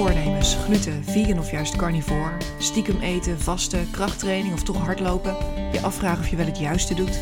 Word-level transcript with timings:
voornemens, 0.00 0.54
gluten, 0.54 1.04
vegan 1.04 1.38
of 1.38 1.50
juist 1.50 1.76
carnivore, 1.76 2.36
stiekem 2.58 3.00
eten, 3.00 3.40
vasten, 3.40 3.90
krachttraining 3.90 4.54
of 4.54 4.62
toch 4.62 4.76
hardlopen, 4.76 5.36
je 5.72 5.80
afvragen 5.80 6.18
of 6.22 6.28
je 6.28 6.36
wel 6.36 6.46
het 6.46 6.58
juiste 6.58 6.94
doet? 6.94 7.20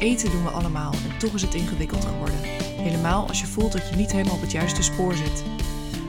Eten 0.00 0.30
doen 0.30 0.42
we 0.42 0.50
allemaal 0.50 0.92
en 0.92 1.18
toch 1.18 1.34
is 1.34 1.42
het 1.42 1.54
ingewikkeld 1.54 2.04
geworden. 2.04 2.36
Helemaal 2.76 3.28
als 3.28 3.40
je 3.40 3.46
voelt 3.46 3.72
dat 3.72 3.88
je 3.88 3.96
niet 3.96 4.12
helemaal 4.12 4.34
op 4.34 4.40
het 4.40 4.52
juiste 4.52 4.82
spoor 4.82 5.14
zit. 5.14 5.44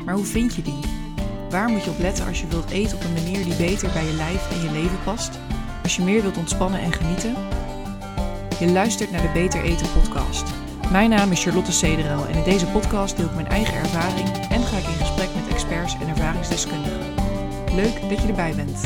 Maar 0.06 0.16
hoe 0.16 0.26
vind 0.26 0.56
je 0.56 0.62
die? 0.62 0.80
Waar 1.50 1.70
moet 1.70 1.84
je 1.84 1.90
op 1.90 2.00
letten 2.00 2.28
als 2.28 2.42
je 2.42 2.48
wilt 2.48 2.70
eten 2.70 2.98
op 2.98 3.04
een 3.04 3.24
manier 3.24 3.44
die 3.44 3.56
beter 3.56 3.92
bij 3.92 4.06
je 4.06 4.14
lijf 4.14 4.52
en 4.52 4.62
je 4.62 4.72
leven 4.72 5.04
past? 5.04 5.40
Als 5.84 5.96
je 5.96 6.02
meer 6.02 6.22
wilt 6.22 6.38
ontspannen 6.38 6.80
en 6.80 6.94
genieten? 6.94 7.36
Je 8.60 8.72
luistert 8.72 9.12
naar 9.12 9.22
de 9.22 9.32
Beter 9.34 9.64
Eten 9.64 9.92
podcast. 9.92 10.44
Mijn 10.92 11.10
naam 11.10 11.32
is 11.32 11.44
Charlotte 11.44 11.72
Cederel 11.72 12.26
en 12.28 12.36
in 12.36 12.44
deze 12.44 12.66
podcast 12.66 13.18
deel 13.18 13.26
ik 13.26 13.36
mijn 13.36 13.48
eigen 13.48 13.78
ervaring 13.78 14.30
en 14.50 14.64
ga 14.64 14.78
ik 14.78 14.88
in 14.88 15.06
gesprek 15.06 15.30
met 15.36 15.47
en 15.94 16.08
ervaringsdeskundigen. 16.08 17.14
Leuk 17.76 18.10
dat 18.10 18.22
je 18.22 18.28
erbij 18.28 18.56
bent. 18.56 18.82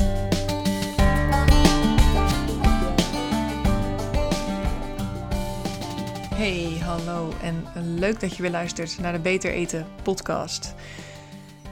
Hey, 6.35 6.77
hallo 6.83 7.33
en 7.41 7.65
leuk 7.99 8.19
dat 8.19 8.35
je 8.35 8.41
weer 8.41 8.51
luistert 8.51 8.99
naar 8.99 9.13
de 9.13 9.19
Beter 9.19 9.51
Eten 9.51 9.85
podcast. 10.03 10.75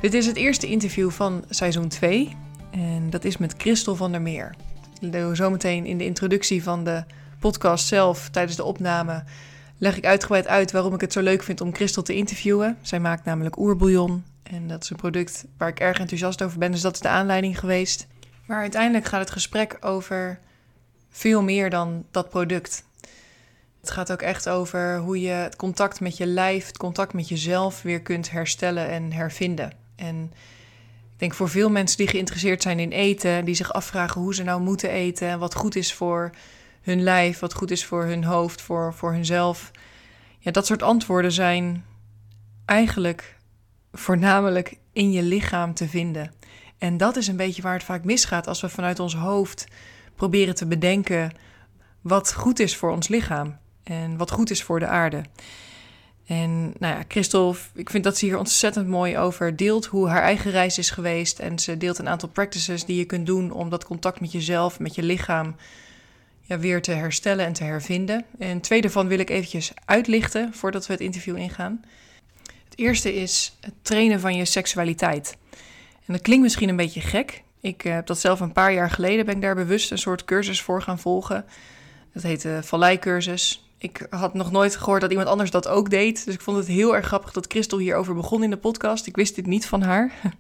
Dit 0.02 0.14
is 0.14 0.26
het 0.26 0.36
eerste 0.36 0.68
interview 0.68 1.10
van 1.10 1.44
seizoen 1.50 1.88
2 1.88 2.36
en 2.72 3.10
dat 3.10 3.24
is 3.24 3.38
met 3.38 3.54
Christel 3.58 3.96
van 3.96 4.12
der 4.12 4.22
Meer. 4.22 4.56
Zometeen 5.34 5.86
in 5.86 5.98
de 5.98 6.06
introductie 6.06 6.64
van 6.64 6.84
de 6.84 7.04
podcast 7.40 7.88
zelf, 7.88 8.30
tijdens 8.30 8.56
de 8.56 8.64
opname, 8.64 9.24
leg 9.78 9.98
ik 9.98 10.06
uitgebreid 10.06 10.48
uit 10.48 10.72
waarom 10.72 10.94
ik 10.94 11.02
het 11.02 11.14
zo 11.14 11.22
leuk 11.22 11.44
vind 11.44 11.62
om 11.62 11.74
Christel 11.74 12.04
te 12.04 12.16
interviewen. 12.16 12.78
Zij 12.82 13.00
maakt 13.00 13.26
namelijk 13.26 13.60
oerbouillon 13.60 14.24
en 14.50 14.68
dat 14.68 14.84
is 14.84 14.90
een 14.90 14.96
product 14.96 15.46
waar 15.58 15.68
ik 15.68 15.80
erg 15.80 16.00
enthousiast 16.00 16.42
over 16.42 16.60
ben, 16.60 16.72
dus 16.72 16.82
dat 16.82 16.94
is 16.94 17.00
de 17.00 17.08
aanleiding 17.08 17.60
geweest. 17.60 18.08
Maar 18.46 18.60
uiteindelijk 18.60 19.06
gaat 19.06 19.20
het 19.20 19.32
gesprek 19.32 19.78
over 19.82 20.40
veel 21.10 21.44
meer 21.44 21.70
dan 21.70 22.06
dat 22.12 22.30
product. 22.30 22.84
Het 23.80 23.92
gaat 23.92 24.12
ook 24.12 24.22
echt 24.22 24.50
over 24.50 24.98
hoe 24.98 25.22
je 25.22 25.30
het 25.30 25.56
contact 25.56 26.00
met 26.00 26.18
je 26.18 26.26
lijf, 26.26 26.68
het 26.68 26.78
contact 26.78 27.14
met 27.14 27.30
jezelf 27.30 27.82
weer 27.82 28.02
kunt 28.02 28.32
herstellen 28.32 28.90
en 28.90 29.12
hervinden. 29.12 29.72
En 29.96 30.24
ik 31.14 31.20
denk 31.20 31.34
voor 31.34 31.50
veel 31.50 31.70
mensen 31.70 31.98
die 31.98 32.08
geïnteresseerd 32.08 32.62
zijn 32.62 32.80
in 32.80 32.92
eten, 32.92 33.46
die 33.46 33.56
zich 33.56 33.74
afvragen 33.74 34.22
hoe 34.22 34.36
ze 34.36 34.44
nou 34.44 34.62
moeten 34.62 34.90
eten 34.90 35.28
en 35.28 35.40
wat 35.40 35.56
goed 35.56 35.76
is 35.76 35.94
voor 35.94 36.30
hun 36.82 37.04
lijf, 37.04 37.40
wat 37.40 37.54
goed 37.54 37.72
is 37.72 37.86
voor 37.86 38.04
hun 38.06 38.24
hoofd, 38.24 38.62
voor, 38.62 38.94
voor 38.94 39.12
hunzelf. 39.12 39.72
Ja, 40.40 40.52
dat 40.52 40.66
soort 40.66 40.84
antwoorden 40.84 41.32
zijn 41.32 41.86
eigenlijk 42.66 43.38
voornamelijk 43.92 44.78
in 44.94 45.12
je 45.12 45.24
lichaam 45.24 45.74
te 45.74 45.88
vinden. 45.88 46.32
En 46.78 46.98
dat 46.98 47.16
is 47.16 47.28
een 47.28 47.36
beetje 47.36 47.62
waar 47.62 47.74
het 47.74 47.84
vaak 47.84 48.04
misgaat 48.04 48.48
als 48.48 48.62
we 48.62 48.70
vanuit 48.70 49.00
ons 49.00 49.16
hoofd 49.16 49.68
proberen 50.16 50.56
te 50.56 50.66
bedenken 50.66 51.32
wat 52.02 52.34
goed 52.34 52.60
is 52.60 52.76
voor 52.76 52.92
ons 52.92 53.08
lichaam 53.08 53.58
en 53.84 54.18
wat 54.18 54.32
goed 54.32 54.50
is 54.50 54.64
voor 54.64 54.80
de 54.80 54.88
aarde. 54.88 55.24
En 56.26 56.74
nou 56.80 56.96
ja, 56.96 57.04
Christel, 57.08 57.56
ik 57.74 57.90
vind 57.90 58.04
dat 58.04 58.18
ze 58.18 58.26
hier 58.26 58.38
ontzettend 58.38 58.88
mooi 58.88 59.18
over 59.18 59.56
deelt 59.56 59.86
hoe 59.86 60.08
haar 60.08 60.22
eigen 60.22 60.52
reis 60.52 60.78
is 60.78 60.90
geweest. 60.90 61.40
En 61.40 61.60
ze 61.60 61.78
deelt 61.78 61.98
een 61.98 62.10
aantal 62.10 62.30
practices 62.30 62.86
die 62.86 62.98
je 62.98 63.06
kunt 63.06 63.26
doen 63.26 63.52
om 63.52 63.70
dat 63.70 63.86
contact 63.86 64.20
met 64.20 64.32
jezelf, 64.32 64.80
met 64.80 64.96
je 64.96 65.04
lichaam, 65.04 65.56
ja, 66.42 66.60
weer 66.60 66.82
te 66.82 66.92
herstellen 66.92 67.46
en 67.46 67.54
te 67.54 67.64
hervinden. 67.64 68.26
En 68.40 68.62
twee 68.62 68.82
daarvan 68.82 69.08
wil 69.08 69.20
ik 69.20 69.30
eventjes 69.30 69.72
uitlichten 69.86 70.54
voordat 70.54 70.88
we 70.88 70.94
het 70.94 71.02
interview 71.02 71.38
ingaan. 71.38 71.82
Eerste 72.80 73.16
is 73.16 73.58
het 73.62 73.74
trainen 73.82 74.20
van 74.20 74.36
je 74.36 74.46
seksualiteit. 74.46 75.38
En 76.06 76.14
dat 76.14 76.22
klinkt 76.22 76.44
misschien 76.44 76.70
een 76.70 76.76
beetje 76.76 77.02
gek. 77.02 77.44
Ik 77.62 77.82
heb 77.82 78.06
dat 78.06 78.20
zelf 78.20 78.40
een 78.40 78.54
paar 78.54 78.74
jaar 78.74 78.90
geleden, 78.90 79.26
ben 79.26 79.36
ik 79.36 79.42
daar 79.42 79.56
bewust 79.56 79.92
een 79.92 79.98
soort 79.98 80.26
cursus 80.26 80.62
voor 80.62 80.82
gaan 80.82 81.00
volgen. 81.00 81.46
Dat 82.14 82.24
heet 82.24 82.42
de 82.42 82.60
Valleicursus 82.64 83.70
ik 83.80 84.08
had 84.10 84.34
nog 84.34 84.52
nooit 84.52 84.76
gehoord 84.76 85.02
dat 85.02 85.10
iemand 85.10 85.30
anders 85.30 85.52
dat 85.52 85.68
ook 85.68 85.90
deed. 85.90 86.26
Dus 86.26 86.34
ik 86.34 86.42
vond 86.42 86.58
het 86.58 86.68
heel 86.68 86.96
erg 86.96 87.06
grappig 87.06 87.32
dat 87.32 87.46
Christel 87.48 87.78
hierover 87.78 88.16
begon 88.16 88.44
in 88.44 88.50
de 88.50 88.58
podcast. 88.58 89.06
Ik 89.06 89.16
wist 89.16 89.36
dit 89.36 89.46
niet 89.46 89.66
van 89.66 89.82
haar. 89.82 90.12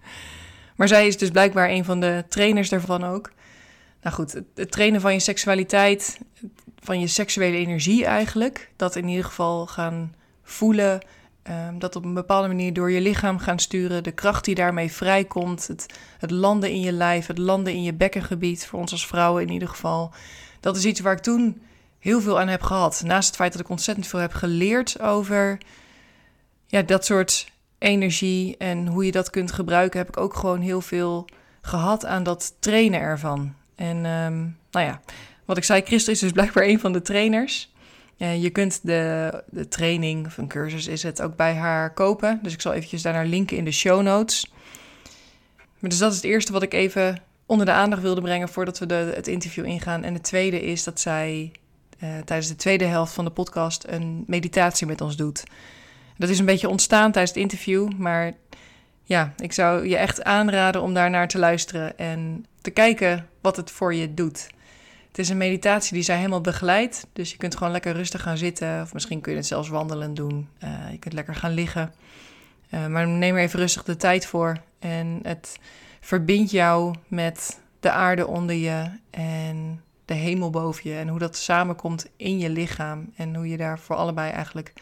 Maar 0.75 0.88
zij 0.88 1.08
is 1.08 1.18
dus 1.18 1.30
blijkbaar 1.30 1.69
een 1.69 1.85
van 1.85 2.00
de 2.00 2.25
trainers 2.30 2.69
daarvan 2.69 3.03
ook. 3.03 3.31
Nou 4.02 4.16
goed, 4.16 4.41
het, 4.56 4.72
trainen 4.72 5.02
van 5.02 5.14
je 5.14 5.19
seksualiteit, 5.19 6.19
van 6.80 7.00
je 7.00 7.08
seksuele 7.08 7.58
energie 7.58 8.06
eigenlijk. 8.06 8.72
Dat 8.75 8.96
in 8.96 9.08
ieder 9.08 9.25
geval 9.25 9.68
gaan 9.68 10.16
voelen. 10.44 11.00
Um, 11.44 11.80
dat 11.80 11.96
op 11.96 12.06
een 12.06 12.14
bepaalde 12.14 12.48
manier 12.48 12.74
door 12.74 12.92
je 12.92 13.02
lichaam 13.02 13.40
gaan 13.40 13.60
sturen. 13.60 14.04
De 14.04 14.12
kracht 14.12 14.46
die 14.46 14.56
daarmee 14.56 14.92
vrijkomt. 14.92 15.68
Het, 15.68 15.86
het 16.18 16.32
landen 16.32 16.72
in 16.72 16.82
je 16.82 16.92
lijf, 16.92 17.28
het 17.28 17.38
landen 17.38 17.74
in 17.74 17.84
je 17.84 17.94
bekkengebied. 17.94 18.66
Voor 18.66 18.80
ons 18.80 18.92
als 18.92 19.08
vrouwen 19.08 19.42
in 19.42 19.50
ieder 19.50 19.68
geval. 19.68 20.12
Dat 20.60 20.76
is 20.76 20.86
iets 20.86 21.00
waar 21.00 21.14
ik 21.14 21.22
toen 21.22 21.62
heel 22.00 22.22
veel 22.22 22.40
aan 22.40 22.48
heb 22.48 22.62
gehad. 22.62 23.02
Naast 23.06 23.28
het 23.28 23.36
feit 23.36 23.52
dat 23.52 23.62
ik 23.62 23.70
ontzettend 23.70 24.08
veel 24.08 24.20
heb 24.20 24.34
geleerd 24.34 25.02
over 25.02 25.58
ja, 26.68 26.82
dat 26.82 27.06
soort 27.06 27.52
energie 27.78 28.58
en 28.58 28.88
hoe 28.88 29.06
je 29.06 29.12
dat 29.12 29.30
kunt 29.30 29.52
gebruiken, 29.52 30.00
heb 30.00 30.08
ik 30.08 30.18
ook 30.18 30.34
gewoon 30.34 30.62
heel 30.62 30.82
veel 30.82 31.28
gehad 31.62 32.06
aan 32.06 32.24
dat 32.24 32.56
trainen 32.60 33.00
ervan. 33.00 33.54
En 33.76 33.96
um, 34.06 34.58
nou 34.72 34.86
ja, 34.86 35.02
wat 35.46 35.58
ik 35.58 35.64
zei, 35.64 35.82
Christel 35.82 36.14
is 36.14 36.20
dus 36.20 36.32
blijkbaar 36.32 36.64
een 36.64 36.80
van 36.80 36.94
de 36.94 37.02
trainers. 37.02 37.74
Je 38.28 38.50
kunt 38.50 38.80
de, 38.84 39.44
de 39.50 39.68
training, 39.68 40.25
of 40.25 40.38
een 40.38 40.47
cursus 40.47 40.88
is 40.88 41.03
het, 41.03 41.22
ook 41.22 41.35
bij 41.35 41.56
haar 41.56 41.94
kopen. 41.94 42.40
Dus 42.44 42.53
ik 42.53 42.62
zal 42.62 42.74
eventjes 42.74 43.02
daarnaar 43.02 43.25
linken 43.25 43.57
in 43.57 43.66
de 43.66 43.72
show 43.72 44.02
notes. 44.02 44.52
Maar 45.80 45.90
dus 45.90 46.00
dat 46.00 46.12
is 46.12 46.18
het 46.18 46.25
eerste 46.25 46.52
wat 46.52 46.63
ik 46.63 46.74
even 46.74 47.22
onder 47.46 47.66
de 47.66 47.72
aandacht 47.72 48.02
wilde 48.02 48.22
brengen 48.22 48.50
voordat 48.50 48.79
we 48.79 48.85
de, 48.85 49.12
het 49.16 49.28
interview 49.28 49.66
ingaan. 49.66 50.03
En 50.03 50.13
het 50.13 50.24
tweede 50.24 50.62
is 50.62 50.84
dat 50.84 51.00
zij 51.00 51.52
uh, 52.03 52.09
tijdens 52.25 52.47
de 52.47 52.56
tweede 52.56 52.85
helft 52.85 53.13
van 53.13 53.25
de 53.25 53.31
podcast 53.31 53.85
een 53.88 54.24
meditatie 54.28 54.88
met 54.88 55.02
ons 55.02 55.16
doet. 55.16 55.44
Dat 56.18 56.29
is 56.29 56.40
een 56.40 56.46
beetje 56.46 56.69
ontstaan 56.69 57.12
tijdens 57.12 57.34
het 57.34 57.44
interview, 57.44 57.91
maar 57.97 58.34
ja, 59.03 59.34
ik 59.38 59.53
zou 59.53 59.88
je 59.88 59.97
echt 59.97 60.24
aanraden 60.24 60.81
om 60.81 60.94
daar 60.94 61.09
naar 61.09 61.28
te 61.28 61.38
luisteren 61.38 61.97
en 61.97 62.46
te 62.62 62.72
kijken 62.72 63.28
wat 63.41 63.56
het 63.56 63.72
voor 63.72 63.94
je 63.94 64.13
doet. 64.13 64.50
Het 65.09 65.20
is 65.20 65.30
een 65.30 65.38
meditatie 65.38 65.94
die 65.94 66.03
zij 66.03 66.18
helemaal 66.18 66.42
begeleidt, 66.42 67.08
dus 67.14 67.31
je 67.31 67.38
kunt 67.38 67.56
gewoon 67.56 67.72
lekker 67.72 67.94
rustig 67.94 68.22
gaan 68.22 68.38
zitten. 68.38 68.81
Of 68.81 68.94
misschien 68.94 69.22
kun 69.22 69.31
je 69.31 69.38
het 69.38 69.47
zelfs 69.47 69.70
wandelen 69.70 70.14
doen. 70.14 70.47
Uh, 70.64 70.92
je 70.92 70.97
kunt 70.97 71.14
lekker 71.14 71.36
gaan 71.36 71.53
liggen, 71.53 71.94
uh, 72.74 72.88
maar 72.88 73.08
neem 73.08 73.36
er 73.36 73.42
even 73.42 73.59
rustig 73.59 73.84
de 73.84 73.97
tijd 73.97 74.25
voor. 74.25 74.58
En 74.80 75.20
het 75.24 75.59
verbindt 76.00 76.52
jou 76.52 76.96
met 77.08 77.59
de 77.80 77.92
aarde 77.92 78.28
onder 78.28 78.56
je 78.56 78.92
en 79.09 79.81
de 80.06 80.14
hemel 80.14 80.50
boven 80.50 80.90
je. 80.90 80.97
En 80.97 81.08
hoe 81.08 81.20
dat 81.20 81.36
samenkomt 81.36 82.09
in 82.16 82.40
je 82.40 82.50
lichaam. 82.50 83.14
En 83.16 83.36
hoe 83.36 83.50
je 83.50 83.58
daar 83.58 83.80
voor 83.80 83.96
allebei 83.96 84.31
eigenlijk 84.31 84.74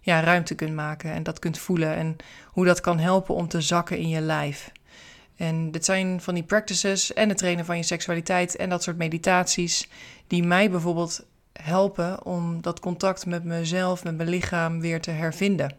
ja, 0.00 0.20
ruimte 0.20 0.54
kunt 0.54 0.74
maken 0.74 1.12
en 1.12 1.22
dat 1.22 1.38
kunt 1.38 1.58
voelen. 1.58 1.94
En 1.94 2.16
hoe 2.46 2.64
dat 2.64 2.80
kan 2.80 2.98
helpen 2.98 3.34
om 3.34 3.48
te 3.48 3.60
zakken 3.60 3.98
in 3.98 4.08
je 4.08 4.20
lijf. 4.20 4.72
En 5.36 5.70
dit 5.70 5.84
zijn 5.84 6.20
van 6.20 6.34
die 6.34 6.42
practices 6.42 7.12
en 7.12 7.28
het 7.28 7.38
trainen 7.38 7.64
van 7.64 7.76
je 7.76 7.82
seksualiteit 7.82 8.56
en 8.56 8.68
dat 8.68 8.82
soort 8.82 8.96
meditaties 8.96 9.88
die 10.26 10.42
mij 10.42 10.70
bijvoorbeeld 10.70 11.26
helpen 11.52 12.24
om 12.24 12.60
dat 12.60 12.80
contact 12.80 13.26
met 13.26 13.44
mezelf, 13.44 14.04
met 14.04 14.16
mijn 14.16 14.28
lichaam 14.28 14.80
weer 14.80 15.00
te 15.00 15.10
hervinden. 15.10 15.76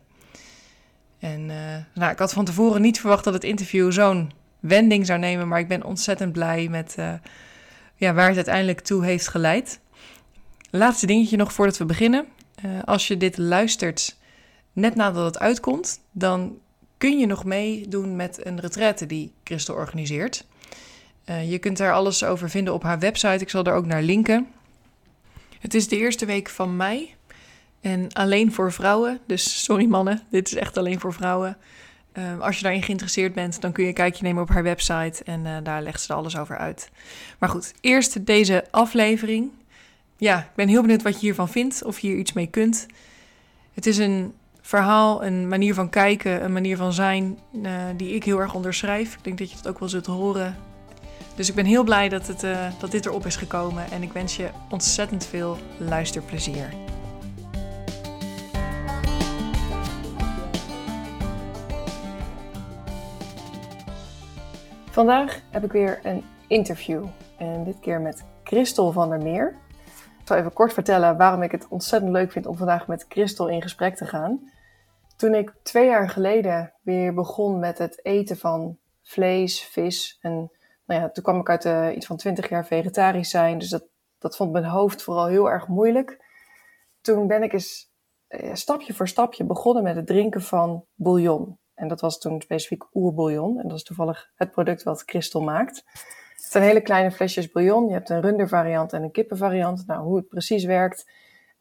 En 1.20 1.42
uh, 1.42 1.76
nou, 1.94 2.12
ik 2.12 2.20
had 2.20 2.34
van 2.34 2.46
tevoren 2.46 2.82
niet 2.82 3.00
verwacht 3.00 3.24
dat 3.24 3.34
het 3.34 3.44
interview 3.44 3.92
zo'n 3.92 4.32
wending 4.60 5.06
zou 5.06 5.20
nemen, 5.20 5.48
maar 5.48 5.60
ik 5.60 5.68
ben 5.68 5.84
ontzettend 5.84 6.32
blij 6.32 6.68
met, 6.70 6.96
uh, 7.00 7.14
ja, 7.96 8.14
waar 8.14 8.28
het 8.28 8.36
uiteindelijk 8.36 8.80
toe 8.80 9.06
heeft 9.06 9.28
geleid. 9.28 9.80
Laatste 10.70 11.06
dingetje 11.06 11.38
nog 11.38 11.54
voordat 11.54 11.78
we 11.78 11.86
beginnen. 11.86 12.26
Uh, 12.66 12.84
als 12.84 13.08
je 13.08 13.18
dit 13.18 13.38
luistert 13.38 14.18
net 14.74 14.96
nadat 14.96 15.26
het 15.26 15.40
uitkomt, 15.40 16.00
dan 16.12 16.58
kun 17.04 17.20
je 17.20 17.26
nog 17.26 17.46
meedoen 17.46 18.16
met 18.16 18.46
een 18.46 18.60
retraite 18.60 19.06
die 19.06 19.32
Christel 19.44 19.76
organiseert. 19.76 20.46
Uh, 21.26 21.52
je 21.52 21.60
kunt 21.60 21.78
daar 21.78 21.94
alles 21.94 22.24
over 22.24 22.50
vinden 22.50 22.74
op 22.74 22.84
haar 22.84 23.00
website. 23.00 23.44
Ik 23.44 23.50
zal 23.50 23.64
er 23.64 23.74
ook 23.74 23.86
naar 23.86 24.02
linken. 24.02 24.48
Het 25.60 25.74
is 25.74 25.88
de 25.88 25.98
eerste 25.98 26.26
week 26.26 26.50
van 26.50 26.76
mei 26.76 27.16
en 27.82 28.14
alleen 28.14 28.54
voor 28.54 28.72
vrouwen. 28.72 29.20
Dus 29.26 29.64
sorry 29.64 29.86
mannen, 29.86 30.22
dit 30.30 30.48
is 30.48 30.56
echt 30.56 30.78
alleen 30.78 31.00
voor 31.00 31.14
vrouwen. 31.14 31.58
Uh, 32.14 32.40
als 32.40 32.58
je 32.58 32.64
daarin 32.64 32.84
geïnteresseerd 32.84 33.34
bent, 33.34 33.62
dan 33.62 33.72
kun 33.72 33.84
je 33.84 33.90
een 33.90 33.96
kijkje 33.96 34.24
nemen 34.24 34.42
op 34.42 34.50
haar 34.50 34.64
website 34.64 35.24
en 35.24 35.46
uh, 35.46 35.58
daar 35.64 35.82
legt 35.82 36.02
ze 36.02 36.14
alles 36.14 36.38
over 36.38 36.58
uit. 36.58 36.90
Maar 37.40 37.50
goed, 37.50 37.74
eerst 37.82 38.26
deze 38.26 38.66
aflevering. 38.72 39.52
Ja, 40.18 40.40
ik 40.40 40.56
ben 40.56 40.68
heel 40.68 40.82
benieuwd 40.82 41.04
wat 41.04 41.14
je 41.14 41.20
hiervan 41.20 41.50
vindt, 41.50 41.84
of 41.84 42.00
je 42.00 42.08
hier 42.08 42.18
iets 42.18 42.34
mee 42.34 42.48
kunt. 42.48 42.86
Het 43.74 43.86
is 43.86 43.98
een 43.98 44.34
verhaal, 44.66 45.24
een 45.24 45.48
manier 45.48 45.74
van 45.74 45.90
kijken, 45.90 46.44
een 46.44 46.54
manier 46.54 46.78
van 46.78 46.94
zijn 46.94 47.40
uh, 47.52 47.72
die 47.96 48.16
ik 48.16 48.24
heel 48.24 48.40
erg 48.40 48.54
onderschrijf. 48.54 49.16
Ik 49.16 49.24
denk 49.24 49.38
dat 49.38 49.50
je 49.52 49.58
het 49.58 49.68
ook 49.68 49.80
wel 49.80 49.90
zult 49.90 50.06
horen. 50.06 50.56
Dus 51.36 51.50
ik 51.50 51.56
ben 51.56 51.66
heel 51.66 51.84
blij 51.84 52.10
dat, 52.10 52.28
het, 52.28 52.46
dat 52.80 52.92
dit 52.92 53.06
erop 53.06 53.26
is 53.26 53.36
gekomen 53.36 53.92
en 53.92 54.04
ik 54.04 54.14
wens 54.14 54.36
je 54.36 54.50
ontzettend 54.70 55.26
veel 55.26 55.58
luisterplezier. 55.78 56.74
Vandaag 64.94 65.40
heb 65.50 65.64
ik 65.64 65.72
weer 65.72 66.00
een 66.04 66.24
interview. 66.48 67.06
En 67.38 67.64
dit 67.64 67.80
keer 67.80 68.02
met 68.02 68.24
Christel 68.44 68.92
van 68.92 69.10
der 69.10 69.22
Meer. 69.22 69.56
Ik 70.20 70.28
zal 70.30 70.38
even 70.38 70.54
kort 70.54 70.74
vertellen 70.74 71.18
waarom 71.18 71.42
ik 71.42 71.52
het 71.52 71.68
ontzettend 71.70 72.12
leuk 72.12 72.32
vind 72.32 72.46
om 72.46 72.58
vandaag 72.58 72.88
met 72.88 73.06
Christel 73.10 73.48
in 73.48 73.62
gesprek 73.62 73.96
te 73.96 74.06
gaan. 74.06 74.40
Toen 75.16 75.36
ik 75.36 75.54
twee 75.64 75.86
jaar 75.86 76.10
geleden 76.10 76.74
weer 76.82 77.14
begon 77.14 77.60
met 77.60 77.78
het 77.78 78.06
eten 78.06 78.38
van 78.38 78.78
vlees, 79.02 79.64
vis 79.64 80.18
en 80.22 80.52
nou 80.86 81.02
ja, 81.02 81.10
toen 81.10 81.24
kwam 81.24 81.40
ik 81.40 81.50
uit 81.50 81.66
uh, 81.66 81.96
iets 81.96 82.06
van 82.06 82.18
20 82.18 82.50
jaar 82.50 82.66
vegetarisch 82.66 83.30
zijn, 83.30 83.58
dus 83.58 83.70
dat, 83.70 83.84
dat 84.20 84.36
vond 84.36 84.52
mijn 84.52 84.66
hoofd 84.66 85.02
vooral 85.02 85.28
heel 85.28 85.50
erg 85.50 85.68
moeilijk. 85.68 86.26
Toen 87.02 87.28
ben 87.28 87.44
ik 87.44 87.54
eens 87.54 87.92
uh, 88.30 88.54
stapje 88.54 88.94
voor 88.94 89.08
stapje 89.08 89.44
begonnen 89.44 89.84
met 89.84 89.96
het 89.96 90.08
drinken 90.08 90.42
van 90.42 90.86
bouillon. 90.96 91.58
En 91.74 91.88
dat 91.88 92.02
was 92.02 92.20
toen 92.20 92.42
specifiek 92.42 92.84
oerbouillon. 92.94 93.60
En 93.60 93.68
dat 93.68 93.78
is 93.78 93.84
toevallig 93.84 94.32
het 94.36 94.52
product 94.52 94.84
wat 94.84 95.04
Christel 95.06 95.42
maakt. 95.42 95.84
Het 96.36 96.52
zijn 96.52 96.64
hele 96.64 96.82
kleine 96.82 97.12
flesjes 97.12 97.52
bouillon. 97.52 97.88
Je 97.88 97.94
hebt 97.94 98.10
een 98.10 98.22
rundervariant 98.22 98.94
en 98.94 99.04
een 99.04 99.12
kippenvariant. 99.12 99.88
Nou, 99.88 100.04
hoe 100.04 100.18
het 100.18 100.28
precies 100.28 100.64
werkt, 100.64 101.10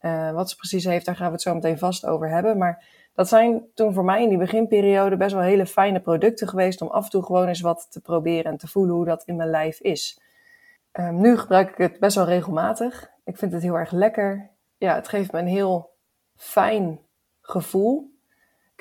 uh, 0.00 0.32
wat 0.32 0.50
ze 0.50 0.56
precies 0.56 0.84
heeft, 0.84 1.06
daar 1.06 1.16
gaan 1.16 1.26
we 1.26 1.32
het 1.32 1.43
zo 1.43 1.55
meteen 1.55 1.78
vast 1.78 2.06
over 2.06 2.28
hebben. 2.28 2.58
Maar 2.58 2.84
dat 3.14 3.29
zijn 3.29 3.62
toen 3.75 3.93
voor 3.93 4.05
mij 4.05 4.23
in 4.23 4.29
die 4.29 4.38
beginperiode 4.38 5.17
best 5.17 5.35
wel 5.35 5.43
hele 5.43 5.67
fijne 5.67 6.00
producten 6.00 6.49
geweest 6.49 6.81
om 6.81 6.88
af 6.88 7.05
en 7.05 7.11
toe 7.11 7.23
gewoon 7.23 7.49
eens 7.49 7.61
wat 7.61 7.87
te 7.91 8.00
proberen 8.00 8.53
en 8.53 8.59
te 8.59 8.69
voelen 8.69 8.94
hoe 8.94 9.05
dat 9.05 9.23
in 9.25 9.37
mijn 9.37 9.50
lijf 9.50 9.81
is. 9.81 10.20
Um, 10.93 11.20
nu 11.20 11.38
gebruik 11.38 11.70
ik 11.70 11.76
het 11.76 11.99
best 12.00 12.17
wel 12.17 12.26
regelmatig. 12.26 13.11
Ik 13.25 13.37
vind 13.37 13.53
het 13.53 13.62
heel 13.62 13.79
erg 13.79 13.91
lekker. 13.91 14.50
Ja, 14.79 14.94
het 14.94 15.09
geeft 15.09 15.32
me 15.32 15.38
een 15.38 15.47
heel 15.47 15.91
fijn 16.37 17.00
gevoel 17.41 18.12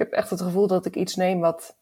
heb 0.01 0.11
echt 0.11 0.29
het 0.29 0.41
gevoel 0.41 0.67
dat 0.67 0.85
ik 0.85 0.95
iets 0.95 1.15
neem 1.15 1.39
wat, 1.39 1.77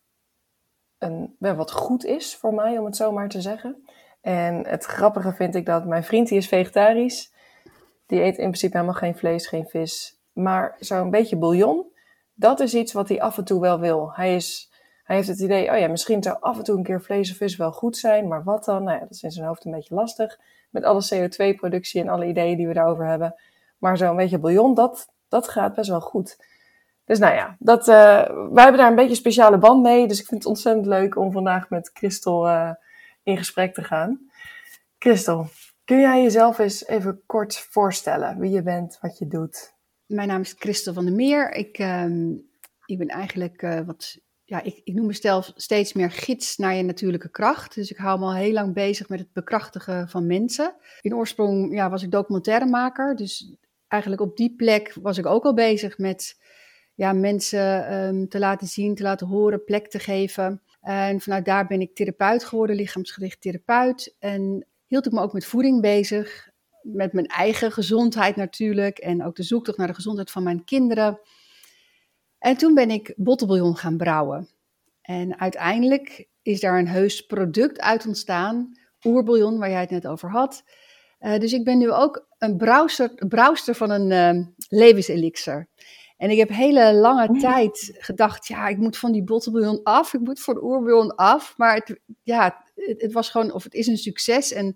een, 0.97 1.35
wat 1.39 1.71
goed 1.71 2.05
is 2.05 2.35
voor 2.35 2.53
mij, 2.53 2.77
om 2.77 2.85
het 2.85 2.95
zo 2.95 3.11
maar 3.11 3.29
te 3.29 3.41
zeggen. 3.41 3.87
En 4.21 4.67
het 4.67 4.85
grappige 4.85 5.33
vind 5.33 5.55
ik 5.55 5.65
dat 5.65 5.85
mijn 5.85 6.03
vriend, 6.03 6.27
die 6.27 6.37
is 6.37 6.47
vegetarisch. 6.47 7.33
Die 8.05 8.21
eet 8.21 8.37
in 8.37 8.43
principe 8.43 8.77
helemaal 8.77 8.99
geen 8.99 9.17
vlees, 9.17 9.47
geen 9.47 9.67
vis. 9.67 10.19
Maar 10.33 10.75
zo'n 10.79 11.09
beetje 11.09 11.35
bouillon, 11.35 11.85
dat 12.39 12.59
is 12.59 12.73
iets 12.73 12.93
wat 12.93 13.09
hij 13.09 13.21
af 13.21 13.37
en 13.37 13.43
toe 13.43 13.61
wel 13.61 13.79
wil. 13.79 14.11
Hij, 14.13 14.35
is, 14.35 14.71
hij 15.03 15.15
heeft 15.15 15.27
het 15.27 15.39
idee, 15.39 15.71
oh 15.71 15.77
ja, 15.77 15.87
misschien 15.87 16.23
zou 16.23 16.37
af 16.39 16.57
en 16.57 16.63
toe 16.63 16.77
een 16.77 16.83
keer 16.83 17.01
vlees 17.01 17.31
of 17.31 17.37
vis 17.37 17.55
wel 17.55 17.71
goed 17.71 17.97
zijn. 17.97 18.27
Maar 18.27 18.43
wat 18.43 18.65
dan? 18.65 18.83
Nou 18.83 18.97
ja, 18.97 19.03
dat 19.03 19.11
is 19.11 19.23
in 19.23 19.31
zijn 19.31 19.47
hoofd 19.47 19.65
een 19.65 19.71
beetje 19.71 19.95
lastig. 19.95 20.39
Met 20.69 20.83
alle 20.83 21.07
CO2-productie 21.13 22.01
en 22.01 22.09
alle 22.09 22.25
ideeën 22.25 22.57
die 22.57 22.67
we 22.67 22.73
daarover 22.73 23.05
hebben. 23.05 23.35
Maar 23.77 23.97
zo'n 23.97 24.15
beetje 24.15 24.39
bouillon, 24.39 24.73
dat, 24.73 25.07
dat 25.27 25.47
gaat 25.47 25.75
best 25.75 25.89
wel 25.89 26.01
goed. 26.01 26.45
Dus 27.05 27.19
nou 27.19 27.33
ja, 27.33 27.55
dat, 27.59 27.79
uh, 27.87 27.95
wij 28.51 28.63
hebben 28.63 28.77
daar 28.77 28.89
een 28.89 28.95
beetje 28.95 29.09
een 29.09 29.15
speciale 29.15 29.57
band 29.57 29.81
mee. 29.81 30.07
Dus 30.07 30.19
ik 30.19 30.27
vind 30.27 30.43
het 30.43 30.49
ontzettend 30.49 30.85
leuk 30.85 31.15
om 31.15 31.31
vandaag 31.31 31.69
met 31.69 31.89
Christel 31.93 32.47
uh, 32.47 32.71
in 33.23 33.37
gesprek 33.37 33.73
te 33.73 33.83
gaan. 33.83 34.29
Christel, 34.99 35.47
kun 35.85 35.99
jij 35.99 36.21
jezelf 36.21 36.59
eens 36.59 36.87
even 36.87 37.23
kort 37.25 37.57
voorstellen 37.57 38.39
wie 38.39 38.51
je 38.51 38.61
bent, 38.61 38.97
wat 39.01 39.17
je 39.17 39.27
doet? 39.27 39.77
Mijn 40.09 40.27
naam 40.27 40.41
is 40.41 40.55
Christel 40.57 40.93
van 40.93 41.05
der 41.05 41.13
Meer. 41.13 41.51
Ik, 41.51 41.79
uh, 41.79 42.05
ik 42.85 42.97
ben 42.97 43.07
eigenlijk 43.07 43.61
uh, 43.61 43.79
wat 43.85 44.19
ja, 44.43 44.63
ik, 44.63 44.81
ik 44.83 44.93
noem 44.93 45.05
mezelf 45.05 45.51
steeds 45.55 45.93
meer 45.93 46.11
gids 46.11 46.57
naar 46.57 46.75
je 46.75 46.83
natuurlijke 46.83 47.29
kracht. 47.29 47.75
Dus 47.75 47.91
ik 47.91 47.97
hou 47.97 48.19
me 48.19 48.25
al 48.25 48.35
heel 48.35 48.51
lang 48.51 48.73
bezig 48.73 49.09
met 49.09 49.19
het 49.19 49.33
bekrachtigen 49.33 50.09
van 50.09 50.27
mensen. 50.27 50.75
In 51.01 51.15
oorsprong 51.15 51.73
ja, 51.73 51.89
was 51.89 52.03
ik 52.03 52.11
documentairemaker. 52.11 53.15
Dus 53.15 53.55
eigenlijk 53.87 54.21
op 54.21 54.37
die 54.37 54.55
plek 54.55 54.95
was 55.01 55.17
ik 55.17 55.25
ook 55.25 55.43
al 55.43 55.53
bezig 55.53 55.97
met 55.97 56.41
ja, 56.95 57.13
mensen 57.13 57.93
um, 57.93 58.27
te 58.29 58.39
laten 58.39 58.67
zien, 58.67 58.95
te 58.95 59.03
laten 59.03 59.27
horen, 59.27 59.63
plek 59.63 59.89
te 59.89 59.99
geven. 59.99 60.61
En 60.81 61.21
vanuit 61.21 61.45
daar 61.45 61.67
ben 61.67 61.81
ik 61.81 61.95
therapeut 61.95 62.43
geworden, 62.43 62.75
lichaamsgericht 62.75 63.41
therapeut. 63.41 64.15
En 64.19 64.67
hield 64.87 65.05
ik 65.05 65.11
me 65.11 65.21
ook 65.21 65.33
met 65.33 65.45
voeding 65.45 65.81
bezig, 65.81 66.48
met 66.81 67.13
mijn 67.13 67.25
eigen 67.25 67.71
gezondheid 67.71 68.35
natuurlijk. 68.35 68.97
En 68.97 69.25
ook 69.25 69.35
de 69.35 69.43
zoektocht 69.43 69.77
naar 69.77 69.87
de 69.87 69.93
gezondheid 69.93 70.31
van 70.31 70.43
mijn 70.43 70.63
kinderen. 70.63 71.19
En 72.37 72.57
toen 72.57 72.73
ben 72.73 72.91
ik 72.91 73.13
bottelbouillon 73.15 73.77
gaan 73.77 73.97
brouwen. 73.97 74.49
En 75.01 75.39
uiteindelijk 75.39 76.27
is 76.41 76.59
daar 76.59 76.79
een 76.79 76.87
heus 76.87 77.25
product 77.25 77.79
uit 77.79 78.05
ontstaan, 78.05 78.71
oerbouillon, 79.03 79.57
waar 79.57 79.69
jij 79.69 79.81
het 79.81 79.89
net 79.89 80.07
over 80.07 80.29
had. 80.29 80.63
Uh, 81.19 81.37
dus 81.37 81.53
ik 81.53 81.63
ben 81.63 81.77
nu 81.77 81.91
ook 81.91 82.27
een 82.37 82.57
brouwster, 82.57 83.27
brouwster 83.27 83.75
van 83.75 83.89
een 83.89 84.35
uh, 84.35 84.45
levenselixer. 84.67 85.69
En 86.17 86.29
ik 86.29 86.37
heb 86.37 86.49
hele 86.49 86.93
lange 86.93 87.39
tijd 87.39 87.97
gedacht, 87.99 88.47
ja, 88.47 88.67
ik 88.67 88.77
moet 88.77 88.97
van 88.97 89.11
die 89.11 89.23
bottelbouillon 89.23 89.83
af, 89.83 90.13
ik 90.13 90.19
moet 90.19 90.39
voor 90.39 90.53
de 90.53 90.63
oerbouillon 90.63 91.15
af. 91.15 91.53
Maar 91.57 91.75
het, 91.75 91.99
ja, 92.23 92.63
het, 92.75 93.01
het, 93.01 93.13
was 93.13 93.29
gewoon, 93.29 93.51
of 93.53 93.63
het 93.63 93.73
is 93.73 93.87
een 93.87 93.97
succes 93.97 94.51
en 94.51 94.75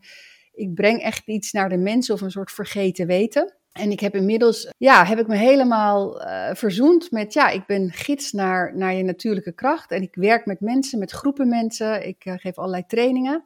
ik 0.53 0.73
breng 0.73 1.01
echt 1.01 1.27
iets 1.27 1.51
naar 1.51 1.69
de 1.69 1.77
mensen 1.77 2.13
of 2.13 2.21
een 2.21 2.31
soort 2.31 2.51
vergeten 2.51 3.07
weten. 3.07 3.53
En 3.71 3.91
ik 3.91 3.99
heb 3.99 4.15
inmiddels, 4.15 4.73
ja, 4.77 5.05
heb 5.05 5.19
ik 5.19 5.27
me 5.27 5.35
helemaal 5.35 6.21
uh, 6.21 6.49
verzoend 6.53 7.11
met, 7.11 7.33
ja, 7.33 7.49
ik 7.49 7.65
ben 7.65 7.91
gids 7.91 8.31
naar, 8.31 8.77
naar 8.77 8.93
je 8.93 9.03
natuurlijke 9.03 9.51
kracht. 9.51 9.91
En 9.91 10.01
ik 10.01 10.15
werk 10.15 10.45
met 10.45 10.59
mensen, 10.59 10.99
met 10.99 11.11
groepen 11.11 11.47
mensen. 11.47 12.07
Ik 12.07 12.25
uh, 12.25 12.33
geef 12.37 12.57
allerlei 12.57 12.85
trainingen. 12.85 13.43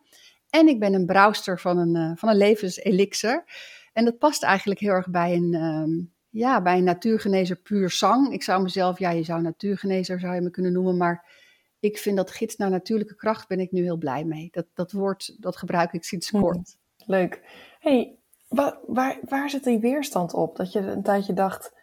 En 0.50 0.68
ik 0.68 0.80
ben 0.80 0.94
een 0.94 1.06
brouwster 1.06 1.59
van 1.59 1.77
een, 1.77 1.95
uh, 1.95 2.12
van 2.15 2.30
een 2.30 2.38
levenselixer. 2.38 3.44
En 3.94 4.06
dat 4.06 4.18
past 4.18 4.44
eigenlijk 4.44 4.80
heel 4.80 4.92
erg 4.92 5.09
bij 5.09 5.33
een, 5.33 5.54
um, 5.54 6.13
ja, 6.30 6.62
bij 6.62 6.77
een 6.77 6.83
natuurgenezer 6.83 7.56
puur 7.56 7.89
zang. 7.89 8.33
Ik 8.33 8.44
zou 8.44 8.63
mezelf, 8.63 9.00
ja, 9.00 9.09
je 9.09 9.24
zou 9.24 9.42
natuurgenezer 9.42 10.19
zou 10.19 10.36
je 10.36 10.42
me 10.42 10.50
kunnen 10.50 10.71
noemen, 10.71 10.98
maar 10.98 11.25
ik 11.80 11.98
vind 11.98 12.18
dat 12.18 12.31
gids 12.31 12.56
naar 12.56 12.69
natuurlijke 12.69 13.15
kracht 13.15 13.48
ben 13.48 13.59
ik 13.59 13.71
nu 13.71 13.81
heel 13.81 13.98
blij 13.98 14.24
mee. 14.24 14.48
Dat, 14.51 14.65
dat 14.74 14.92
woord, 14.92 15.36
dat 15.39 15.57
gebruik 15.57 15.94
ik 15.94 16.04
sinds 16.04 16.31
kort. 16.31 16.77
Leuk. 17.07 17.42
hey, 17.80 18.15
waar, 18.48 18.77
waar, 18.86 19.18
waar 19.21 19.50
zit 19.50 19.63
die 19.63 19.80
weerstand 19.80 20.33
op? 20.33 20.56
Dat 20.56 20.71
je 20.71 20.80
een 20.80 21.04
tijdje 21.04 21.33
dacht, 21.33 21.74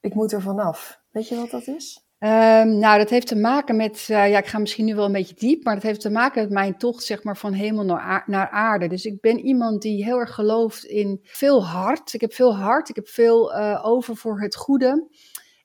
ik 0.00 0.14
moet 0.14 0.32
er 0.32 0.42
vanaf. 0.42 1.00
Weet 1.10 1.28
je 1.28 1.36
wat 1.36 1.50
dat 1.50 1.66
is? 1.66 2.04
Um, 2.18 2.78
nou, 2.78 2.98
dat 2.98 3.10
heeft 3.10 3.26
te 3.26 3.36
maken 3.36 3.76
met, 3.76 4.08
uh, 4.10 4.30
ja, 4.30 4.38
ik 4.38 4.46
ga 4.46 4.58
misschien 4.58 4.84
nu 4.84 4.94
wel 4.94 5.04
een 5.04 5.12
beetje 5.12 5.34
diep, 5.34 5.64
maar 5.64 5.74
dat 5.74 5.82
heeft 5.82 6.00
te 6.00 6.10
maken 6.10 6.42
met 6.42 6.52
mijn 6.52 6.78
tocht, 6.78 7.04
zeg 7.04 7.22
maar, 7.22 7.36
van 7.36 7.52
hemel 7.52 7.84
naar, 7.84 8.48
aarde. 8.50 8.88
Dus 8.88 9.04
ik 9.04 9.20
ben 9.20 9.38
iemand 9.38 9.82
die 9.82 10.04
heel 10.04 10.18
erg 10.18 10.34
gelooft 10.34 10.84
in 10.84 11.20
veel 11.22 11.66
hart. 11.66 12.12
Ik 12.12 12.20
heb 12.20 12.32
veel 12.32 12.56
hart, 12.56 12.88
ik 12.88 12.94
heb 12.94 13.08
veel 13.08 13.56
uh, 13.56 13.80
over 13.84 14.16
voor 14.16 14.40
het 14.40 14.56
goede. 14.56 15.08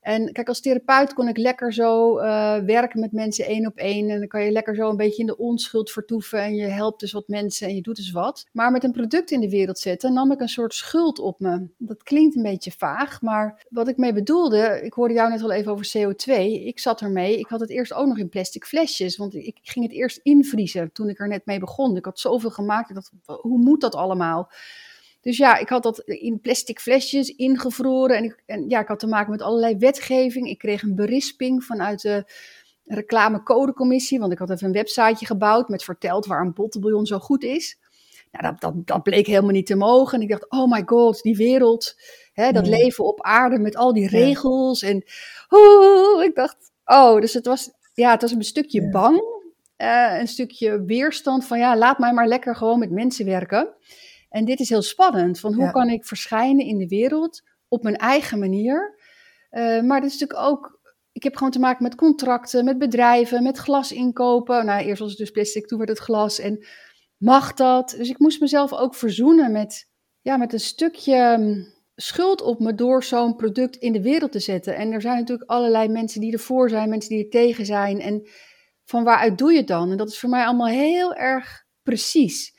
En 0.09 0.31
kijk, 0.31 0.47
als 0.47 0.61
therapeut 0.61 1.13
kon 1.13 1.27
ik 1.27 1.37
lekker 1.37 1.73
zo 1.73 2.19
uh, 2.19 2.57
werken 2.57 2.99
met 2.99 3.11
mensen 3.11 3.45
één 3.45 3.65
op 3.65 3.77
één. 3.77 4.09
En 4.09 4.19
dan 4.19 4.27
kan 4.27 4.43
je 4.43 4.51
lekker 4.51 4.75
zo 4.75 4.89
een 4.89 4.97
beetje 4.97 5.21
in 5.21 5.25
de 5.25 5.37
onschuld 5.37 5.91
vertoeven. 5.91 6.41
En 6.41 6.55
je 6.55 6.65
helpt 6.65 6.99
dus 6.99 7.11
wat 7.11 7.27
mensen 7.27 7.67
en 7.67 7.75
je 7.75 7.81
doet 7.81 7.95
dus 7.95 8.11
wat. 8.11 8.47
Maar 8.51 8.71
met 8.71 8.83
een 8.83 8.91
product 8.91 9.31
in 9.31 9.39
de 9.39 9.49
wereld 9.49 9.79
zetten, 9.79 10.13
nam 10.13 10.31
ik 10.31 10.39
een 10.39 10.49
soort 10.49 10.73
schuld 10.73 11.19
op 11.19 11.39
me. 11.39 11.67
Dat 11.77 12.03
klinkt 12.03 12.35
een 12.35 12.43
beetje 12.43 12.71
vaag, 12.71 13.21
maar 13.21 13.65
wat 13.69 13.87
ik 13.87 13.97
mee 13.97 14.13
bedoelde, 14.13 14.81
ik 14.83 14.93
hoorde 14.93 15.13
jou 15.13 15.29
net 15.29 15.41
al 15.41 15.51
even 15.51 15.71
over 15.71 15.91
CO2. 15.97 16.33
Ik 16.65 16.79
zat 16.79 17.01
ermee, 17.01 17.39
ik 17.39 17.47
had 17.47 17.59
het 17.59 17.69
eerst 17.69 17.93
ook 17.93 18.07
nog 18.07 18.17
in 18.17 18.29
plastic 18.29 18.65
flesjes. 18.65 19.17
Want 19.17 19.35
ik 19.35 19.57
ging 19.61 19.85
het 19.85 19.93
eerst 19.93 20.19
invriezen 20.23 20.91
toen 20.91 21.09
ik 21.09 21.19
er 21.19 21.27
net 21.27 21.45
mee 21.45 21.59
begon. 21.59 21.97
Ik 21.97 22.05
had 22.05 22.19
zoveel 22.19 22.51
gemaakt. 22.51 22.89
Ik 22.89 22.95
dacht, 22.95 23.11
hoe 23.25 23.57
moet 23.57 23.81
dat 23.81 23.95
allemaal? 23.95 24.49
Dus 25.21 25.37
ja, 25.37 25.57
ik 25.57 25.69
had 25.69 25.83
dat 25.83 25.99
in 25.99 26.39
plastic 26.41 26.79
flesjes 26.79 27.29
ingevroren. 27.29 28.17
En, 28.17 28.23
ik, 28.23 28.43
en 28.45 28.69
ja, 28.69 28.79
ik 28.79 28.87
had 28.87 28.99
te 28.99 29.07
maken 29.07 29.31
met 29.31 29.41
allerlei 29.41 29.77
wetgeving. 29.77 30.47
Ik 30.47 30.57
kreeg 30.57 30.81
een 30.81 30.95
berisping 30.95 31.63
vanuit 31.63 32.01
de 32.01 32.23
reclamecodecommissie. 32.85 34.19
Want 34.19 34.31
ik 34.31 34.37
had 34.37 34.49
even 34.49 34.67
een 34.67 34.73
websiteje 34.73 35.25
gebouwd 35.25 35.69
met 35.69 35.83
verteld 35.83 36.25
waar 36.25 36.41
een 36.41 36.53
bottenbouillon 36.53 37.05
zo 37.05 37.19
goed 37.19 37.43
is. 37.43 37.77
Nou, 38.31 38.43
dat, 38.43 38.61
dat, 38.61 38.87
dat 38.87 39.03
bleek 39.03 39.27
helemaal 39.27 39.51
niet 39.51 39.65
te 39.65 39.75
mogen. 39.75 40.17
En 40.17 40.23
ik 40.23 40.29
dacht, 40.29 40.49
oh 40.49 40.71
my 40.71 40.83
god, 40.85 41.21
die 41.21 41.35
wereld. 41.35 41.95
Hè, 42.33 42.51
dat 42.51 42.67
leven 42.67 43.05
op 43.05 43.21
aarde 43.21 43.59
met 43.59 43.75
al 43.75 43.93
die 43.93 44.07
regels. 44.07 44.81
En 44.81 45.03
oh, 45.49 46.23
ik 46.23 46.35
dacht, 46.35 46.57
oh, 46.85 47.21
dus 47.21 47.33
het 47.33 47.45
was, 47.45 47.71
ja, 47.93 48.11
het 48.11 48.21
was 48.21 48.31
een 48.31 48.43
stukje 48.43 48.89
bang. 48.89 49.37
Uh, 49.77 50.19
een 50.19 50.27
stukje 50.27 50.83
weerstand 50.83 51.45
van, 51.45 51.59
ja, 51.59 51.77
laat 51.77 51.99
mij 51.99 52.13
maar 52.13 52.27
lekker 52.27 52.55
gewoon 52.55 52.79
met 52.79 52.91
mensen 52.91 53.25
werken. 53.25 53.73
En 54.29 54.45
dit 54.45 54.59
is 54.59 54.69
heel 54.69 54.81
spannend, 54.81 55.39
van 55.39 55.53
hoe 55.53 55.71
kan 55.71 55.89
ik 55.89 56.05
verschijnen 56.05 56.65
in 56.65 56.77
de 56.77 56.87
wereld 56.87 57.41
op 57.67 57.83
mijn 57.83 57.95
eigen 57.95 58.39
manier. 58.39 58.99
Uh, 59.51 59.81
maar 59.81 60.01
dat 60.01 60.09
is 60.09 60.19
natuurlijk 60.19 60.49
ook, 60.49 60.79
ik 61.11 61.23
heb 61.23 61.35
gewoon 61.35 61.51
te 61.51 61.59
maken 61.59 61.83
met 61.83 61.95
contracten, 61.95 62.65
met 62.65 62.77
bedrijven, 62.77 63.43
met 63.43 63.57
glas 63.57 63.91
inkopen. 63.91 64.65
Nou, 64.65 64.83
eerst 64.83 64.99
was 64.99 65.09
het 65.09 65.19
dus 65.19 65.31
plastic, 65.31 65.67
toen 65.67 65.77
werd 65.77 65.89
het 65.89 65.99
glas. 65.99 66.39
En 66.39 66.65
mag 67.17 67.53
dat? 67.53 67.95
Dus 67.97 68.09
ik 68.09 68.19
moest 68.19 68.41
mezelf 68.41 68.73
ook 68.73 68.95
verzoenen 68.95 69.51
met, 69.51 69.89
ja, 70.21 70.37
met 70.37 70.53
een 70.53 70.59
stukje 70.59 71.35
mm, 71.37 71.73
schuld 71.95 72.41
op 72.41 72.59
me 72.59 72.75
door 72.75 73.03
zo'n 73.03 73.35
product 73.35 73.75
in 73.75 73.93
de 73.93 74.01
wereld 74.01 74.31
te 74.31 74.39
zetten. 74.39 74.75
En 74.75 74.91
er 74.91 75.01
zijn 75.01 75.17
natuurlijk 75.17 75.49
allerlei 75.49 75.87
mensen 75.87 76.21
die 76.21 76.33
ervoor 76.33 76.69
zijn, 76.69 76.89
mensen 76.89 77.09
die 77.09 77.23
er 77.23 77.29
tegen 77.29 77.65
zijn. 77.65 77.99
En 77.99 78.27
van 78.85 79.03
waaruit 79.03 79.37
doe 79.37 79.51
je 79.51 79.57
het 79.57 79.67
dan? 79.67 79.91
En 79.91 79.97
dat 79.97 80.09
is 80.09 80.19
voor 80.19 80.29
mij 80.29 80.45
allemaal 80.45 80.67
heel 80.67 81.13
erg 81.15 81.65
precies. 81.83 82.53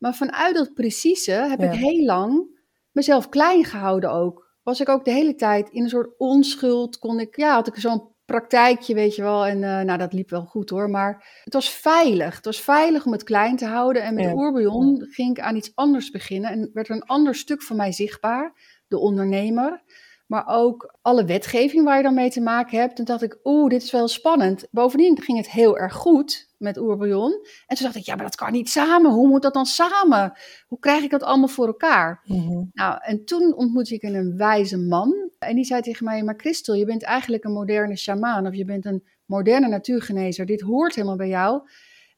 Maar 0.00 0.14
vanuit 0.14 0.54
dat 0.54 0.74
precieze 0.74 1.32
heb 1.32 1.62
ik 1.62 1.72
heel 1.72 2.04
lang 2.04 2.58
mezelf 2.90 3.28
klein 3.28 3.64
gehouden 3.64 4.10
ook. 4.10 4.48
Was 4.62 4.80
ik 4.80 4.88
ook 4.88 5.04
de 5.04 5.10
hele 5.10 5.34
tijd 5.34 5.70
in 5.70 5.82
een 5.82 5.88
soort 5.88 6.18
onschuld, 6.18 6.98
kon 6.98 7.20
ik, 7.20 7.36
ja, 7.36 7.54
had 7.54 7.66
ik 7.66 7.76
zo'n 7.76 8.08
praktijkje, 8.24 8.94
weet 8.94 9.14
je 9.14 9.22
wel. 9.22 9.46
En 9.46 9.58
nou, 9.58 9.98
dat 9.98 10.12
liep 10.12 10.30
wel 10.30 10.44
goed 10.44 10.70
hoor. 10.70 10.90
Maar 10.90 11.40
het 11.44 11.52
was 11.52 11.70
veilig. 11.70 12.36
Het 12.36 12.44
was 12.44 12.60
veilig 12.60 13.06
om 13.06 13.12
het 13.12 13.22
klein 13.22 13.56
te 13.56 13.66
houden. 13.66 14.02
En 14.02 14.14
met 14.14 14.24
ja. 14.24 15.06
ging 15.10 15.36
ik 15.36 15.40
aan 15.40 15.56
iets 15.56 15.72
anders 15.74 16.10
beginnen. 16.10 16.50
En 16.50 16.70
werd 16.72 16.88
er 16.88 16.94
een 16.94 17.02
ander 17.02 17.34
stuk 17.34 17.62
van 17.62 17.76
mij 17.76 17.92
zichtbaar. 17.92 18.52
De 18.88 18.98
ondernemer 18.98 19.82
maar 20.30 20.44
ook 20.46 20.94
alle 21.02 21.24
wetgeving 21.24 21.84
waar 21.84 21.96
je 21.96 22.02
dan 22.02 22.14
mee 22.14 22.30
te 22.30 22.40
maken 22.40 22.78
hebt. 22.78 22.98
En 22.98 23.04
dacht 23.04 23.22
ik, 23.22 23.38
oeh, 23.44 23.68
dit 23.68 23.82
is 23.82 23.90
wel 23.90 24.08
spannend. 24.08 24.66
Bovendien 24.70 25.22
ging 25.22 25.38
het 25.38 25.50
heel 25.50 25.78
erg 25.78 25.94
goed 25.94 26.52
met 26.58 26.78
Oerbillon. 26.78 27.32
En 27.66 27.76
toen 27.76 27.84
dacht 27.84 27.96
ik, 27.96 28.04
ja, 28.04 28.14
maar 28.14 28.24
dat 28.24 28.34
kan 28.34 28.52
niet 28.52 28.68
samen. 28.68 29.10
Hoe 29.10 29.28
moet 29.28 29.42
dat 29.42 29.54
dan 29.54 29.66
samen? 29.66 30.32
Hoe 30.66 30.78
krijg 30.78 31.02
ik 31.02 31.10
dat 31.10 31.22
allemaal 31.22 31.48
voor 31.48 31.66
elkaar? 31.66 32.20
Mhm. 32.24 32.64
Nou, 32.72 32.98
en 33.00 33.24
toen 33.24 33.54
ontmoette 33.54 33.94
ik 33.94 34.02
een 34.02 34.36
wijze 34.36 34.78
man. 34.78 35.30
En 35.38 35.54
die 35.54 35.64
zei 35.64 35.80
tegen 35.80 36.04
mij, 36.04 36.22
maar 36.22 36.36
Christel, 36.36 36.74
je 36.74 36.84
bent 36.84 37.02
eigenlijk 37.02 37.44
een 37.44 37.52
moderne 37.52 37.96
shamaan. 37.96 38.46
Of 38.46 38.54
je 38.54 38.64
bent 38.64 38.84
een 38.84 39.04
moderne 39.24 39.68
natuurgenezer. 39.68 40.46
Dit 40.46 40.60
hoort 40.60 40.94
helemaal 40.94 41.16
bij 41.16 41.28
jou. 41.28 41.62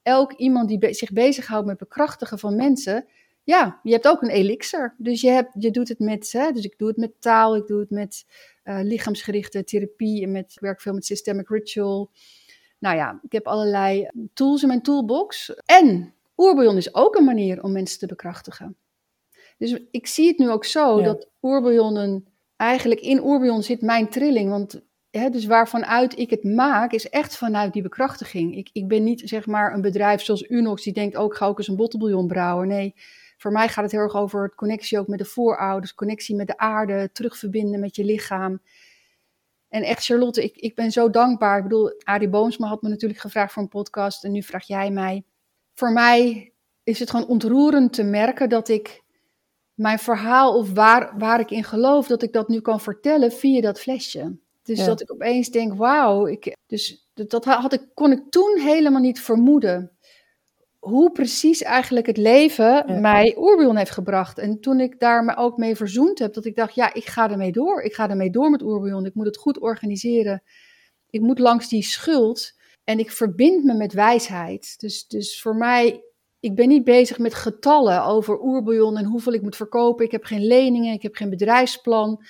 Elk 0.03 0.33
iemand 0.33 0.69
die 0.69 0.95
zich 0.95 1.13
bezighoudt 1.13 1.67
met 1.67 1.79
bekrachtigen 1.79 2.39
van 2.39 2.57
mensen 2.57 3.07
ja, 3.45 3.81
je 3.83 3.93
hebt 3.93 4.09
ook 4.09 4.23
een 4.23 4.31
elixir. 4.31 4.95
Dus 4.99 5.21
je, 5.21 5.31
hebt, 5.31 5.51
je 5.59 5.71
doet 5.71 5.89
het 5.89 5.99
met, 5.99 6.33
hè, 6.33 6.53
dus 6.53 6.65
ik 6.65 6.79
doe 6.79 6.89
het 6.89 6.97
met 6.97 7.21
taal, 7.21 7.57
ik 7.57 7.67
doe 7.67 7.81
het 7.81 7.91
met 7.91 8.25
uh, 8.65 8.79
lichaamsgerichte 8.83 9.65
therapie 9.65 10.23
en 10.23 10.33
met, 10.33 10.53
ik 10.53 10.61
werk 10.61 10.81
veel 10.81 10.95
met 10.95 11.05
systemic 11.05 11.49
ritual. 11.49 12.11
Nou 12.79 12.97
ja, 12.97 13.21
ik 13.23 13.33
heb 13.33 13.47
allerlei 13.47 14.09
tools 14.35 14.63
in 14.63 14.69
mijn 14.69 14.83
toolbox. 14.83 15.55
En 15.65 16.15
oerbouillon 16.37 16.77
is 16.77 16.95
ook 16.95 17.17
een 17.17 17.25
manier 17.25 17.63
om 17.63 17.73
mensen 17.73 17.99
te 17.99 18.07
bekrachtigen. 18.07 18.77
Dus 19.59 19.79
ik 19.91 20.07
zie 20.07 20.29
het 20.29 20.39
nu 20.39 20.51
ook 20.51 20.65
zo 20.65 21.03
dat 21.03 21.29
oerbouillon 21.43 21.97
een, 21.97 22.27
eigenlijk 22.57 23.01
in 23.01 23.25
oerbouillon 23.25 23.63
zit 23.63 23.81
mijn 23.81 24.09
trilling. 24.09 24.51
Want 24.51 24.83
hè, 25.11 25.31
dus 25.31 25.45
waarvan 25.45 25.85
uit 25.85 26.19
ik 26.19 26.31
het 26.31 26.45
maak, 26.45 26.93
is 26.93 27.09
echt 27.09 27.37
vanuit 27.37 27.73
die 27.73 27.83
bekrachtiging. 27.83 28.57
Ik, 28.57 28.71
ik 28.73 28.89
ben 28.89 29.05
niet 29.05 29.23
zeg 29.25 29.47
maar 29.47 29.75
een 29.75 29.81
bedrijf 29.81 30.23
zoals 30.23 30.51
Unox 30.51 30.83
die 30.83 30.93
denkt, 30.93 31.17
ook 31.17 31.33
oh, 31.33 31.37
ga 31.37 31.47
ook 31.47 31.59
eens 31.59 31.69
een 31.69 31.77
bottelbouillon 31.77 32.27
brouwen. 32.27 32.69
Nee, 32.69 32.95
voor 33.43 33.53
mij 33.53 33.69
gaat 33.69 33.85
het 33.85 33.93
heel 33.93 34.01
erg 34.01 34.17
over 34.17 34.43
het 34.43 34.55
connectie 34.55 34.99
ook 34.99 35.07
met 35.07 35.19
de 35.19 35.25
voorouders, 35.25 35.95
connectie 35.95 36.37
met 36.37 36.47
de 36.47 36.59
aarde, 36.59 37.11
terugverbinden 37.13 37.81
met 37.81 37.97
je 37.97 38.05
lichaam. 38.05 38.61
En 39.69 39.83
echt, 39.83 40.05
Charlotte, 40.05 40.43
ik, 40.45 40.57
ik 40.57 40.75
ben 40.75 40.91
zo 40.91 41.11
dankbaar. 41.11 41.57
Ik 41.57 41.63
bedoel, 41.63 41.93
Arie 42.03 42.29
Boomsma 42.29 42.67
had 42.67 42.83
me 42.83 42.89
natuurlijk 42.89 43.21
gevraagd 43.21 43.53
voor 43.53 43.63
een 43.63 43.69
podcast 43.69 44.25
en 44.25 44.33
nu 44.33 44.43
vraag 44.43 44.67
jij 44.67 44.91
mij. 44.91 45.25
Voor 45.75 45.93
mij 45.93 46.53
is 46.83 46.99
het 46.99 47.11
gewoon 47.11 47.27
ontroerend 47.27 47.93
te 47.93 48.03
merken 48.03 48.49
dat 48.49 48.69
ik 48.69 49.03
mijn 49.75 49.99
verhaal 49.99 50.57
of 50.59 50.73
waar, 50.73 51.19
waar 51.19 51.41
ik 51.41 51.51
in 51.51 51.65
geloof, 51.65 52.07
dat 52.07 52.23
ik 52.23 52.33
dat 52.33 52.49
nu 52.49 52.61
kan 52.61 52.81
vertellen 52.81 53.33
via 53.33 53.61
dat 53.61 53.81
flesje. 53.81 54.37
Dus 54.63 54.85
dat 54.85 55.01
ik 55.01 55.13
opeens 55.13 55.49
denk, 55.49 55.75
wauw, 55.75 56.27
ik, 56.27 56.57
dus 56.67 57.09
dat 57.15 57.45
had 57.45 57.73
ik, 57.73 57.89
kon 57.95 58.13
ik 58.13 58.31
toen 58.31 58.59
helemaal 58.59 59.01
niet 59.01 59.21
vermoeden 59.21 59.92
hoe 60.83 61.13
precies 61.13 61.63
eigenlijk 61.63 62.07
het 62.07 62.17
leven 62.17 63.01
mij 63.01 63.35
oerbion 63.39 63.77
heeft 63.77 63.91
gebracht. 63.91 64.39
En 64.39 64.61
toen 64.61 64.81
ik 64.81 65.01
daar 65.01 65.25
me 65.25 65.37
ook 65.37 65.57
mee 65.57 65.77
verzoend 65.77 66.19
heb, 66.19 66.35
dat 66.35 66.45
ik 66.45 66.57
dacht, 66.57 66.75
ja, 66.75 66.95
ik 66.95 67.05
ga 67.07 67.31
ermee 67.31 67.53
door. 67.53 67.83
Ik 67.83 67.95
ga 67.95 68.11
ermee 68.11 68.31
door 68.31 68.51
met 68.51 68.63
oerbion. 68.63 69.07
Ik 69.07 69.15
moet 69.15 69.27
het 69.27 69.37
goed 69.37 69.61
organiseren. 69.61 70.43
Ik 71.11 71.21
moet 71.21 71.39
langs 71.39 71.69
die 71.69 71.83
schuld. 71.83 72.59
En 72.85 72.99
ik 72.99 73.11
verbind 73.11 73.65
me 73.65 73.75
met 73.75 73.93
wijsheid. 73.93 74.81
Dus, 74.81 75.07
dus 75.07 75.41
voor 75.41 75.57
mij, 75.57 76.05
ik 76.41 76.55
ben 76.55 76.69
niet 76.69 76.85
bezig 76.85 77.19
met 77.19 77.35
getallen 77.35 78.05
over 78.05 78.41
oerbion 78.41 78.97
en 78.97 79.05
hoeveel 79.05 79.33
ik 79.33 79.43
moet 79.43 79.57
verkopen. 79.57 80.05
Ik 80.05 80.13
heb 80.13 80.25
geen 80.25 80.47
leningen, 80.47 80.95
ik 80.95 81.03
heb 81.03 81.15
geen 81.15 81.31
bedrijfsplan. 81.31 82.25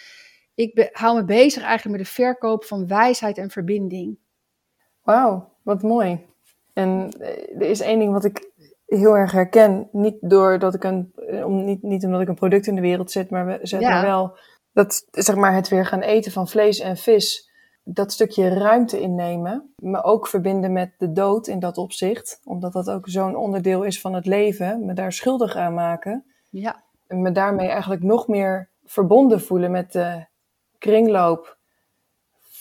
Ik 0.54 0.88
hou 0.92 1.16
me 1.16 1.24
bezig 1.24 1.62
eigenlijk 1.62 1.96
met 1.96 2.06
de 2.06 2.12
verkoop 2.12 2.64
van 2.64 2.86
wijsheid 2.86 3.38
en 3.38 3.50
verbinding. 3.50 4.18
Wauw, 5.02 5.52
wat 5.62 5.82
mooi. 5.82 6.30
En 6.72 7.10
eh, 7.18 7.60
er 7.60 7.70
is 7.70 7.80
één 7.80 7.98
ding 7.98 8.12
wat 8.12 8.24
ik 8.24 8.50
heel 8.86 9.16
erg 9.16 9.32
herken. 9.32 9.88
Niet, 9.92 10.16
doordat 10.20 10.74
ik 10.74 10.84
een, 10.84 11.12
eh, 11.14 11.46
om, 11.46 11.64
niet, 11.64 11.82
niet 11.82 12.04
omdat 12.04 12.20
ik 12.20 12.28
een 12.28 12.34
product 12.34 12.66
in 12.66 12.74
de 12.74 12.80
wereld 12.80 13.10
zet, 13.10 13.30
maar 13.30 13.46
we 13.46 13.58
zetten 13.62 13.88
ja. 13.88 14.02
wel 14.02 14.36
dat 14.72 15.06
zeg 15.10 15.36
maar, 15.36 15.54
het 15.54 15.68
weer 15.68 15.86
gaan 15.86 16.00
eten 16.00 16.32
van 16.32 16.48
vlees 16.48 16.78
en 16.78 16.96
vis. 16.96 17.50
Dat 17.84 18.12
stukje 18.12 18.48
ruimte 18.48 19.00
innemen. 19.00 19.72
Me 19.76 20.02
ook 20.02 20.26
verbinden 20.26 20.72
met 20.72 20.94
de 20.98 21.12
dood 21.12 21.46
in 21.46 21.58
dat 21.58 21.78
opzicht. 21.78 22.40
Omdat 22.44 22.72
dat 22.72 22.90
ook 22.90 23.08
zo'n 23.08 23.36
onderdeel 23.36 23.82
is 23.82 24.00
van 24.00 24.14
het 24.14 24.26
leven. 24.26 24.84
Me 24.84 24.92
daar 24.92 25.12
schuldig 25.12 25.56
aan 25.56 25.74
maken. 25.74 26.24
Ja. 26.50 26.84
En 27.06 27.22
me 27.22 27.32
daarmee 27.32 27.68
eigenlijk 27.68 28.02
nog 28.02 28.28
meer 28.28 28.70
verbonden 28.84 29.40
voelen 29.40 29.70
met 29.70 29.92
de 29.92 30.26
kringloop 30.78 31.58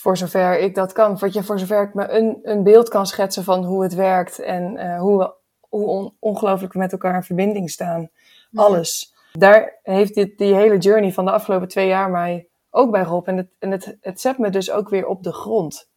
voor 0.01 0.17
zover 0.17 0.59
ik 0.59 0.75
dat 0.75 0.91
kan. 0.91 1.19
Voor, 1.19 1.29
je, 1.31 1.43
voor 1.43 1.59
zover 1.59 1.83
ik 1.83 1.93
me 1.93 2.09
een, 2.09 2.39
een 2.43 2.63
beeld 2.63 2.89
kan 2.89 3.07
schetsen 3.07 3.43
van 3.43 3.63
hoe 3.63 3.83
het 3.83 3.93
werkt 3.93 4.39
en 4.39 4.75
uh, 4.75 4.99
hoe, 4.99 5.17
we, 5.17 5.33
hoe 5.69 6.13
ongelooflijk 6.19 6.73
we 6.73 6.79
met 6.79 6.91
elkaar 6.91 7.15
in 7.15 7.23
verbinding 7.23 7.69
staan. 7.69 8.09
Alles. 8.53 9.13
Daar 9.31 9.79
heeft 9.83 10.15
dit, 10.15 10.37
die 10.37 10.53
hele 10.53 10.77
journey 10.77 11.11
van 11.11 11.25
de 11.25 11.31
afgelopen 11.31 11.67
twee 11.67 11.87
jaar 11.87 12.09
mij 12.09 12.47
ook 12.69 12.91
bij 12.91 13.03
geholpen. 13.03 13.31
En 13.31 13.37
het, 13.37 13.49
en 13.59 13.71
het, 13.71 13.97
het 14.01 14.21
zet 14.21 14.37
me 14.37 14.49
dus 14.49 14.71
ook 14.71 14.89
weer 14.89 15.07
op 15.07 15.23
de 15.23 15.33
grond. 15.33 15.89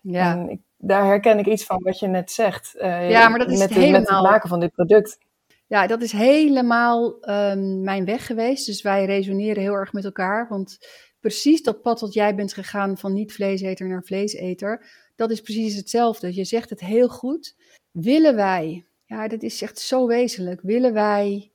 Ja. 0.00 0.32
En 0.32 0.50
ik, 0.50 0.60
daar 0.76 1.04
herken 1.04 1.38
ik 1.38 1.46
iets 1.46 1.64
van 1.64 1.80
wat 1.82 1.98
je 1.98 2.06
net 2.06 2.30
zegt. 2.30 2.74
Uh, 2.76 3.10
ja, 3.10 3.28
maar 3.28 3.38
dat 3.38 3.50
is 3.50 3.58
met, 3.58 3.70
helemaal... 3.70 4.00
met 4.00 4.08
het 4.08 4.22
maken 4.22 4.48
van 4.48 4.60
dit 4.60 4.72
product. 4.72 5.18
Ja, 5.66 5.86
dat 5.86 6.02
is 6.02 6.12
helemaal 6.12 7.16
um, 7.20 7.82
mijn 7.82 8.04
weg 8.04 8.26
geweest. 8.26 8.66
Dus 8.66 8.82
wij 8.82 9.04
resoneren 9.04 9.62
heel 9.62 9.74
erg 9.74 9.92
met 9.92 10.04
elkaar. 10.04 10.46
Want 10.48 10.78
precies 11.26 11.62
dat 11.62 11.82
pad 11.82 11.98
dat 11.98 12.12
jij 12.12 12.34
bent 12.34 12.52
gegaan 12.52 12.98
van 12.98 13.12
niet-vleeseter 13.12 13.88
naar 13.88 14.02
vleeseter, 14.02 14.86
dat 15.16 15.30
is 15.30 15.40
precies 15.40 15.76
hetzelfde. 15.76 16.34
Je 16.34 16.44
zegt 16.44 16.70
het 16.70 16.80
heel 16.80 17.08
goed. 17.08 17.56
Willen 17.90 18.34
wij, 18.34 18.86
ja, 19.04 19.28
dat 19.28 19.42
is 19.42 19.62
echt 19.62 19.78
zo 19.78 20.06
wezenlijk, 20.06 20.60
willen 20.62 20.92
wij 20.92 21.52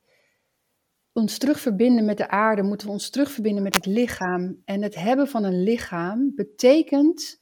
ons 1.13 1.37
terugverbinden 1.37 2.05
met 2.05 2.17
de 2.17 2.29
aarde, 2.29 2.61
moeten 2.61 2.87
we 2.87 2.93
ons 2.93 3.09
terugverbinden 3.09 3.63
met 3.63 3.75
het 3.75 3.85
lichaam. 3.85 4.61
En 4.65 4.81
het 4.81 4.95
hebben 4.95 5.27
van 5.27 5.43
een 5.43 5.63
lichaam 5.63 6.31
betekent 6.35 7.39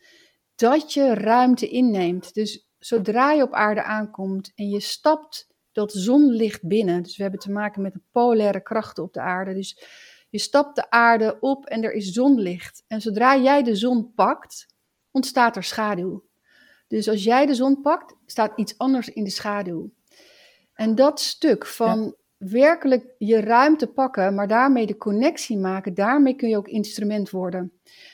dat 0.55 0.93
je 0.93 1.13
ruimte 1.13 1.67
inneemt. 1.67 2.33
Dus 2.33 2.69
zodra 2.79 3.31
je 3.31 3.43
op 3.43 3.53
aarde 3.53 3.83
aankomt 3.83 4.51
en 4.55 4.69
je 4.69 4.79
stapt 4.79 5.47
dat 5.71 5.91
zonlicht 5.93 6.67
binnen, 6.67 7.03
dus 7.03 7.17
we 7.17 7.21
hebben 7.21 7.41
te 7.41 7.51
maken 7.51 7.81
met 7.81 7.93
de 7.93 8.01
polaire 8.11 8.61
krachten 8.61 9.03
op 9.03 9.13
de 9.13 9.21
aarde. 9.21 9.53
Dus 9.53 9.83
je 10.29 10.39
stapt 10.39 10.75
de 10.75 10.89
aarde 10.89 11.37
op 11.39 11.65
en 11.65 11.83
er 11.83 11.93
is 11.93 12.11
zonlicht. 12.11 12.83
En 12.87 13.01
zodra 13.01 13.37
jij 13.37 13.63
de 13.63 13.75
zon 13.75 14.13
pakt, 14.13 14.67
ontstaat 15.11 15.55
er 15.55 15.63
schaduw. 15.63 16.27
Dus 16.87 17.09
als 17.09 17.23
jij 17.23 17.45
de 17.45 17.55
zon 17.55 17.81
pakt, 17.81 18.15
staat 18.25 18.51
iets 18.55 18.77
anders 18.77 19.09
in 19.09 19.23
de 19.23 19.29
schaduw. 19.29 19.91
En 20.73 20.95
dat 20.95 21.19
stuk 21.19 21.65
van 21.65 22.15
werkelijk 22.37 23.05
je 23.17 23.39
ruimte 23.39 23.87
pakken, 23.87 24.35
maar 24.35 24.47
daarmee 24.47 24.85
de 24.85 24.97
connectie 24.97 25.57
maken, 25.57 25.93
daarmee 25.93 26.35
kun 26.35 26.49
je 26.49 26.57
ook 26.57 26.67
instrument 26.67 27.29
worden. 27.29 27.71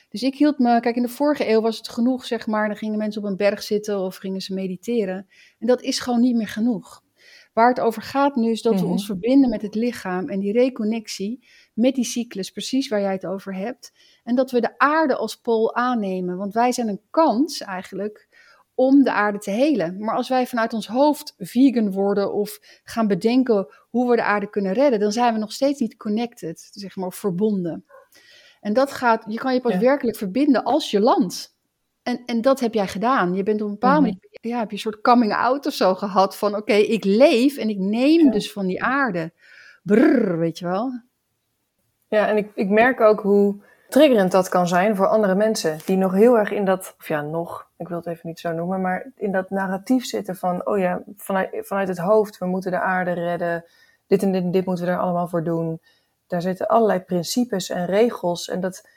Dus 0.10 0.24
ik 0.24 0.36
hield 0.36 0.60
me, 0.60 0.80
kijk, 0.80 0.96
in 0.96 1.02
de 1.02 1.08
vorige 1.08 1.50
eeuw 1.50 1.62
was 1.62 1.78
het 1.78 1.90
genoeg, 1.90 2.26
zeg 2.26 2.48
maar, 2.48 2.68
dan 2.68 2.78
gingen 2.78 2.98
mensen 2.98 3.22
op 3.22 3.28
een 3.28 3.38
berg 3.38 3.64
zitten 3.64 4.00
of 4.00 4.16
gingen 4.16 4.42
ze 4.42 4.54
mediteren. 4.54 5.28
En 5.60 5.68
dat 5.68 5.82
is 5.82 6.00
gewoon 6.00 6.22
niet 6.22 6.36
meer 6.36 6.48
genoeg. 6.48 7.04
Waar 7.54 7.70
het 7.70 7.80
over 7.80 8.02
gaat 8.02 8.36
nu 8.36 8.52
is 8.52 8.62
dat 8.62 8.74
we 8.74 8.82
mhm. 8.82 8.92
ons 8.92 9.06
verbinden 9.06 9.50
met 9.50 9.62
het 9.62 9.76
lichaam 9.76 10.30
en 10.30 10.40
die 10.40 10.52
reconnectie 10.52 11.48
met 11.76 11.96
die 11.96 12.04
cyclus, 12.04 12.52
precies 12.52 12.88
waar 12.88 13.02
jij 13.02 13.12
het 13.12 13.26
over 13.26 13.56
hebt. 13.56 13.94
En 14.24 14.36
dat 14.36 14.52
we 14.52 14.62
de 14.62 14.78
aarde 14.78 15.16
als 15.16 15.36
pool 15.36 15.76
aannemen, 15.76 16.38
want 16.38 16.54
wij 16.54 16.72
zijn 16.72 16.88
een 16.88 17.02
kans 17.10 17.62
eigenlijk 17.62 18.28
om 18.76 19.04
de 19.04 19.12
aarde 19.12 19.38
te 19.38 19.52
helen. 19.52 20.00
Maar 20.00 20.16
als 20.16 20.30
wij 20.30 20.48
vanuit 20.48 20.74
ons 20.74 20.88
hoofd 20.88 21.34
vegan 21.38 21.92
worden 21.92 22.34
of 22.34 22.60
gaan 22.84 23.08
bedenken 23.08 23.68
hoe 23.90 24.10
we 24.10 24.16
de 24.16 24.24
aarde 24.24 24.50
kunnen 24.50 24.74
redden, 24.74 25.00
dan 25.00 25.12
zijn 25.12 25.34
we 25.34 25.40
nog 25.40 25.52
steeds 25.52 25.80
niet 25.80 25.98
connected, 25.98 26.70
zeg 26.72 26.96
maar 26.96 27.14
verbonden. 27.14 27.86
En 28.62 28.74
dat 28.74 28.92
gaat, 28.92 29.24
je 29.28 29.38
kan 29.38 29.54
je 29.54 29.62
pas 29.62 29.78
werkelijk 29.78 30.18
verbinden 30.18 30.64
als 30.64 30.92
je 30.92 31.00
landt. 31.00 31.56
En, 32.04 32.22
en 32.26 32.42
dat 32.42 32.60
heb 32.60 32.74
jij 32.74 32.88
gedaan. 32.88 33.34
Je 33.34 33.44
bent 33.44 33.62
op 33.62 33.68
een 33.68 33.74
bepaalde 33.74 34.08
mhm. 34.08 34.18
manier, 34.22 34.40
ja, 34.42 34.60
heb 34.60 34.70
je 34.70 34.76
een 34.76 34.82
soort 34.82 35.02
coming 35.02 35.34
out 35.34 35.66
of 35.66 35.74
zo 35.74 35.96
gehad 35.96 36.38
van, 36.38 36.56
oké, 36.56 36.74
ik 36.74 37.04
leef 37.04 37.58
en 37.58 37.70
ik 37.70 37.78
neem 37.78 38.32
dus 38.32 38.52
van 38.52 38.68
die 38.68 38.84
aarde. 38.84 39.34
Brrr, 39.84 40.38
weet 40.38 40.60
je 40.60 40.66
wel. 40.66 41.02
Ja, 42.16 42.28
en 42.28 42.38
ik, 42.38 42.52
ik 42.54 42.70
merk 42.70 43.02
ook 43.02 43.22
hoe 43.22 43.56
triggerend 43.90 44.32
dat 44.32 44.50
kan 44.50 44.68
zijn 44.68 44.96
voor 44.96 45.08
andere 45.08 45.36
mensen. 45.36 45.78
Die 45.86 45.98
nog 45.98 46.14
heel 46.14 46.38
erg 46.38 46.52
in 46.52 46.66
dat, 46.66 46.96
of 47.00 47.08
ja, 47.08 47.22
nog, 47.22 47.68
ik 47.78 47.88
wil 47.88 47.98
het 47.98 48.06
even 48.06 48.28
niet 48.28 48.40
zo 48.40 48.52
noemen, 48.52 48.82
maar 48.82 49.12
in 49.16 49.32
dat 49.32 49.50
narratief 49.50 50.06
zitten 50.06 50.36
van, 50.36 50.66
oh 50.68 50.78
ja, 50.78 51.02
vanuit, 51.18 51.50
vanuit 51.52 51.88
het 51.88 51.98
hoofd, 51.98 52.38
we 52.38 52.46
moeten 52.46 52.72
de 52.72 52.80
aarde 52.80 53.12
redden. 53.12 53.66
Dit 54.08 54.24
en 54.24 54.32
dit 54.32 54.44
en 54.44 54.52
dit 54.52 54.66
moeten 54.66 54.86
we 54.86 54.92
er 54.92 55.00
allemaal 55.00 55.28
voor 55.28 55.44
doen. 55.44 55.82
Daar 56.28 56.42
zitten 56.42 56.68
allerlei 56.68 57.00
principes 57.00 57.70
en 57.70 57.86
regels. 57.86 58.50
En 58.50 58.60
dat 58.60 58.88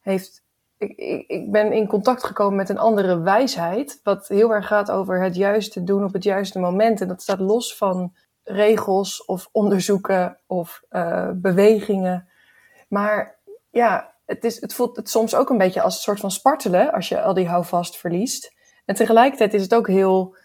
heeft. 0.00 0.42
Ik, 0.76 0.96
ik, 0.96 1.28
ik 1.28 1.50
ben 1.50 1.72
in 1.72 1.86
contact 1.86 2.24
gekomen 2.24 2.56
met 2.56 2.68
een 2.68 2.78
andere 2.78 3.20
wijsheid. 3.20 4.00
Wat 4.02 4.28
heel 4.28 4.54
erg 4.54 4.66
gaat 4.66 4.90
over 4.90 5.22
het 5.22 5.36
juiste 5.36 5.84
doen 5.84 6.04
op 6.04 6.12
het 6.12 6.24
juiste 6.24 6.58
moment. 6.58 7.00
En 7.00 7.08
dat 7.08 7.22
staat 7.22 7.40
los 7.40 7.76
van 7.76 8.12
regels 8.44 9.24
of 9.24 9.48
onderzoeken 9.52 10.38
of 10.46 10.82
uh, 10.90 11.30
bewegingen. 11.34 12.28
Maar 12.90 13.38
ja, 13.70 14.14
het, 14.26 14.44
is, 14.44 14.60
het 14.60 14.74
voelt 14.74 14.96
het 14.96 15.10
soms 15.10 15.34
ook 15.34 15.50
een 15.50 15.58
beetje 15.58 15.82
als 15.82 15.94
een 15.94 16.02
soort 16.02 16.20
van 16.20 16.30
spartelen 16.30 16.92
als 16.92 17.08
je 17.08 17.22
al 17.22 17.34
die 17.34 17.48
houvast 17.48 17.96
verliest. 17.96 18.52
En 18.84 18.94
tegelijkertijd 18.94 19.54
is 19.54 19.62
het 19.62 19.74
ook 19.74 19.86
heel, 19.86 20.36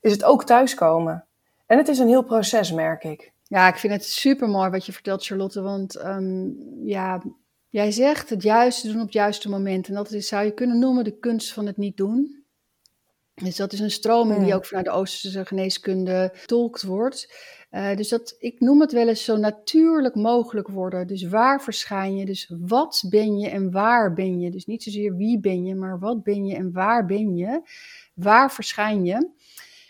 is 0.00 0.12
het 0.12 0.24
ook 0.24 0.44
thuiskomen. 0.44 1.24
En 1.66 1.78
het 1.78 1.88
is 1.88 1.98
een 1.98 2.08
heel 2.08 2.24
proces, 2.24 2.72
merk 2.72 3.04
ik. 3.04 3.32
Ja, 3.42 3.68
ik 3.68 3.76
vind 3.76 3.92
het 3.92 4.04
super 4.04 4.48
mooi 4.48 4.70
wat 4.70 4.86
je 4.86 4.92
vertelt, 4.92 5.24
Charlotte. 5.24 5.62
Want 5.62 5.96
ehm, 5.96 6.48
ja, 6.84 7.22
jij 7.68 7.90
zegt 7.90 8.30
het 8.30 8.42
juiste 8.42 8.86
doen 8.86 9.00
op 9.00 9.04
het 9.04 9.12
juiste 9.12 9.48
moment. 9.48 9.88
En 9.88 9.94
dat 9.94 10.10
is, 10.10 10.28
zou 10.28 10.44
je 10.44 10.54
kunnen 10.54 10.78
noemen 10.78 11.04
de 11.04 11.18
kunst 11.18 11.52
van 11.52 11.66
het 11.66 11.76
niet 11.76 11.96
doen. 11.96 12.44
Dus 13.34 13.56
dat 13.56 13.72
is 13.72 13.80
een 13.80 13.90
stroming 13.90 14.38
die 14.38 14.46
hmm. 14.46 14.56
ook 14.56 14.66
vanuit 14.66 14.86
de 14.86 14.92
Oosterse 14.92 15.46
geneeskunde 15.46 16.32
tolkt 16.46 16.82
wordt. 16.82 17.34
Uh, 17.72 17.96
dus 17.96 18.08
dat, 18.08 18.36
ik 18.38 18.60
noem 18.60 18.80
het 18.80 18.92
wel 18.92 19.08
eens 19.08 19.24
zo 19.24 19.36
natuurlijk 19.36 20.14
mogelijk 20.14 20.68
worden. 20.68 21.06
Dus 21.06 21.22
waar 21.22 21.62
verschijn 21.62 22.16
je? 22.16 22.24
Dus 22.24 22.52
wat 22.60 23.04
ben 23.08 23.38
je 23.38 23.48
en 23.48 23.70
waar 23.70 24.12
ben 24.12 24.40
je? 24.40 24.50
Dus 24.50 24.66
niet 24.66 24.82
zozeer 24.82 25.16
wie 25.16 25.40
ben 25.40 25.64
je, 25.64 25.74
maar 25.74 25.98
wat 25.98 26.22
ben 26.22 26.44
je 26.44 26.54
en 26.54 26.72
waar 26.72 27.06
ben 27.06 27.36
je? 27.36 27.60
Waar 28.14 28.52
verschijn 28.52 29.04
je? 29.04 29.30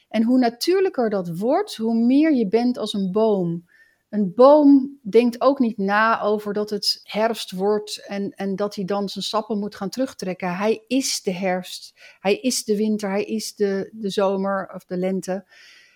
En 0.09 0.23
hoe 0.23 0.39
natuurlijker 0.39 1.11
dat 1.11 1.39
wordt, 1.39 1.77
hoe 1.77 1.95
meer 1.95 2.35
je 2.35 2.49
bent 2.49 2.79
als 2.79 2.93
een 2.93 3.13
boom. 3.13 3.65
Een 4.09 4.33
boom 4.35 4.99
denkt 5.03 5.41
ook 5.41 5.59
niet 5.59 5.79
na 5.79 6.21
over 6.21 6.53
dat 6.53 6.71
het 6.71 7.01
herfst 7.03 7.51
wordt 7.51 8.07
en, 8.07 8.31
en 8.31 8.57
dat 8.57 8.75
hij 8.75 8.85
dan 8.85 9.09
zijn 9.09 9.25
sappen 9.25 9.59
moet 9.59 9.75
gaan 9.75 9.91
terugtrekken. 9.91 10.57
Hij 10.57 10.85
is 10.87 11.23
de 11.23 11.33
herfst, 11.33 11.93
hij 12.21 12.37
is 12.37 12.65
de 12.65 12.77
winter, 12.77 13.11
hij 13.11 13.25
is 13.25 13.55
de, 13.55 13.91
de 13.93 14.11
zomer 14.11 14.71
of 14.75 14.85
de 14.85 14.97
lente. 14.97 15.45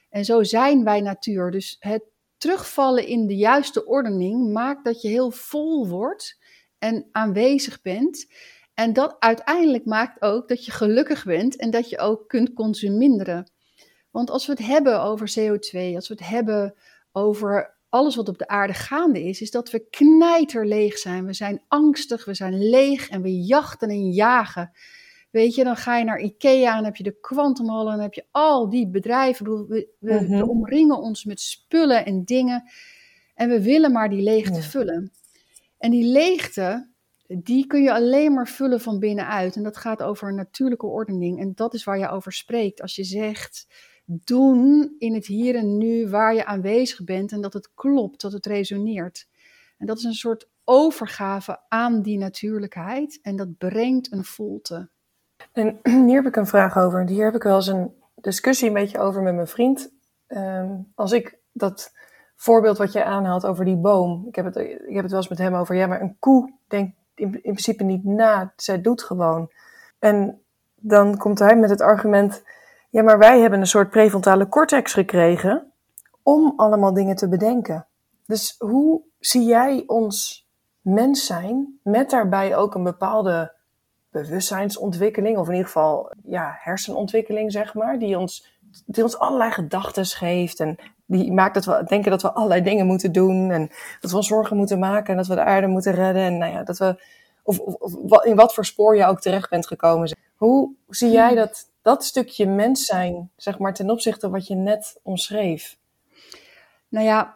En 0.09 0.25
zo 0.25 0.43
zijn 0.43 0.85
wij 0.85 1.01
natuur. 1.01 1.51
Dus 1.51 1.77
het 1.79 2.03
terugvallen 2.39 3.07
in 3.07 3.27
de 3.27 3.37
juiste 3.37 3.87
ordening 3.87 4.53
maakt 4.53 4.85
dat 4.85 5.03
je 5.03 5.09
heel 5.09 5.31
vol 5.31 5.89
wordt 5.89 6.39
en 6.79 7.09
aanwezig 7.13 7.83
bent. 7.83 8.27
En 8.75 8.93
dat 8.93 9.17
uiteindelijk 9.19 9.85
maakt 9.85 10.23
ook 10.23 10.49
dat 10.49 10.65
je 10.65 10.71
gelukkig 10.71 11.25
bent 11.25 11.57
en 11.57 11.71
dat 11.71 11.89
je 11.89 11.99
ook 11.99 12.29
kunt 12.29 12.53
consumeren. 12.53 13.51
Want 14.11 14.31
als 14.31 14.47
we 14.47 14.53
het 14.53 14.67
hebben 14.67 15.01
over 15.03 15.35
CO2, 15.39 15.95
als 15.95 16.09
we 16.09 16.15
het 16.15 16.27
hebben 16.27 16.75
over 17.13 17.77
alles 17.89 18.17
wat 18.17 18.29
op 18.29 18.39
de 18.39 18.49
aarde 18.49 18.75
gaande 18.75 19.23
is, 19.25 19.41
is 19.41 19.51
dat 19.51 19.71
we 19.71 19.89
knijter 19.91 20.67
leeg 20.67 20.99
zijn. 20.99 21.27
We 21.27 21.33
zijn 21.33 21.63
angstig, 21.69 22.25
we 22.25 22.35
zijn 22.35 22.69
leeg 22.69 23.09
en 23.09 23.23
we 23.23 23.43
jachten 23.43 23.89
en 23.89 24.11
jagen. 24.11 24.73
Weet 25.37 25.55
je, 25.55 25.65
dan 25.65 25.77
ga 25.77 25.97
je 25.97 26.05
naar 26.05 26.21
Ikea 26.21 26.69
en 26.69 26.75
dan 26.75 26.85
heb 26.85 26.97
je 26.97 27.03
de 27.03 27.21
kwantumhallen 27.21 27.93
en 27.93 27.97
dan 27.97 28.05
heb 28.05 28.15
je 28.15 28.25
al 28.31 28.69
die 28.69 28.89
bedrijven. 28.89 29.67
We, 29.67 29.89
we, 29.99 30.21
mhm. 30.21 30.43
omringen 30.43 30.99
ons 30.99 31.25
met 31.25 31.41
spullen 31.41 32.05
en 32.05 32.25
dingen 32.25 32.71
en 33.35 33.49
we 33.49 33.63
willen 33.63 33.93
maar 33.93 34.11
die 34.11 34.23
leegte 34.23 34.63
vullen. 34.63 35.13
En 35.79 35.91
die 35.91 36.05
leegte, 36.05 36.91
die 37.27 37.67
kun 37.67 37.83
je 37.83 37.93
alleen 37.93 38.33
maar 38.33 38.49
vullen 38.49 38.81
van 38.81 38.99
binnenuit. 38.99 39.57
En 39.57 39.63
dat 39.63 39.77
gaat 39.77 40.03
over 40.03 40.29
een 40.29 40.35
natuurlijke 40.35 40.87
ordening. 40.87 41.41
En 41.41 41.53
dat 41.55 41.75
is 41.75 41.85
waar 41.85 41.99
je 41.99 42.09
over 42.09 42.33
spreekt. 42.33 42.83
Als 42.83 42.97
je 42.97 43.05
zegt, 43.05 43.67
doen 44.05 44.95
in 44.99 45.15
het 45.15 45.27
hier 45.27 45.55
en 45.55 45.79
nu 45.79 46.09
waar 46.09 46.35
je 46.35 46.45
aanwezig 46.45 47.05
bent 47.05 47.33
en 47.33 47.41
dat 47.41 47.53
het 47.53 47.75
klopt, 47.75 48.21
dat 48.21 48.33
het 48.33 48.47
resoneert. 48.47 49.29
En 49.79 49.87
dat 49.87 49.99
is 49.99 50.05
een 50.05 50.15
soort 50.15 50.49
overgave 50.65 51.61
aan 51.69 52.03
die 52.03 52.19
natuurlijkheid 52.19 53.19
en 53.23 53.37
dat 53.37 53.59
brengt 53.59 54.13
een 54.13 54.25
volte. 54.25 54.95
En 55.57 55.81
hier 56.07 56.15
heb 56.15 56.27
ik 56.27 56.37
een 56.37 56.47
vraag 56.47 56.79
over. 56.79 57.07
Hier 57.07 57.25
heb 57.25 57.35
ik 57.35 57.43
wel 57.43 57.55
eens 57.55 57.67
een 57.67 57.95
discussie 58.15 58.69
een 58.69 58.75
beetje 58.75 58.99
over 58.99 59.23
met 59.23 59.35
mijn 59.35 59.47
vriend. 59.47 59.93
Ehm, 60.27 60.71
als 60.95 61.13
ik 61.13 61.39
dat 61.53 61.93
voorbeeld 62.37 62.79
wat 62.79 62.93
je 62.93 63.05
aanhaalt 63.05 63.47
over 63.47 63.65
die 63.65 63.77
boom, 63.77 64.25
ik 64.29 64.35
heb, 64.37 64.45
het, 64.45 64.57
ik 64.57 64.95
heb 64.95 65.03
het 65.03 65.11
wel 65.11 65.21
eens 65.21 65.29
met 65.29 65.39
hem 65.39 65.55
over, 65.55 65.75
ja, 65.75 65.87
maar 65.87 66.01
een 66.01 66.17
koe 66.19 66.53
denkt 66.69 66.97
in, 67.15 67.33
in 67.33 67.41
principe 67.41 67.85
niet 67.85 68.05
na, 68.05 68.53
zij 68.57 68.81
doet 68.81 69.03
gewoon. 69.03 69.51
En 69.99 70.43
dan 70.75 71.17
komt 71.17 71.39
hij 71.39 71.57
met 71.57 71.71
het 71.71 71.81
argument, 71.81 72.43
ja, 72.91 73.03
maar 73.03 73.19
wij 73.19 73.41
hebben 73.41 73.61
een 73.61 73.67
soort 73.67 73.91
prefrontale 73.91 74.49
cortex 74.49 74.93
gekregen 74.93 75.73
om 76.23 76.53
allemaal 76.57 76.95
dingen 76.95 77.17
te 77.17 77.29
bedenken. 77.29 77.87
Dus 78.27 78.55
hoe 78.59 79.03
zie 79.19 79.45
jij 79.45 79.85
ons 79.87 80.47
mens 80.81 81.27
zijn 81.27 81.79
met 81.83 82.11
daarbij 82.11 82.57
ook 82.57 82.75
een 82.75 82.83
bepaalde 82.83 83.56
bewustzijnsontwikkeling, 84.11 85.37
of 85.37 85.47
in 85.47 85.53
ieder 85.53 85.67
geval 85.67 86.13
ja, 86.25 86.57
hersenontwikkeling, 86.59 87.53
zeg 87.53 87.75
maar, 87.75 87.99
die 87.99 88.19
ons, 88.19 88.61
die 88.87 89.03
ons 89.03 89.19
allerlei 89.19 89.51
gedachten 89.51 90.05
geeft 90.05 90.61
en 90.61 90.79
die 91.07 91.33
maakt 91.33 91.55
dat 91.55 91.65
we 91.65 91.85
denken 91.87 92.11
dat 92.11 92.23
we 92.23 92.33
allerlei 92.33 92.63
dingen 92.63 92.87
moeten 92.87 93.13
doen 93.13 93.51
en 93.51 93.71
dat 94.01 94.11
we 94.11 94.17
ons 94.17 94.27
zorgen 94.27 94.57
moeten 94.57 94.79
maken 94.79 95.11
en 95.11 95.17
dat 95.17 95.27
we 95.27 95.35
de 95.35 95.45
aarde 95.45 95.67
moeten 95.67 95.93
redden 95.93 96.23
en 96.23 96.39
nou 96.39 96.53
ja, 96.53 96.63
dat 96.63 96.79
we, 96.79 97.03
of, 97.43 97.59
of, 97.59 97.95
of 97.95 98.25
in 98.25 98.37
wat 98.37 98.55
voor 98.55 98.65
spoor 98.65 98.97
je 98.97 99.07
ook 99.07 99.21
terecht 99.21 99.51
bent 99.51 99.67
gekomen. 99.67 100.17
Hoe 100.37 100.75
zie 100.89 101.11
jij 101.11 101.27
hmm. 101.27 101.37
dat, 101.37 101.71
dat 101.83 102.05
stukje 102.05 102.47
mens 102.47 102.85
zijn, 102.85 103.31
zeg 103.37 103.59
maar, 103.59 103.75
ten 103.75 103.91
opzichte 103.91 104.21
van 104.21 104.31
wat 104.31 104.47
je 104.47 104.55
net 104.55 105.01
omschreef? 105.03 105.79
Nou 106.89 107.07
ja, 107.07 107.36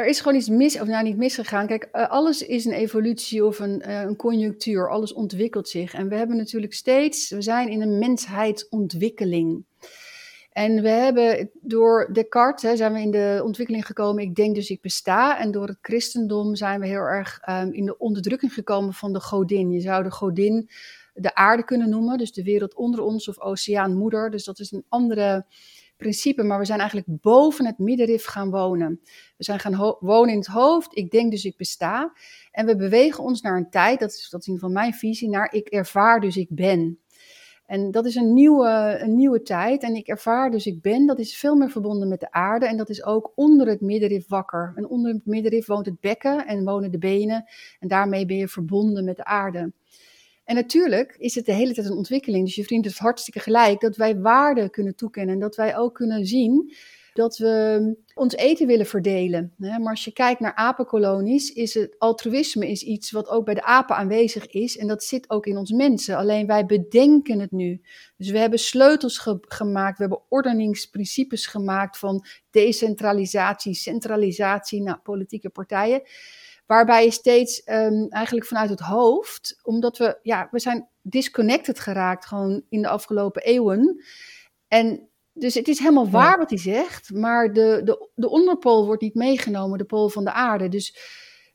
er 0.00 0.06
is 0.06 0.20
gewoon 0.20 0.36
iets 0.36 0.48
mis, 0.48 0.80
of 0.80 0.86
nou 0.86 1.04
niet 1.04 1.16
misgegaan. 1.16 1.66
Kijk, 1.66 1.88
eh, 1.92 2.08
alles 2.10 2.46
is 2.46 2.64
een 2.64 2.72
evolutie 2.72 3.44
of 3.44 3.58
een, 3.58 3.82
uh, 3.86 4.00
een 4.00 4.16
conjunctuur. 4.16 4.90
Alles 4.90 5.12
ontwikkelt 5.12 5.68
zich. 5.68 5.94
En 5.94 6.08
we 6.08 6.14
hebben 6.14 6.36
natuurlijk 6.36 6.74
steeds, 6.74 7.30
we 7.30 7.42
zijn 7.42 7.68
in 7.68 7.80
een 7.80 7.98
mensheidsontwikkeling. 7.98 9.64
En 10.52 10.82
we 10.82 10.88
hebben 10.88 11.50
door 11.60 12.08
Descartes 12.12 12.78
zijn 12.78 12.92
we 12.92 13.00
in 13.00 13.10
de 13.10 13.40
ontwikkeling 13.44 13.86
gekomen, 13.86 14.22
ik 14.22 14.34
denk 14.34 14.54
dus 14.54 14.70
ik 14.70 14.80
besta. 14.80 15.38
En 15.38 15.50
door 15.50 15.66
het 15.66 15.78
christendom 15.82 16.54
zijn 16.54 16.80
we 16.80 16.86
heel 16.86 17.00
erg 17.00 17.40
um, 17.48 17.72
in 17.72 17.84
de 17.84 17.98
onderdrukking 17.98 18.54
gekomen 18.54 18.94
van 18.94 19.12
de 19.12 19.20
godin. 19.20 19.70
Je 19.70 19.80
zou 19.80 20.02
de 20.02 20.10
godin 20.10 20.68
de 21.14 21.34
aarde 21.34 21.64
kunnen 21.64 21.88
noemen, 21.88 22.18
dus 22.18 22.32
de 22.32 22.42
wereld 22.42 22.74
onder 22.74 23.00
ons 23.00 23.28
of 23.28 23.40
oceaanmoeder. 23.40 24.30
Dus 24.30 24.44
dat 24.44 24.58
is 24.58 24.72
een 24.72 24.84
andere 24.88 25.44
principe, 26.00 26.42
maar 26.42 26.58
we 26.58 26.64
zijn 26.64 26.78
eigenlijk 26.78 27.20
boven 27.20 27.66
het 27.66 27.78
middenrif 27.78 28.24
gaan 28.24 28.50
wonen. 28.50 29.00
We 29.36 29.44
zijn 29.44 29.58
gaan 29.58 29.96
wonen 30.00 30.32
in 30.32 30.38
het 30.38 30.46
hoofd, 30.46 30.96
ik 30.96 31.10
denk 31.10 31.30
dus 31.30 31.44
ik 31.44 31.56
besta. 31.56 32.12
En 32.50 32.66
we 32.66 32.76
bewegen 32.76 33.24
ons 33.24 33.40
naar 33.40 33.56
een 33.56 33.70
tijd, 33.70 34.00
dat 34.00 34.10
is, 34.10 34.28
dat 34.30 34.40
is 34.40 34.46
in 34.46 34.52
ieder 34.52 34.70
mijn 34.70 34.94
visie, 34.94 35.28
naar 35.28 35.52
ik 35.52 35.68
ervaar 35.68 36.20
dus 36.20 36.36
ik 36.36 36.48
ben. 36.50 36.98
En 37.70 37.90
dat 37.90 38.06
is 38.06 38.14
een 38.14 38.32
nieuwe, 38.32 38.98
een 39.00 39.16
nieuwe 39.16 39.42
tijd. 39.42 39.82
En 39.82 39.94
ik 39.94 40.08
ervaar 40.08 40.50
dus 40.50 40.66
ik 40.66 40.82
ben, 40.82 41.06
dat 41.06 41.18
is 41.18 41.36
veel 41.36 41.56
meer 41.56 41.70
verbonden 41.70 42.08
met 42.08 42.20
de 42.20 42.32
aarde. 42.32 42.66
En 42.66 42.76
dat 42.76 42.88
is 42.88 43.04
ook 43.04 43.32
onder 43.34 43.66
het 43.66 43.80
middenrif 43.80 44.28
wakker. 44.28 44.72
En 44.76 44.88
onder 44.88 45.12
het 45.12 45.26
middenrif 45.26 45.66
woont 45.66 45.86
het 45.86 46.00
bekken 46.00 46.46
en 46.46 46.64
wonen 46.64 46.90
de 46.90 46.98
benen. 46.98 47.44
En 47.78 47.88
daarmee 47.88 48.26
ben 48.26 48.36
je 48.36 48.48
verbonden 48.48 49.04
met 49.04 49.16
de 49.16 49.24
aarde. 49.24 49.72
En 50.50 50.56
natuurlijk 50.56 51.14
is 51.18 51.34
het 51.34 51.46
de 51.46 51.52
hele 51.52 51.74
tijd 51.74 51.86
een 51.86 51.96
ontwikkeling. 51.96 52.44
Dus 52.44 52.54
je 52.54 52.64
vriend 52.64 52.84
heeft 52.84 52.98
hartstikke 52.98 53.40
gelijk 53.40 53.80
dat 53.80 53.96
wij 53.96 54.20
waarde 54.20 54.70
kunnen 54.70 54.96
toekennen. 54.96 55.34
En 55.34 55.40
dat 55.40 55.56
wij 55.56 55.76
ook 55.76 55.94
kunnen 55.94 56.26
zien 56.26 56.72
dat 57.12 57.38
we 57.38 57.96
ons 58.14 58.34
eten 58.34 58.66
willen 58.66 58.86
verdelen. 58.86 59.54
Maar 59.56 59.90
als 59.90 60.04
je 60.04 60.12
kijkt 60.12 60.40
naar 60.40 60.54
apenkolonies, 60.54 61.52
is 61.52 61.74
het 61.74 61.94
altruïsme 61.98 62.70
is 62.70 62.82
iets 62.82 63.10
wat 63.10 63.28
ook 63.28 63.44
bij 63.44 63.54
de 63.54 63.62
apen 63.62 63.96
aanwezig 63.96 64.46
is. 64.46 64.76
En 64.76 64.86
dat 64.86 65.04
zit 65.04 65.30
ook 65.30 65.46
in 65.46 65.56
ons 65.56 65.70
mensen. 65.70 66.16
Alleen 66.16 66.46
wij 66.46 66.66
bedenken 66.66 67.40
het 67.40 67.50
nu. 67.50 67.80
Dus 68.16 68.30
we 68.30 68.38
hebben 68.38 68.58
sleutels 68.58 69.28
gemaakt, 69.40 69.96
we 69.96 70.02
hebben 70.02 70.22
ordeningsprincipes 70.28 71.46
gemaakt 71.46 71.98
van 71.98 72.24
decentralisatie, 72.50 73.74
centralisatie, 73.74 74.82
nou, 74.82 74.98
politieke 74.98 75.50
partijen. 75.50 76.02
Waarbij 76.70 77.04
je 77.04 77.10
steeds 77.10 77.62
um, 77.66 78.08
eigenlijk 78.08 78.46
vanuit 78.46 78.70
het 78.70 78.80
hoofd, 78.80 79.60
omdat 79.62 79.98
we, 79.98 80.18
ja, 80.22 80.48
we 80.50 80.58
zijn 80.58 80.88
disconnected 81.02 81.80
geraakt 81.80 82.26
gewoon 82.26 82.62
in 82.68 82.82
de 82.82 82.88
afgelopen 82.88 83.42
eeuwen. 83.42 84.04
En 84.68 85.08
dus 85.32 85.54
het 85.54 85.68
is 85.68 85.78
helemaal 85.78 86.10
waar 86.10 86.38
wat 86.38 86.50
hij 86.50 86.58
zegt, 86.58 87.12
maar 87.12 87.52
de, 87.52 87.80
de, 87.84 88.08
de 88.14 88.28
onderpool 88.28 88.86
wordt 88.86 89.02
niet 89.02 89.14
meegenomen, 89.14 89.78
de 89.78 89.84
pool 89.84 90.08
van 90.08 90.24
de 90.24 90.32
aarde. 90.32 90.68
Dus 90.68 90.96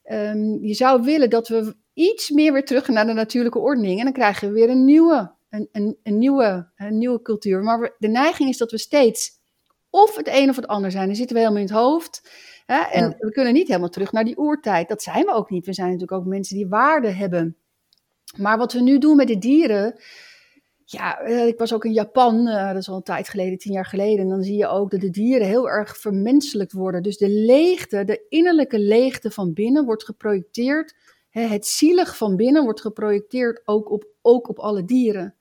um, 0.04 0.64
je 0.64 0.74
zou 0.74 1.02
willen 1.02 1.30
dat 1.30 1.48
we 1.48 1.76
iets 1.94 2.30
meer 2.30 2.54
weer 2.54 2.66
terug 2.66 2.88
naar 2.88 3.06
de 3.06 3.14
natuurlijke 3.14 3.60
ordening. 3.60 3.98
En 3.98 4.04
dan 4.04 4.14
krijgen 4.14 4.48
we 4.48 4.54
weer 4.54 4.70
een 4.70 4.86
nieuwe, 4.86 5.32
een, 5.50 5.70
een, 5.72 5.98
een 6.04 6.18
nieuwe, 6.18 6.72
een 6.76 6.98
nieuwe 6.98 7.22
cultuur. 7.22 7.64
Maar 7.64 7.96
de 7.98 8.08
neiging 8.08 8.50
is 8.50 8.58
dat 8.58 8.72
we 8.72 8.78
steeds 8.78 9.32
of 9.90 10.16
het 10.16 10.28
een 10.28 10.50
of 10.50 10.56
het 10.56 10.68
ander 10.68 10.92
zijn. 10.92 11.08
Dan 11.08 11.16
zitten 11.16 11.36
we 11.36 11.42
helemaal 11.42 11.64
in 11.64 11.68
het 11.68 11.78
hoofd. 11.78 12.30
Hè? 12.66 12.82
En 12.82 13.16
we 13.18 13.32
kunnen 13.32 13.54
niet 13.54 13.68
helemaal 13.68 13.90
terug 13.90 14.12
naar 14.12 14.24
die 14.24 14.38
oertijd. 14.38 14.88
Dat 14.88 15.02
zijn 15.02 15.26
we 15.26 15.32
ook 15.32 15.50
niet. 15.50 15.66
We 15.66 15.74
zijn 15.74 15.88
natuurlijk 15.92 16.20
ook 16.20 16.26
mensen 16.26 16.56
die 16.56 16.68
waarde 16.68 17.10
hebben. 17.10 17.58
Maar 18.38 18.58
wat 18.58 18.74
we 18.74 18.82
nu 18.82 18.98
doen 18.98 19.16
met 19.16 19.28
de 19.28 19.38
dieren. 19.38 20.00
Ja, 20.86 21.20
eh, 21.20 21.48
ik 21.48 21.58
was 21.58 21.74
ook 21.74 21.86
in 21.86 21.94
Japan, 21.94 22.48
uh, 22.48 22.68
dat 22.68 22.78
is 22.78 22.90
al 22.90 22.96
een 22.96 23.04
tijd 23.04 23.30
geleden, 23.30 23.58
tien 23.58 23.74
jaar 23.74 23.86
geleden. 23.86 24.20
En 24.20 24.30
dan 24.30 24.44
zie 24.44 24.58
je 24.58 24.68
ook 24.68 24.92
dat 24.92 25.00
de 25.00 25.10
dieren 25.10 25.48
heel 25.48 25.70
erg 25.70 25.98
vermenselijkt 25.98 26.72
worden. 26.72 27.04
Dus 27.04 27.18
de 27.18 27.30
leegte, 27.30 28.04
de 28.04 28.26
innerlijke 28.30 28.80
leegte 28.80 29.32
van 29.32 29.54
binnen 29.54 29.86
wordt 29.86 30.04
geprojecteerd. 30.04 30.96
Hè, 31.30 31.42
het 31.42 31.66
zielig 31.66 32.18
van 32.18 32.36
binnen 32.36 32.64
wordt 32.64 32.82
geprojecteerd 32.82 33.62
ook 33.66 33.92
op, 33.92 34.08
ook 34.22 34.50
op 34.50 34.60
alle 34.60 34.86
dieren. 34.86 35.36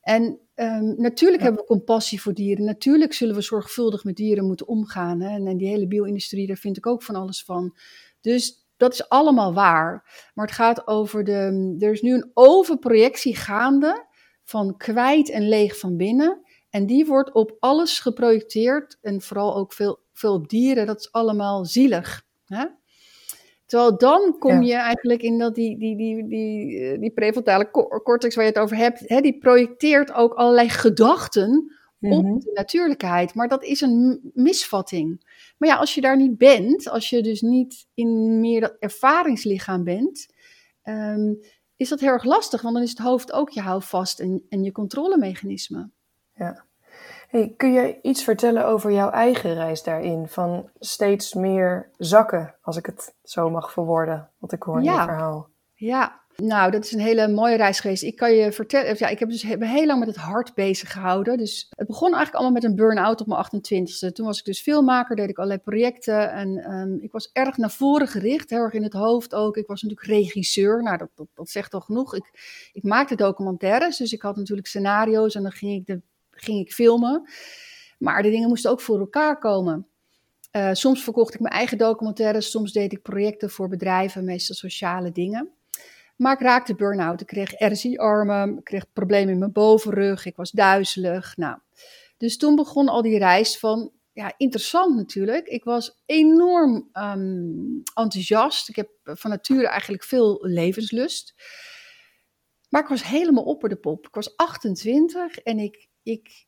En 0.00 0.40
Um, 0.56 0.94
natuurlijk 0.96 1.42
hebben 1.42 1.60
we 1.60 1.66
compassie 1.66 2.20
voor 2.20 2.32
dieren. 2.34 2.64
Natuurlijk 2.64 3.12
zullen 3.12 3.34
we 3.34 3.40
zorgvuldig 3.40 4.04
met 4.04 4.16
dieren 4.16 4.46
moeten 4.46 4.68
omgaan. 4.68 5.20
Hè? 5.20 5.48
En, 5.48 5.56
die 5.56 5.68
hele 5.68 5.86
bio-industrie, 5.86 6.46
daar 6.46 6.56
vind 6.56 6.76
ik 6.76 6.86
ook 6.86 7.02
van 7.02 7.14
alles 7.14 7.44
van. 7.44 7.76
Dus 8.20 8.66
dat 8.76 8.92
is 8.92 9.08
allemaal 9.08 9.54
waar. 9.54 10.04
Maar 10.34 10.46
het 10.46 10.54
gaat 10.54 10.86
over 10.86 11.24
de. 11.24 11.76
Er 11.78 11.92
is 11.92 12.02
nu 12.02 12.14
een 12.14 12.30
overprojectie 12.34 13.36
gaande 13.36 14.06
van 14.44 14.76
kwijt 14.76 15.30
en 15.30 15.48
leeg 15.48 15.78
van 15.78 15.96
binnen. 15.96 16.40
En 16.70 16.86
die 16.86 17.06
wordt 17.06 17.32
op 17.32 17.56
alles 17.58 18.00
geprojecteerd. 18.00 18.98
En 19.00 19.20
vooral 19.20 19.56
ook 19.56 19.72
veel, 19.72 19.98
veel 20.12 20.34
op 20.34 20.48
dieren. 20.48 20.86
Dat 20.86 21.00
is 21.00 21.12
allemaal 21.12 21.64
zielig. 21.64 22.26
Hè? 22.44 22.64
Terwijl 23.66 23.98
dan 23.98 24.36
kom 24.38 24.62
je 24.62 24.74
eigenlijk 24.74 25.22
in 25.22 25.38
dat 25.38 25.54
die, 25.54 25.78
die, 25.78 25.96
die, 25.96 26.28
die, 26.28 26.80
eh, 26.80 27.00
die 27.00 27.10
prefrontale 27.10 27.70
cortex 28.02 28.34
waar 28.34 28.44
je 28.44 28.50
het 28.50 28.60
over 28.60 28.76
hebt, 28.76 29.02
hè, 29.06 29.20
die 29.20 29.38
projecteert 29.38 30.12
ook 30.12 30.34
allerlei 30.34 30.68
gedachten 30.68 31.72
op 32.00 32.22
mhm. 32.22 32.38
de 32.38 32.50
natuurlijkheid. 32.54 33.34
Maar 33.34 33.48
dat 33.48 33.64
is 33.64 33.80
een 33.80 34.30
misvatting. 34.34 35.24
Maar 35.58 35.68
ja, 35.68 35.76
als 35.76 35.94
je 35.94 36.00
daar 36.00 36.16
niet 36.16 36.38
bent, 36.38 36.88
als 36.88 37.10
je 37.10 37.22
dus 37.22 37.40
niet 37.40 37.86
in 37.94 38.40
meer 38.40 38.60
dat 38.60 38.76
ervaringslichaam 38.78 39.84
bent, 39.84 40.26
ehm, 40.82 41.34
is 41.76 41.88
dat 41.88 42.00
heel 42.00 42.10
erg 42.10 42.24
lastig, 42.24 42.62
want 42.62 42.74
dan 42.74 42.82
is 42.82 42.90
het 42.90 42.98
hoofd 42.98 43.32
ook 43.32 43.50
je 43.50 43.60
houvast 43.60 44.20
en, 44.20 44.46
en 44.48 44.62
je 44.62 44.72
controlemechanisme. 44.72 45.90
Ja. 46.34 46.65
Hey, 47.36 47.54
kun 47.56 47.72
je 47.72 47.98
iets 48.02 48.24
vertellen 48.24 48.66
over 48.66 48.92
jouw 48.92 49.10
eigen 49.10 49.54
reis 49.54 49.82
daarin? 49.82 50.28
Van 50.28 50.70
steeds 50.78 51.34
meer 51.34 51.90
zakken, 51.96 52.54
als 52.62 52.76
ik 52.76 52.86
het 52.86 53.14
zo 53.22 53.50
mag 53.50 53.72
verwoorden, 53.72 54.30
wat 54.38 54.52
ik 54.52 54.62
hoor 54.62 54.78
in 54.78 54.84
je 54.84 54.90
verhaal. 54.90 55.48
Ja, 55.74 56.20
nou, 56.36 56.70
dat 56.70 56.84
is 56.84 56.92
een 56.92 57.00
hele 57.00 57.28
mooie 57.28 57.56
reis 57.56 57.80
geweest. 57.80 58.02
Ik 58.02 58.16
kan 58.16 58.32
je 58.32 58.52
vertellen, 58.52 58.94
ja, 58.98 59.08
ik 59.08 59.18
heb 59.18 59.30
dus 59.30 59.42
heel 59.42 59.86
lang 59.86 59.98
met 59.98 60.08
het 60.08 60.16
hart 60.16 60.54
bezig 60.54 60.92
gehouden. 60.92 61.36
Dus 61.36 61.66
het 61.76 61.86
begon 61.86 62.14
eigenlijk 62.14 62.34
allemaal 62.34 62.60
met 62.60 62.64
een 62.64 62.76
burn-out 62.76 63.20
op 63.20 63.26
mijn 63.26 63.44
28e. 63.44 64.12
Toen 64.12 64.26
was 64.26 64.38
ik 64.38 64.44
dus 64.44 64.60
filmmaker, 64.60 65.16
deed 65.16 65.28
ik 65.28 65.36
allerlei 65.36 65.60
projecten. 65.60 66.32
En 66.32 66.58
ehm, 66.58 66.94
ik 66.94 67.12
was 67.12 67.30
erg 67.32 67.56
naar 67.56 67.70
voren 67.70 68.08
gericht, 68.08 68.50
heel 68.50 68.58
erg 68.58 68.72
in 68.72 68.82
het 68.82 68.92
hoofd 68.92 69.34
ook. 69.34 69.56
Ik 69.56 69.66
was 69.66 69.82
natuurlijk 69.82 70.08
regisseur, 70.08 70.82
nou 70.82 70.96
dat, 70.96 71.10
dat, 71.14 71.26
dat 71.34 71.48
zegt 71.48 71.74
al 71.74 71.80
genoeg. 71.80 72.14
Ik, 72.14 72.30
ik 72.72 72.82
maakte 72.82 73.14
documentaires, 73.14 73.96
dus 73.96 74.12
ik 74.12 74.22
had 74.22 74.36
natuurlijk 74.36 74.66
scenario's 74.66 75.34
en 75.34 75.42
dan 75.42 75.52
ging 75.52 75.80
ik, 75.80 75.86
de, 75.86 76.00
ging 76.36 76.60
ik 76.60 76.72
filmen. 76.72 77.28
Maar 77.98 78.22
de 78.22 78.30
dingen 78.30 78.48
moesten 78.48 78.70
ook 78.70 78.80
voor 78.80 78.98
elkaar 78.98 79.38
komen. 79.38 79.86
Uh, 80.52 80.70
soms 80.72 81.02
verkocht 81.02 81.34
ik 81.34 81.40
mijn 81.40 81.54
eigen 81.54 81.78
documentaires, 81.78 82.50
soms 82.50 82.72
deed 82.72 82.92
ik 82.92 83.02
projecten 83.02 83.50
voor 83.50 83.68
bedrijven, 83.68 84.24
meestal 84.24 84.54
sociale 84.54 85.12
dingen. 85.12 85.50
Maar 86.16 86.32
ik 86.32 86.40
raakte 86.40 86.74
burn-out. 86.74 87.20
Ik 87.20 87.26
kreeg 87.26 87.52
RSI-armen, 87.58 88.58
ik 88.58 88.64
kreeg 88.64 88.92
problemen 88.92 89.32
in 89.32 89.38
mijn 89.38 89.52
bovenrug, 89.52 90.24
ik 90.26 90.36
was 90.36 90.50
duizelig. 90.50 91.36
Nou, 91.36 91.58
dus 92.16 92.36
toen 92.36 92.54
begon 92.54 92.88
al 92.88 93.02
die 93.02 93.18
reis 93.18 93.58
van, 93.58 93.92
ja, 94.12 94.34
interessant 94.36 94.96
natuurlijk. 94.96 95.46
Ik 95.46 95.64
was 95.64 96.02
enorm 96.06 96.88
ehm, 96.92 97.78
enthousiast. 97.94 98.68
Ik 98.68 98.76
heb 98.76 98.90
van 99.02 99.30
nature 99.30 99.68
eigenlijk 99.68 100.04
veel 100.04 100.38
levenslust. 100.42 101.34
Maar 102.68 102.82
ik 102.82 102.88
was 102.88 103.04
helemaal 103.04 103.44
opper 103.44 103.68
de 103.68 103.76
pop. 103.76 104.06
Ik 104.06 104.14
was 104.14 104.36
28 104.36 105.38
en 105.38 105.58
ik, 105.58 105.88
ik, 106.06 106.46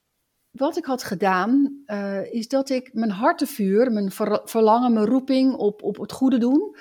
wat 0.50 0.76
ik 0.76 0.84
had 0.84 1.02
gedaan, 1.02 1.82
uh, 1.86 2.32
is 2.32 2.48
dat 2.48 2.70
ik 2.70 2.94
mijn 2.94 3.10
hartevuur, 3.10 3.92
mijn 3.92 4.10
verlangen, 4.44 4.92
mijn 4.92 5.06
roeping 5.06 5.54
op, 5.54 5.82
op 5.82 5.96
het 5.96 6.12
goede 6.12 6.38
doen, 6.38 6.76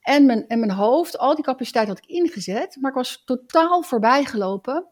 en 0.00 0.26
mijn, 0.26 0.46
en 0.46 0.58
mijn 0.58 0.70
hoofd, 0.70 1.18
al 1.18 1.34
die 1.34 1.44
capaciteit 1.44 1.88
had 1.88 1.98
ik 1.98 2.06
ingezet, 2.06 2.76
maar 2.80 2.90
ik 2.90 2.96
was 2.96 3.22
totaal 3.24 3.82
voorbijgelopen 3.82 4.88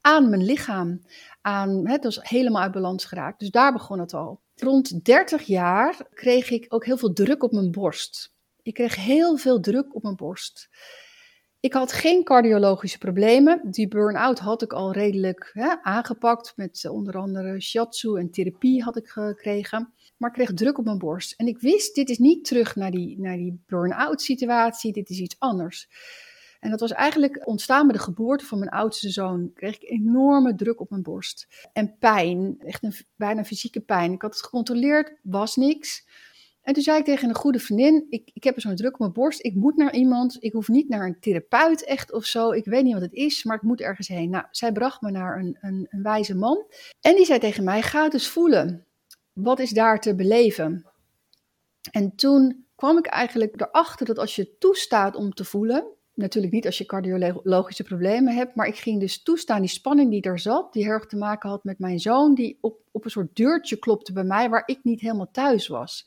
aan 0.00 0.30
mijn 0.30 0.44
lichaam. 0.44 1.00
Aan, 1.40 1.88
het 1.88 2.04
was 2.04 2.18
helemaal 2.22 2.62
uit 2.62 2.72
balans 2.72 3.04
geraakt. 3.04 3.38
Dus 3.38 3.50
daar 3.50 3.72
begon 3.72 3.98
het 3.98 4.14
al. 4.14 4.40
Rond 4.54 5.04
30 5.04 5.42
jaar 5.42 6.06
kreeg 6.14 6.50
ik 6.50 6.66
ook 6.68 6.84
heel 6.84 6.96
veel 6.96 7.12
druk 7.12 7.42
op 7.42 7.52
mijn 7.52 7.70
borst. 7.70 8.34
Ik 8.62 8.74
kreeg 8.74 8.96
heel 8.96 9.36
veel 9.36 9.60
druk 9.60 9.94
op 9.94 10.02
mijn 10.02 10.16
borst. 10.16 10.68
Ik 11.62 11.72
had 11.72 11.92
geen 11.92 12.24
cardiologische 12.24 12.98
problemen. 12.98 13.60
Die 13.70 13.88
burn-out 13.88 14.38
had 14.38 14.62
ik 14.62 14.72
al 14.72 14.92
redelijk 14.92 15.50
hè, 15.52 15.82
aangepakt. 15.82 16.52
Met 16.56 16.88
onder 16.88 17.16
andere 17.16 17.60
shiatsu 17.60 18.18
en 18.18 18.30
therapie 18.30 18.82
had 18.82 18.96
ik 18.96 19.08
gekregen 19.08 19.92
maar 20.22 20.30
ik 20.30 20.36
kreeg 20.36 20.54
druk 20.54 20.78
op 20.78 20.84
mijn 20.84 20.98
borst. 20.98 21.34
En 21.36 21.46
ik 21.46 21.58
wist, 21.58 21.94
dit 21.94 22.10
is 22.10 22.18
niet 22.18 22.44
terug 22.44 22.76
naar 22.76 22.90
die, 22.90 23.20
naar 23.20 23.36
die 23.36 23.62
burn-out 23.66 24.22
situatie, 24.22 24.92
dit 24.92 25.10
is 25.10 25.18
iets 25.18 25.36
anders. 25.38 25.88
En 26.60 26.70
dat 26.70 26.80
was 26.80 26.92
eigenlijk 26.92 27.46
ontstaan 27.46 27.86
met 27.86 27.96
de 27.96 28.02
geboorte 28.02 28.44
van 28.44 28.58
mijn 28.58 28.70
oudste 28.70 29.10
zoon. 29.10 29.50
Kreeg 29.54 29.74
ik 29.74 29.90
enorme 29.90 30.54
druk 30.54 30.80
op 30.80 30.90
mijn 30.90 31.02
borst. 31.02 31.68
En 31.72 31.96
pijn, 31.98 32.56
echt 32.58 32.82
een 32.82 32.94
bijna 33.16 33.44
fysieke 33.44 33.80
pijn. 33.80 34.12
Ik 34.12 34.22
had 34.22 34.34
het 34.34 34.42
gecontroleerd, 34.42 35.18
was 35.22 35.56
niks. 35.56 36.06
En 36.62 36.74
toen 36.74 36.82
zei 36.82 36.98
ik 36.98 37.04
tegen 37.04 37.28
een 37.28 37.34
goede 37.34 37.58
vriendin: 37.58 38.06
Ik, 38.08 38.30
ik 38.32 38.44
heb 38.44 38.60
zo'n 38.60 38.76
druk 38.76 38.92
op 38.92 38.98
mijn 38.98 39.12
borst. 39.12 39.44
Ik 39.44 39.54
moet 39.54 39.76
naar 39.76 39.94
iemand. 39.94 40.36
Ik 40.40 40.52
hoef 40.52 40.68
niet 40.68 40.88
naar 40.88 41.06
een 41.06 41.20
therapeut 41.20 41.84
echt 41.84 42.12
of 42.12 42.24
zo. 42.24 42.50
Ik 42.50 42.64
weet 42.64 42.84
niet 42.84 42.92
wat 42.92 43.02
het 43.02 43.12
is, 43.12 43.44
maar 43.44 43.56
ik 43.56 43.62
moet 43.62 43.80
ergens 43.80 44.08
heen. 44.08 44.30
Nou, 44.30 44.44
zij 44.50 44.72
bracht 44.72 45.00
me 45.00 45.10
naar 45.10 45.38
een, 45.38 45.58
een, 45.60 45.86
een 45.90 46.02
wijze 46.02 46.34
man. 46.34 46.64
En 47.00 47.16
die 47.16 47.24
zei 47.24 47.38
tegen 47.38 47.64
mij: 47.64 47.82
Ga 47.82 48.04
het 48.04 48.12
eens 48.12 48.28
voelen 48.28 48.86
wat 49.32 49.58
is 49.58 49.70
daar 49.70 50.00
te 50.00 50.14
beleven? 50.14 50.86
En 51.90 52.14
toen 52.14 52.66
kwam 52.74 52.98
ik 52.98 53.06
eigenlijk 53.06 53.60
erachter 53.60 54.06
dat 54.06 54.18
als 54.18 54.36
je 54.36 54.58
toestaat 54.58 55.14
om 55.14 55.34
te 55.34 55.44
voelen, 55.44 55.86
natuurlijk 56.14 56.52
niet 56.52 56.66
als 56.66 56.78
je 56.78 56.86
cardiologische 56.86 57.82
problemen 57.82 58.34
hebt, 58.34 58.54
maar 58.54 58.66
ik 58.66 58.76
ging 58.76 59.00
dus 59.00 59.22
toestaan, 59.22 59.60
die 59.60 59.70
spanning 59.70 60.10
die 60.10 60.22
er 60.22 60.38
zat, 60.38 60.72
die 60.72 60.82
heel 60.82 60.92
erg 60.92 61.06
te 61.06 61.16
maken 61.16 61.50
had 61.50 61.64
met 61.64 61.78
mijn 61.78 61.98
zoon, 61.98 62.34
die 62.34 62.58
op, 62.60 62.80
op 62.90 63.04
een 63.04 63.10
soort 63.10 63.36
deurtje 63.36 63.76
klopte 63.76 64.12
bij 64.12 64.24
mij 64.24 64.48
waar 64.48 64.62
ik 64.66 64.78
niet 64.82 65.00
helemaal 65.00 65.30
thuis 65.30 65.68
was. 65.68 66.06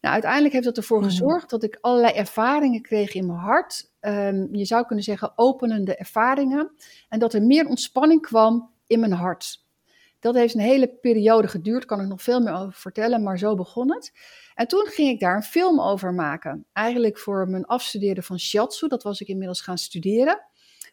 Nou, 0.00 0.14
uiteindelijk 0.14 0.52
heeft 0.52 0.64
dat 0.64 0.76
ervoor 0.76 0.98
mhm. 0.98 1.08
gezorgd 1.08 1.50
dat 1.50 1.62
ik 1.62 1.78
allerlei 1.80 2.12
ervaringen 2.14 2.82
kreeg 2.82 3.14
in 3.14 3.26
mijn 3.26 3.38
hart. 3.38 3.92
Ehm, 4.00 4.46
je 4.54 4.64
zou 4.64 4.86
kunnen 4.86 5.04
zeggen 5.04 5.32
openende 5.36 5.96
ervaringen. 5.96 6.72
En 7.08 7.18
dat 7.18 7.34
er 7.34 7.42
meer 7.42 7.66
ontspanning 7.66 8.20
kwam 8.20 8.70
in 8.86 9.00
mijn 9.00 9.12
hart. 9.12 9.68
Dat 10.20 10.34
heeft 10.34 10.54
een 10.54 10.60
hele 10.60 10.88
periode 10.88 11.48
geduurd, 11.48 11.84
kan 11.84 12.00
ik 12.00 12.06
nog 12.06 12.22
veel 12.22 12.40
meer 12.40 12.52
over 12.52 12.72
vertellen, 12.72 13.22
maar 13.22 13.38
zo 13.38 13.54
begon 13.54 13.92
het. 13.92 14.12
En 14.54 14.66
toen 14.66 14.86
ging 14.86 15.08
ik 15.08 15.20
daar 15.20 15.36
een 15.36 15.42
film 15.42 15.80
over 15.80 16.14
maken. 16.14 16.66
Eigenlijk 16.72 17.18
voor 17.18 17.48
mijn 17.48 17.64
afstuderen 17.64 18.22
van 18.22 18.38
shiatsu, 18.38 18.88
dat 18.88 19.02
was 19.02 19.20
ik 19.20 19.28
inmiddels 19.28 19.60
gaan 19.60 19.78
studeren. 19.78 20.40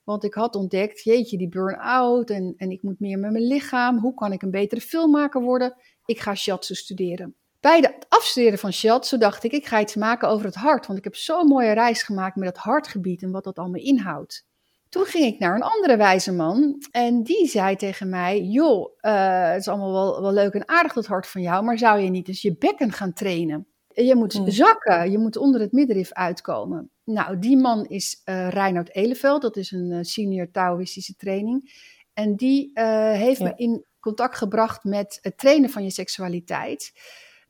Want 0.04 0.24
ik 0.24 0.34
had 0.34 0.56
ontdekt, 0.56 1.04
jeetje, 1.04 1.38
die 1.38 1.50
burn-out 1.50 2.30
en, 2.30 2.54
en 2.58 2.72
ik 2.72 2.84
moet 2.84 3.00
meer 3.00 3.20
met 3.20 3.32
mijn 3.32 3.48
lichaam. 3.48 4.00
Hoe 4.00 4.14
kan 4.14 4.32
ik 4.32 4.42
een 4.42 4.52
betere 4.52 4.82
filmmaker 4.82 5.42
worden? 5.42 5.76
Ik 6.06 6.20
ga 6.20 6.36
shiatsu 6.36 6.76
studeren. 6.76 7.36
Bij 7.68 7.80
het 7.80 8.06
afstuderen 8.10 8.60
van 8.60 8.74
shiatsu 8.74 9.18
dacht 9.18 9.44
ik, 9.44 9.52
ik 9.52 9.66
ga 9.66 9.82
iets 9.82 9.96
maken 9.96 10.30
over 10.30 10.46
het 10.46 10.56
hart. 10.56 10.88
Want 10.88 10.98
ik 10.98 11.04
heb 11.04 11.16
zo'n 11.16 11.48
mooie 11.48 11.72
reis 11.72 12.04
gemaakt 12.04 12.36
met 12.36 12.48
het 12.48 12.58
hartgebied 12.58 13.22
en 13.22 13.32
wat 13.32 13.44
dat 13.44 13.58
allemaal 13.58 13.82
inhoudt. 13.82 14.46
Toen 14.90 15.06
ging 15.06 15.26
ik 15.26 15.40
naar 15.40 15.56
een 15.56 15.62
andere 15.62 15.98
wijze 15.98 16.34
man 16.34 16.86
en 16.92 17.24
die 17.24 17.48
zei 17.48 17.76
tegen 17.76 18.10
mij: 18.10 18.42
Joh, 18.42 18.92
uh, 19.02 19.50
het 19.50 19.60
is 19.60 19.68
allemaal 19.68 19.92
wel, 19.92 20.22
wel 20.22 20.32
leuk 20.32 20.54
en 20.54 20.68
aardig 20.68 20.94
dat 20.94 21.06
hart 21.06 21.28
van 21.28 21.42
jou, 21.42 21.64
maar 21.64 21.78
zou 21.78 22.00
je 22.00 22.10
niet 22.10 22.28
eens 22.28 22.42
je 22.42 22.56
bekken 22.58 22.92
gaan 22.92 23.14
trainen? 23.14 23.68
Je 23.88 24.16
moet 24.16 24.34
hmm. 24.34 24.50
zakken, 24.50 25.12
je 25.12 25.18
moet 25.18 25.38
onder 25.38 25.62
het 25.62 25.72
middenrif 25.72 26.12
uitkomen. 26.12 26.90
Nou, 27.04 27.40
die 27.40 27.58
man 27.58 27.86
is 27.86 28.22
uh, 28.26 28.50
Reinhard 28.50 28.96
Eleveld, 28.96 29.42
dat 29.42 29.58
is 29.58 29.72
een 29.72 29.92
uh, 29.92 30.00
senior 30.02 30.52
Taoïstische 30.52 31.16
training. 31.16 31.86
En 32.14 32.36
die 32.36 32.72
heeft 32.74 33.42
me 33.42 33.54
in 33.56 33.86
contact 34.00 34.36
gebracht 34.36 34.84
met 34.84 35.20
het 35.22 35.38
trainen 35.38 35.70
van 35.70 35.84
je 35.84 35.92
seksualiteit. 35.92 36.92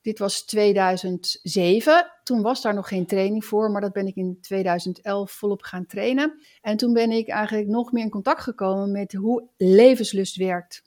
Dit 0.08 0.20
was 0.20 0.46
2007. 0.46 2.12
Toen 2.24 2.42
was 2.42 2.62
daar 2.62 2.74
nog 2.74 2.88
geen 2.88 3.06
training 3.06 3.46
voor, 3.46 3.72
maar 3.72 3.82
dat 3.82 3.94
ben 3.94 4.08
ik 4.08 4.16
in 4.16 4.38
2011 4.42 5.32
volop 5.32 5.62
gaan 5.62 5.86
trainen. 5.86 6.42
En 6.62 6.78
toen 6.78 6.94
ben 6.94 7.12
ik 7.12 7.28
eigenlijk 7.28 7.68
nog 7.68 7.92
meer 7.92 8.04
in 8.04 8.10
contact 8.10 8.42
gekomen 8.42 8.92
met 8.92 9.14
hoe 9.14 9.50
levenslust 9.58 10.36
werkt. 10.36 10.84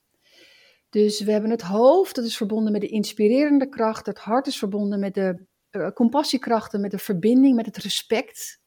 Dus 0.90 1.20
we 1.20 1.32
hebben 1.32 1.50
het 1.50 1.62
hoofd, 1.62 2.14
dat 2.14 2.24
is 2.24 2.36
verbonden 2.36 2.72
met 2.72 2.80
de 2.80 2.88
inspirerende 2.88 3.68
kracht. 3.68 4.06
Het 4.06 4.18
hart 4.18 4.46
is 4.46 4.58
verbonden 4.58 5.00
met 5.00 5.14
de 5.14 5.46
uh, 5.70 5.90
compassiekrachten, 5.90 6.80
met 6.80 6.90
de 6.90 6.98
verbinding, 6.98 7.56
met 7.56 7.66
het 7.66 7.76
respect 7.76 8.60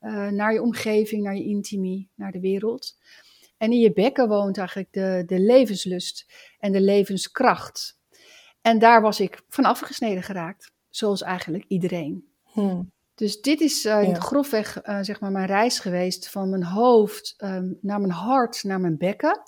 uh, 0.00 0.28
naar 0.28 0.52
je 0.52 0.62
omgeving, 0.62 1.22
naar 1.22 1.36
je 1.36 1.44
intimie, 1.44 2.10
naar 2.14 2.32
de 2.32 2.40
wereld. 2.40 2.96
En 3.56 3.72
in 3.72 3.78
je 3.78 3.92
bekken 3.92 4.28
woont 4.28 4.58
eigenlijk 4.58 4.92
de, 4.92 5.22
de 5.26 5.40
levenslust 5.40 6.32
en 6.58 6.72
de 6.72 6.80
levenskracht. 6.80 7.95
En 8.66 8.78
daar 8.78 9.02
was 9.02 9.20
ik 9.20 9.42
van 9.48 9.64
afgesneden 9.64 10.22
geraakt, 10.22 10.72
zoals 10.88 11.22
eigenlijk 11.22 11.64
iedereen. 11.68 12.28
Hmm. 12.44 12.92
Dus 13.14 13.40
dit 13.40 13.60
is 13.60 13.84
uh, 13.84 14.08
ja. 14.08 14.14
grofweg 14.14 14.86
uh, 14.86 14.98
zeg 15.02 15.20
maar 15.20 15.30
mijn 15.30 15.46
reis 15.46 15.78
geweest 15.78 16.30
van 16.30 16.50
mijn 16.50 16.64
hoofd 16.64 17.34
um, 17.44 17.78
naar 17.80 18.00
mijn 18.00 18.12
hart, 18.12 18.64
naar 18.64 18.80
mijn 18.80 18.96
bekken. 18.96 19.40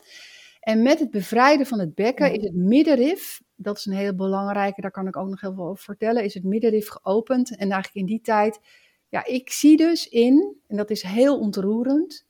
En 0.60 0.82
met 0.82 0.98
het 0.98 1.10
bevrijden 1.10 1.66
van 1.66 1.78
het 1.78 1.94
bekken 1.94 2.32
is 2.32 2.42
het 2.42 2.54
middenrif, 2.54 3.42
dat 3.54 3.76
is 3.76 3.86
een 3.86 3.92
heel 3.92 4.14
belangrijke, 4.14 4.80
daar 4.80 4.90
kan 4.90 5.06
ik 5.06 5.16
ook 5.16 5.28
nog 5.28 5.40
heel 5.40 5.54
veel 5.54 5.68
over 5.68 5.84
vertellen, 5.84 6.24
is 6.24 6.34
het 6.34 6.44
middenrif 6.44 6.88
geopend. 6.88 7.50
En 7.50 7.70
eigenlijk 7.70 7.94
in 7.94 8.06
die 8.06 8.20
tijd, 8.20 8.60
ja, 9.08 9.24
ik 9.24 9.50
zie 9.50 9.76
dus 9.76 10.08
in, 10.08 10.56
en 10.66 10.76
dat 10.76 10.90
is 10.90 11.02
heel 11.02 11.38
ontroerend, 11.38 12.26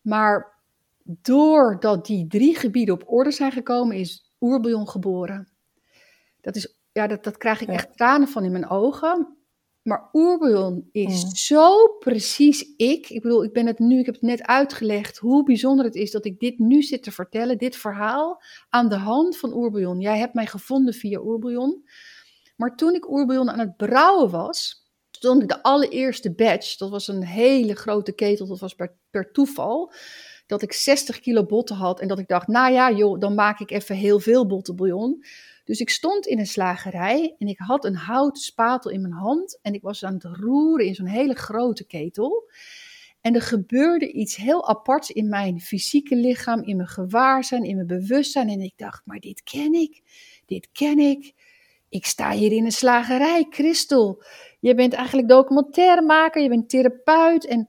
maar 0.00 0.58
doordat 1.04 2.06
die 2.06 2.26
drie 2.26 2.54
gebieden 2.54 2.94
op 2.94 3.02
orde 3.06 3.30
zijn 3.30 3.52
gekomen, 3.52 3.96
is 3.96 4.32
oerbillon 4.40 4.88
geboren 4.88 5.49
dat, 6.40 6.56
is, 6.56 6.74
ja, 6.92 7.06
dat, 7.06 7.24
dat 7.24 7.36
krijg 7.36 7.60
ik 7.60 7.68
echt 7.68 7.96
tranen 7.96 8.28
van 8.28 8.44
in 8.44 8.52
mijn 8.52 8.68
ogen. 8.68 9.38
Maar 9.82 10.08
oerbouillon 10.12 10.88
is 10.92 11.46
zo 11.46 11.88
precies 11.88 12.74
ik. 12.76 13.08
Ik 13.08 13.22
bedoel, 13.22 13.44
ik 13.44 13.52
ben 13.52 13.66
het 13.66 13.78
nu, 13.78 13.98
ik 13.98 14.06
heb 14.06 14.14
het 14.14 14.24
net 14.24 14.42
uitgelegd 14.42 15.18
hoe 15.18 15.44
bijzonder 15.44 15.84
het 15.84 15.94
is 15.94 16.10
dat 16.10 16.24
ik 16.24 16.40
dit 16.40 16.58
nu 16.58 16.82
zit 16.82 17.02
te 17.02 17.12
vertellen, 17.12 17.58
dit 17.58 17.76
verhaal, 17.76 18.42
aan 18.68 18.88
de 18.88 18.96
hand 18.96 19.38
van 19.38 19.54
oerbouillon. 19.54 20.00
Jij 20.00 20.18
hebt 20.18 20.34
mij 20.34 20.46
gevonden 20.46 20.94
via 20.94 21.20
oerbouillon. 21.20 21.84
Maar 22.56 22.76
toen 22.76 22.94
ik 22.94 23.10
oerbouillon 23.10 23.50
aan 23.50 23.58
het 23.58 23.76
brouwen 23.76 24.30
was, 24.30 24.88
stond 25.10 25.42
ik 25.42 25.48
de 25.48 25.62
allereerste 25.62 26.34
batch, 26.34 26.76
dat 26.76 26.90
was 26.90 27.08
een 27.08 27.24
hele 27.24 27.74
grote 27.74 28.12
ketel, 28.12 28.46
dat 28.46 28.60
was 28.60 28.74
per, 28.74 28.96
per 29.10 29.32
toeval, 29.32 29.92
dat 30.46 30.62
ik 30.62 30.72
60 30.72 31.20
kilo 31.20 31.46
botten 31.46 31.76
had 31.76 32.00
en 32.00 32.08
dat 32.08 32.18
ik 32.18 32.28
dacht, 32.28 32.46
nou 32.46 32.72
ja, 32.72 32.90
joh, 32.92 33.18
dan 33.18 33.34
maak 33.34 33.60
ik 33.60 33.70
even 33.70 33.96
heel 33.96 34.20
veel 34.20 34.46
bottenbouillon. 34.46 35.24
Dus 35.70 35.80
ik 35.80 35.90
stond 35.90 36.26
in 36.26 36.38
een 36.38 36.46
slagerij 36.46 37.34
en 37.38 37.46
ik 37.46 37.58
had 37.58 37.84
een 37.84 37.96
houten 37.96 38.42
spatel 38.42 38.90
in 38.90 39.00
mijn 39.00 39.12
hand 39.12 39.58
en 39.62 39.74
ik 39.74 39.82
was 39.82 40.04
aan 40.04 40.14
het 40.14 40.24
roeren 40.24 40.86
in 40.86 40.94
zo'n 40.94 41.06
hele 41.06 41.34
grote 41.34 41.86
ketel. 41.86 42.50
En 43.20 43.34
er 43.34 43.42
gebeurde 43.42 44.12
iets 44.12 44.36
heel 44.36 44.68
aparts 44.68 45.10
in 45.10 45.28
mijn 45.28 45.60
fysieke 45.60 46.16
lichaam, 46.16 46.62
in 46.62 46.76
mijn 46.76 46.88
gewaarzijn, 46.88 47.64
in 47.64 47.74
mijn 47.74 47.86
bewustzijn. 47.86 48.48
En 48.48 48.60
ik 48.60 48.72
dacht, 48.76 49.02
maar 49.04 49.18
dit 49.18 49.42
ken 49.42 49.72
ik, 49.72 50.02
dit 50.46 50.68
ken 50.72 50.98
ik. 50.98 51.34
Ik 51.88 52.06
sta 52.06 52.30
hier 52.30 52.52
in 52.52 52.64
een 52.64 52.72
slagerij, 52.72 53.46
Christel. 53.50 54.22
Je 54.60 54.74
bent 54.74 54.92
eigenlijk 54.92 55.28
documentairemaker, 55.28 56.42
je 56.42 56.48
bent 56.48 56.68
therapeut. 56.68 57.46
En, 57.46 57.68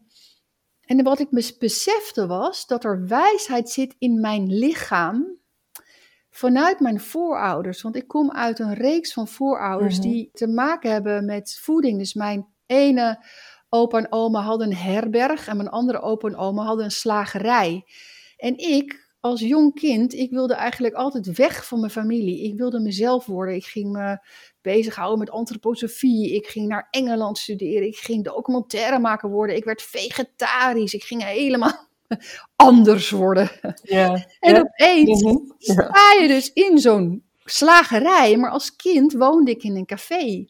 en 0.81 1.03
wat 1.03 1.19
ik 1.19 1.31
me 1.31 1.55
besefte 1.59 2.27
was 2.27 2.67
dat 2.67 2.83
er 2.83 3.07
wijsheid 3.07 3.69
zit 3.69 3.95
in 3.97 4.19
mijn 4.19 4.53
lichaam 4.53 5.39
vanuit 6.31 6.79
mijn 6.79 6.99
voorouders. 6.99 7.81
Want 7.81 7.95
ik 7.95 8.07
kom 8.07 8.31
uit 8.31 8.59
een 8.59 8.73
reeks 8.73 9.13
van 9.13 9.27
voorouders 9.27 9.97
Mhm. 9.99 10.07
die 10.07 10.29
te 10.33 10.47
maken 10.47 10.91
hebben 10.91 11.25
met 11.25 11.57
voeding. 11.61 11.97
Dus 11.97 12.13
mijn 12.13 12.47
ene 12.65 13.25
opa 13.69 13.97
en 13.97 14.11
oma 14.11 14.41
hadden 14.41 14.67
een 14.67 14.75
herberg 14.75 15.47
en 15.47 15.57
mijn 15.57 15.69
andere 15.69 16.01
opa 16.01 16.27
en 16.27 16.35
oma 16.37 16.63
hadden 16.63 16.85
een 16.85 16.91
slagerij. 16.91 17.83
En 18.37 18.57
ik, 18.57 19.09
als 19.19 19.39
jong 19.39 19.73
kind, 19.73 20.13
ik 20.13 20.31
wilde 20.31 20.53
eigenlijk 20.53 20.93
altijd 20.93 21.37
weg 21.37 21.67
van 21.67 21.79
mijn 21.79 21.91
familie. 21.91 22.43
Ik 22.43 22.57
wilde 22.57 22.79
mezelf 22.79 23.25
worden. 23.25 23.55
Ik 23.55 23.65
ging 23.65 23.91
me 23.91 24.17
bezighouden 24.61 25.19
met 25.19 25.29
antroposofie. 25.31 26.35
Ik 26.35 26.47
ging 26.47 26.67
naar 26.67 26.87
Engeland 26.91 27.37
studeren. 27.37 27.87
Ik 27.87 27.97
ging 27.97 28.23
documentairemaker 28.23 29.29
worden. 29.29 29.55
Ik 29.55 29.63
werd 29.63 29.81
vegetarisch. 29.81 30.93
Ik 30.93 31.03
ging 31.03 31.23
helemaal 31.23 31.89
anders 32.55 33.09
worden. 33.09 33.49
En 34.39 34.53
ja. 34.53 34.59
opeens 34.59 35.23
Mhm. 35.23 35.37
Ja. 35.57 35.73
sta 35.73 36.21
je 36.21 36.27
dus 36.27 36.53
in 36.53 36.77
zo'n 36.77 37.23
slagerij. 37.43 38.37
Maar 38.37 38.51
als 38.51 38.75
kind 38.75 39.13
woonde 39.13 39.51
ik 39.51 39.63
in 39.63 39.75
een 39.75 39.85
café. 39.85 40.45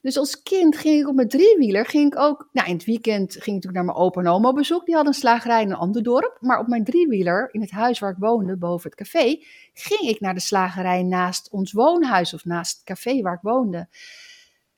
Dus 0.00 0.16
als 0.16 0.42
kind 0.42 0.76
ging 0.76 1.00
ik 1.00 1.08
op 1.08 1.14
mijn 1.14 1.28
driewieler, 1.28 1.86
ging 1.86 2.12
ik 2.12 2.18
ook, 2.18 2.48
nou 2.52 2.68
in 2.68 2.74
het 2.74 2.84
weekend 2.84 3.32
ging 3.32 3.46
ik 3.46 3.52
natuurlijk 3.52 3.74
naar 3.74 3.84
mijn 3.84 3.96
opa 3.96 4.20
en 4.20 4.28
oma 4.28 4.52
bezoek. 4.52 4.84
Die 4.86 4.94
hadden 4.94 5.12
een 5.12 5.18
slagerij 5.18 5.62
in 5.62 5.70
een 5.70 5.76
ander 5.76 6.02
dorp. 6.02 6.36
Maar 6.40 6.58
op 6.58 6.66
mijn 6.66 6.84
driewieler, 6.84 7.48
in 7.52 7.60
het 7.60 7.70
huis 7.70 7.98
waar 7.98 8.10
ik 8.10 8.16
woonde, 8.18 8.56
boven 8.56 8.90
het 8.90 8.98
café, 8.98 9.42
ging 9.72 10.00
ik 10.00 10.20
naar 10.20 10.34
de 10.34 10.40
slagerij 10.40 11.02
naast 11.02 11.48
ons 11.50 11.72
woonhuis 11.72 12.34
of 12.34 12.44
naast 12.44 12.74
het 12.76 12.84
café 12.84 13.20
waar 13.20 13.34
ik 13.34 13.42
woonde. 13.42 13.88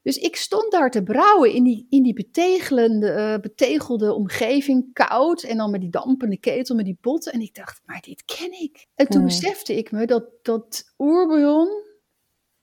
Dus 0.06 0.16
ik 0.16 0.36
stond 0.36 0.70
daar 0.70 0.90
te 0.90 1.02
brouwen 1.02 1.52
in 1.52 1.64
die, 1.64 1.86
in 1.88 2.02
die 2.02 2.12
betegelende, 2.12 3.10
eh, 3.10 3.38
betegelde 3.40 4.14
omgeving, 4.14 4.92
koud. 4.92 5.42
En 5.42 5.56
dan 5.56 5.70
met 5.70 5.80
die 5.80 5.90
dampende 5.90 6.38
ketel, 6.38 6.76
met 6.76 6.84
die 6.84 6.98
botten. 7.00 7.32
En 7.32 7.40
ik 7.40 7.54
dacht, 7.54 7.80
maar 7.84 8.00
dit 8.00 8.24
ken 8.24 8.60
ik. 8.60 8.86
En 8.94 9.06
toen 9.08 9.20
Mm. 9.20 9.26
besefte 9.26 9.76
ik 9.76 9.90
me 9.90 10.06
dat, 10.06 10.24
dat 10.42 10.92
oerbouillon 10.98 11.68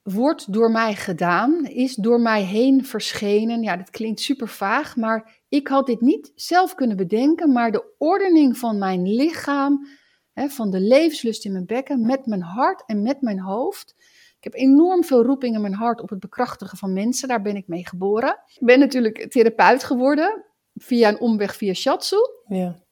wordt 0.02 0.52
door 0.52 0.70
mij 0.70 0.94
gedaan, 0.94 1.64
is 1.66 1.94
door 1.94 2.20
mij 2.20 2.42
heen 2.42 2.84
verschenen. 2.84 3.62
Ja, 3.62 3.76
dat 3.76 3.90
klinkt 3.90 4.20
super 4.20 4.48
vaag, 4.48 4.96
maar 4.96 5.42
ik 5.48 5.68
had 5.68 5.86
dit 5.86 6.00
niet 6.00 6.32
zelf 6.34 6.74
kunnen 6.74 6.96
bedenken. 6.96 7.52
Maar 7.52 7.72
de 7.72 7.94
ordening 7.98 8.58
van 8.58 8.78
mijn 8.78 9.02
lichaam, 9.14 9.86
hè, 10.32 10.48
van 10.48 10.70
de 10.70 10.80
levenslust 10.80 11.44
in 11.44 11.52
mijn 11.52 11.66
bekken, 11.66 12.06
met 12.06 12.26
mijn 12.26 12.42
hart 12.42 12.82
en 12.86 13.02
met 13.02 13.20
mijn 13.20 13.40
hoofd. 13.40 14.03
Ik 14.44 14.52
heb 14.52 14.60
enorm 14.62 15.04
veel 15.04 15.24
roeping 15.24 15.54
in 15.54 15.60
mijn 15.60 15.74
hart 15.74 16.00
op 16.00 16.08
het 16.10 16.20
bekrachtigen 16.20 16.78
van 16.78 16.92
mensen. 16.92 17.28
Daar 17.28 17.42
ben 17.42 17.56
ik 17.56 17.68
mee 17.68 17.86
geboren. 17.86 18.30
Ik 18.54 18.66
ben 18.66 18.78
natuurlijk 18.78 19.30
therapeut 19.30 19.84
geworden 19.84 20.44
via 20.74 21.08
een 21.08 21.20
omweg 21.20 21.56
via 21.56 21.72
Shatsu. 21.72 22.16
Ja. 22.46 22.82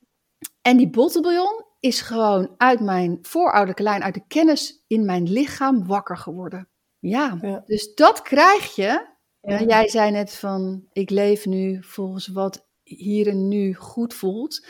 En 0.63 0.77
die 0.77 0.91
bottelbouillon 0.91 1.65
is 1.81 2.01
gewoon 2.01 2.55
uit 2.57 2.81
mijn 2.81 3.19
voorouderlijke 3.23 3.83
lijn, 3.83 4.03
uit 4.03 4.15
de 4.15 4.27
kennis 4.27 4.85
in 4.87 5.05
mijn 5.05 5.33
lichaam 5.33 5.87
wakker 5.87 6.17
geworden. 6.17 6.69
Ja, 6.99 7.39
Ja. 7.41 7.63
dus 7.67 7.95
dat 7.95 8.23
krijg 8.23 8.75
je. 8.75 9.07
Ja. 9.41 9.63
Jij 9.63 9.89
zei 9.89 10.11
net 10.11 10.35
van, 10.35 10.85
ik 10.93 11.11
leef 11.11 11.47
nu 11.47 11.83
volgens 11.83 12.27
wat 12.27 12.69
hier 12.83 13.29
en 13.29 13.49
nu 13.49 13.75
goed 13.75 14.15
voelt. 14.15 14.67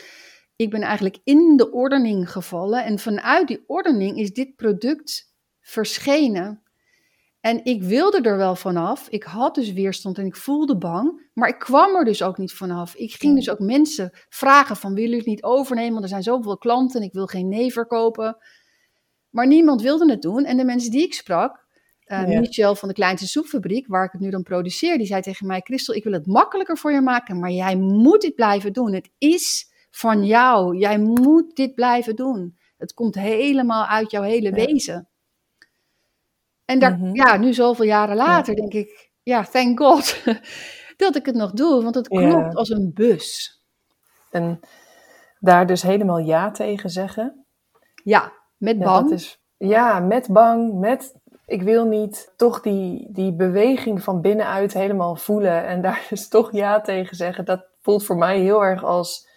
Ik 0.55 0.69
ben 0.69 0.81
eigenlijk 0.81 1.19
in 1.23 1.57
de 1.57 1.71
ordening 1.71 2.31
gevallen 2.31 2.83
en 2.85 2.99
vanuit 2.99 3.47
die 3.47 3.63
ordening 3.67 4.17
is 4.17 4.33
dit 4.33 4.55
product 4.55 5.33
verschenen. 5.59 6.62
En 7.43 7.65
ik 7.65 7.83
wilde 7.83 8.21
er 8.21 8.37
wel 8.37 8.55
vanaf. 8.55 9.07
Ik 9.09 9.23
had 9.23 9.55
dus 9.55 9.73
weerstand 9.73 10.17
en 10.17 10.25
ik 10.25 10.35
voelde 10.35 10.77
bang. 10.77 11.29
Maar 11.33 11.49
ik 11.49 11.59
kwam 11.59 11.95
er 11.95 12.05
dus 12.05 12.23
ook 12.23 12.37
niet 12.37 12.53
vanaf. 12.53 12.95
Ik 12.95 13.11
ging 13.13 13.35
dus 13.35 13.49
ook 13.49 13.59
mensen 13.59 14.11
vragen 14.29 14.75
van, 14.75 14.93
willen 14.93 15.09
jullie 15.09 15.17
het 15.23 15.27
niet 15.27 15.43
overnemen? 15.43 15.91
Want 15.91 16.03
er 16.03 16.09
zijn 16.09 16.23
zoveel 16.23 16.57
klanten 16.57 17.01
en 17.01 17.07
ik 17.07 17.13
wil 17.13 17.25
geen 17.25 17.47
nee 17.47 17.71
verkopen. 17.73 18.37
Maar 19.29 19.47
niemand 19.47 19.81
wilde 19.81 20.11
het 20.11 20.21
doen. 20.21 20.45
En 20.45 20.57
de 20.57 20.63
mensen 20.63 20.91
die 20.91 21.03
ik 21.03 21.13
sprak, 21.13 21.65
uh, 22.07 22.31
Ja. 22.31 22.39
Michel 22.39 22.75
van 22.75 22.87
de 22.87 22.93
Kleinste 22.93 23.27
Soepfabriek, 23.27 23.87
waar 23.87 24.05
ik 24.05 24.11
het 24.11 24.21
nu 24.21 24.29
dan 24.29 24.43
produceer, 24.43 24.97
die 24.97 25.07
zei 25.07 25.21
tegen 25.21 25.47
mij, 25.47 25.61
Christel, 25.63 25.93
ik 25.93 26.03
wil 26.03 26.13
het 26.13 26.27
makkelijker 26.27 26.77
voor 26.77 26.91
je 26.91 27.01
maken, 27.01 27.39
maar 27.39 27.51
jij 27.51 27.75
moet 27.75 28.21
dit 28.21 28.35
blijven 28.35 28.73
doen. 28.73 28.93
Het 28.93 29.09
is 29.17 29.71
van 29.91 30.25
jou. 30.25 30.77
Jij 30.77 30.99
moet 30.99 31.55
dit 31.55 31.75
blijven 31.75 32.15
doen. 32.15 32.57
Het 32.77 32.93
komt 32.93 33.15
helemaal 33.15 33.85
uit 33.85 34.11
jouw 34.11 34.23
hele 34.23 34.49
Ja. 34.55 34.65
wezen. 34.65 35.07
En 36.65 36.79
daar, 36.79 36.97
Mhm. 36.97 37.15
ja, 37.15 37.37
nu 37.37 37.53
zoveel 37.53 37.85
jaren 37.85 38.15
later 38.15 38.55
denk 38.55 38.73
ik, 38.73 39.11
ja, 39.23 39.43
thank 39.43 39.79
God 39.79 40.23
dat 40.97 41.15
ik 41.15 41.25
het 41.25 41.35
nog 41.35 41.51
doe, 41.51 41.83
want 41.83 41.95
het 41.95 42.07
Ja. 42.09 42.29
klopt 42.29 42.55
als 42.55 42.69
een 42.69 42.91
bus. 42.93 43.57
En 44.31 44.59
daar 45.39 45.65
dus 45.67 45.81
helemaal 45.81 46.17
ja 46.19 46.51
tegen 46.51 46.89
zeggen. 46.89 47.45
Ja, 48.03 48.31
met 48.57 48.79
bang. 48.79 49.11
is, 49.11 49.39
ja, 49.57 49.99
met 49.99 50.27
bang, 50.31 50.79
met 50.79 51.15
ik 51.45 51.61
wil 51.61 51.85
niet 51.85 52.33
toch 52.37 52.61
die, 52.61 53.07
die 53.11 53.33
beweging 53.35 54.03
van 54.03 54.21
binnenuit 54.21 54.73
helemaal 54.73 55.15
voelen 55.15 55.65
en 55.65 55.81
daar 55.81 56.05
dus 56.09 56.27
toch 56.27 56.51
ja 56.51 56.81
tegen 56.81 57.15
zeggen. 57.15 57.45
Dat 57.45 57.65
voelt 57.81 58.05
voor 58.05 58.17
mij 58.17 58.39
heel 58.39 58.63
erg 58.63 58.83
als 58.83 59.27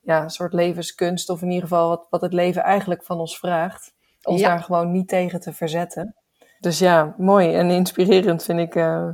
ja, 0.00 0.22
een 0.22 0.30
soort 0.30 0.52
levenskunst 0.52 1.30
of 1.30 1.42
in 1.42 1.48
ieder 1.48 1.62
geval 1.68 1.88
wat, 1.88 2.06
wat 2.10 2.20
het 2.20 2.32
leven 2.32 2.62
eigenlijk 2.62 3.04
van 3.04 3.18
ons 3.18 3.38
vraagt. 3.38 3.94
Ons 4.22 4.40
Ja. 4.40 4.48
daar 4.48 4.62
gewoon 4.62 4.90
niet 4.92 5.08
tegen 5.08 5.40
te 5.40 5.52
verzetten. 5.52 6.16
Dus 6.60 6.78
ja, 6.78 7.14
mooi 7.18 7.54
en 7.54 7.70
inspirerend 7.70 8.42
vind 8.42 8.58
ik 8.58 8.74
eh, 8.74 9.08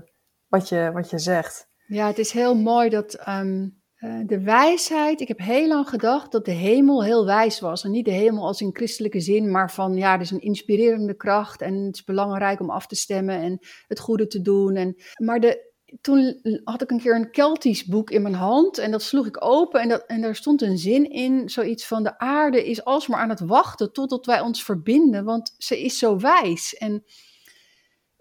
wat, 0.48 0.68
je, 0.68 0.90
wat 0.92 1.10
je 1.10 1.18
zegt. 1.18 1.68
Ja, 1.86 2.06
het 2.06 2.18
is 2.18 2.30
heel 2.30 2.54
mooi 2.54 2.88
dat 2.88 3.14
ehm, 3.14 3.68
eh, 3.94 4.20
de 4.26 4.40
wijsheid. 4.40 5.20
Ik 5.20 5.28
heb 5.28 5.38
heel 5.38 5.68
lang 5.68 5.88
gedacht 5.88 6.32
dat 6.32 6.44
de 6.44 6.50
hemel 6.50 7.04
heel 7.04 7.26
wijs 7.26 7.60
was. 7.60 7.84
En 7.84 7.90
niet 7.90 8.04
de 8.04 8.10
hemel 8.10 8.46
als 8.46 8.60
in 8.60 8.74
christelijke 8.74 9.20
zin, 9.20 9.50
maar 9.50 9.70
van 9.70 9.96
ja, 9.96 10.14
er 10.14 10.20
is 10.20 10.30
een 10.30 10.40
inspirerende 10.40 11.16
kracht. 11.16 11.60
En 11.60 11.74
het 11.74 11.94
is 11.94 12.04
belangrijk 12.04 12.60
om 12.60 12.70
af 12.70 12.86
te 12.86 12.94
stemmen 12.94 13.40
en 13.40 13.58
het 13.86 14.00
goede 14.00 14.26
te 14.26 14.40
doen. 14.40 14.76
En, 14.76 14.96
maar 15.16 15.40
de, 15.40 15.72
toen 16.00 16.40
had 16.64 16.82
ik 16.82 16.90
een 16.90 17.00
keer 17.00 17.14
een 17.14 17.30
Keltisch 17.30 17.84
boek 17.84 18.10
in 18.10 18.22
mijn 18.22 18.34
hand. 18.34 18.78
En 18.78 18.90
dat 18.90 19.02
sloeg 19.02 19.26
ik 19.26 19.44
open. 19.44 19.80
En, 19.80 19.88
dat, 19.88 20.04
en 20.06 20.20
daar 20.20 20.36
stond 20.36 20.62
een 20.62 20.78
zin 20.78 21.10
in: 21.10 21.48
zoiets 21.48 21.86
van 21.86 22.02
de 22.02 22.18
aarde 22.18 22.64
is 22.64 22.84
alsmaar 22.84 23.20
aan 23.20 23.28
het 23.28 23.40
wachten 23.40 23.92
totdat 23.92 24.26
wij 24.26 24.40
ons 24.40 24.64
verbinden. 24.64 25.24
Want 25.24 25.54
ze 25.58 25.82
is 25.82 25.98
zo 25.98 26.18
wijs. 26.18 26.74
En. 26.74 27.04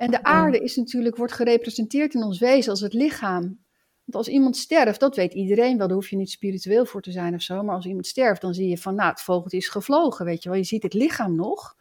En 0.03 0.11
de 0.11 0.23
aarde 0.23 0.59
is 0.59 0.75
natuurlijk, 0.75 1.15
wordt 1.15 1.33
gerepresenteerd 1.33 2.13
in 2.13 2.23
ons 2.23 2.39
wezen 2.39 2.71
als 2.71 2.81
het 2.81 2.93
lichaam. 2.93 3.41
Want 4.03 4.15
als 4.15 4.27
iemand 4.27 4.57
sterft, 4.57 4.99
dat 4.99 5.15
weet 5.15 5.33
iedereen 5.33 5.77
wel, 5.77 5.87
daar 5.87 5.95
hoef 5.95 6.09
je 6.09 6.15
niet 6.15 6.29
spiritueel 6.29 6.85
voor 6.85 7.01
te 7.01 7.11
zijn 7.11 7.33
of 7.33 7.41
zo. 7.41 7.63
Maar 7.63 7.75
als 7.75 7.85
iemand 7.85 8.07
sterft, 8.07 8.41
dan 8.41 8.53
zie 8.53 8.67
je 8.67 8.77
van, 8.77 8.95
nou, 8.95 9.09
het 9.09 9.21
vogeltje 9.21 9.57
is 9.57 9.67
gevlogen, 9.67 10.25
weet 10.25 10.43
je 10.43 10.49
wel. 10.49 10.57
Je 10.57 10.63
ziet 10.63 10.83
het 10.83 10.93
lichaam 10.93 11.35
nog, 11.35 11.75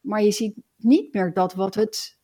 maar 0.00 0.22
je 0.22 0.30
ziet 0.30 0.54
niet 0.76 1.14
meer 1.14 1.32
dat 1.32 1.54
wat 1.54 1.74
het 1.74 2.18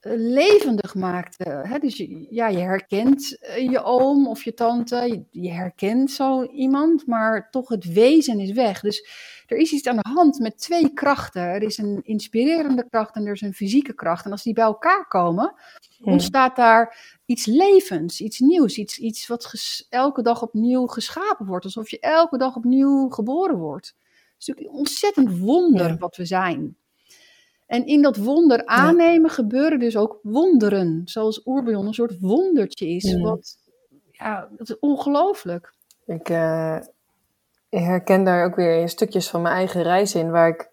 eh, 0.00 0.12
levendig 0.16 0.94
maakt. 0.94 1.36
eh, 1.36 1.62
hè? 1.62 1.78
Dus 1.78 1.96
je, 1.96 2.26
ja, 2.30 2.48
je 2.48 2.58
herkent 2.58 3.38
eh, 3.40 3.70
je 3.70 3.82
oom 3.82 4.28
of 4.28 4.44
je 4.44 4.54
tante, 4.54 4.96
je, 4.96 5.40
je 5.42 5.50
herkent 5.50 6.10
zo 6.10 6.42
iemand, 6.44 7.06
maar 7.06 7.50
toch 7.50 7.68
het 7.68 7.92
wezen 7.92 8.40
is 8.40 8.52
weg. 8.52 8.80
Dus 8.80 9.08
er 9.50 9.56
is 9.56 9.72
iets 9.72 9.86
aan 9.88 9.96
de 9.96 10.08
hand 10.08 10.38
met 10.38 10.58
twee 10.58 10.92
krachten. 10.92 11.42
Er 11.42 11.62
is 11.62 11.78
een 11.78 12.00
inspirerende 12.02 12.86
kracht 12.90 13.14
en 13.14 13.26
er 13.26 13.32
is 13.32 13.40
een 13.40 13.54
fysieke 13.54 13.92
kracht. 13.92 14.24
En 14.24 14.30
als 14.30 14.42
die 14.42 14.52
bij 14.52 14.64
elkaar 14.64 15.06
komen, 15.08 15.54
ontstaat 16.00 16.56
daar 16.56 17.18
iets 17.26 17.46
levens, 17.46 18.20
iets 18.20 18.38
nieuws, 18.38 18.76
iets, 18.76 18.98
iets 18.98 19.26
wat 19.26 19.54
elke 19.88 20.22
dag 20.22 20.42
opnieuw 20.42 20.86
geschapen 20.86 21.46
wordt. 21.46 21.64
Alsof 21.64 21.90
je 21.90 22.00
elke 22.00 22.38
dag 22.38 22.56
opnieuw 22.56 23.08
geboren 23.08 23.56
wordt. 23.56 23.86
Het 23.86 24.34
is 24.38 24.46
natuurlijk 24.46 24.74
een 24.74 24.78
ontzettend 24.78 25.38
wonder 25.38 25.86
Ja. 25.88 25.96
wat 25.96 26.16
we 26.16 26.24
zijn. 26.24 26.76
En 27.66 27.86
in 27.86 28.02
dat 28.02 28.16
wonder 28.16 28.66
aannemen 28.66 29.30
gebeuren 29.30 29.78
dus 29.78 29.96
ook 29.96 30.18
wonderen. 30.22 31.02
Zoals 31.04 31.46
Oerbion 31.46 31.86
een 31.86 31.94
soort 31.94 32.20
wondertje 32.20 32.88
is. 32.88 33.20
Wat, 33.20 33.56
ja, 34.10 34.48
dat 34.56 34.68
is 34.68 34.78
ongelooflijk. 34.78 35.74
Ik 36.06 36.28
uh, 36.28 36.78
herken 37.70 38.24
daar 38.24 38.44
ook 38.44 38.54
weer 38.54 38.88
stukjes 38.88 39.30
van 39.30 39.42
mijn 39.42 39.54
eigen 39.54 39.82
reis 39.82 40.14
in. 40.14 40.30
Waar 40.30 40.48
ik 40.48 40.70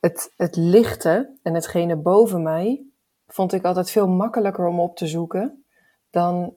het, 0.00 0.32
het 0.36 0.56
lichte 0.56 1.30
en 1.42 1.54
hetgene 1.54 1.96
boven 1.96 2.42
mij... 2.42 2.84
vond 3.26 3.52
ik 3.52 3.64
altijd 3.64 3.90
veel 3.90 4.08
makkelijker 4.08 4.66
om 4.66 4.80
op 4.80 4.96
te 4.96 5.06
zoeken... 5.06 5.64
dan 6.10 6.54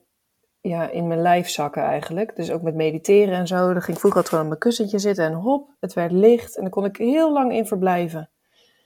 ja, 0.60 0.90
in 0.90 1.06
mijn 1.06 1.22
lijf 1.22 1.48
zakken 1.48 1.82
eigenlijk. 1.82 2.36
Dus 2.36 2.50
ook 2.50 2.62
met 2.62 2.74
mediteren 2.74 3.34
en 3.34 3.46
zo. 3.46 3.72
Dan 3.72 3.82
ging 3.82 3.96
ik 3.96 3.98
vroeger 3.98 4.06
altijd 4.06 4.28
gewoon 4.28 4.44
op 4.44 4.48
mijn 4.48 4.60
kussentje 4.60 4.98
zitten 4.98 5.24
en 5.24 5.32
hop, 5.32 5.70
het 5.80 5.92
werd 5.92 6.12
licht. 6.12 6.56
En 6.56 6.62
daar 6.62 6.70
kon 6.70 6.84
ik 6.84 6.96
heel 6.96 7.32
lang 7.32 7.52
in 7.52 7.66
verblijven. 7.66 8.30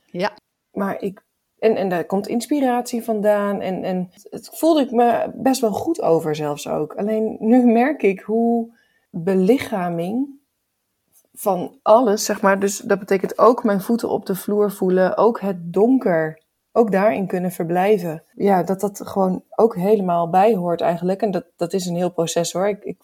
Ja. 0.05 0.33
Maar 0.73 1.03
ik, 1.03 1.25
en, 1.59 1.77
en 1.77 1.89
daar 1.89 2.05
komt 2.05 2.29
inspiratie 2.29 3.03
vandaan. 3.03 3.61
En, 3.61 3.85
en 3.85 4.11
het 4.31 4.51
voelde 4.53 4.81
ik 4.81 4.91
me 4.91 5.31
best 5.35 5.61
wel 5.61 5.73
goed 5.73 6.03
over 6.03 6.35
zelfs 6.35 6.69
ook. 6.69 6.95
Alleen 6.95 7.37
nu 7.41 7.65
merk 7.65 8.03
ik 8.03 8.21
hoe 8.21 8.73
belichaming 9.11 10.41
van 11.43 11.79
alles, 11.83 12.25
zeg 12.25 12.41
maar. 12.41 12.61
Dus 12.61 12.79
dat 12.79 12.99
betekent 12.99 13.39
ook 13.39 13.65
mijn 13.65 13.81
voeten 13.81 14.09
op 14.09 14.27
de 14.27 14.35
vloer 14.35 14.73
voelen. 14.73 15.17
Ook 15.17 15.41
het 15.41 15.73
donker 15.73 16.43
ook 16.73 16.93
daarin 16.93 17.27
kunnen 17.27 17.51
verblijven. 17.51 18.25
Ja, 18.35 18.63
dat 18.63 18.81
dat 18.81 19.01
gewoon 19.05 19.45
ook 19.51 19.77
helemaal 19.77 20.31
bij 20.31 20.55
hoort 20.55 20.81
eigenlijk. 20.81 21.23
En 21.23 21.31
dat, 21.31 21.45
dat 21.57 21.73
is 21.73 21.87
een 21.87 21.97
heel 21.97 22.13
proces 22.13 22.53
hoor. 22.53 22.69
Ik, 22.69 22.85
ik, 22.85 23.01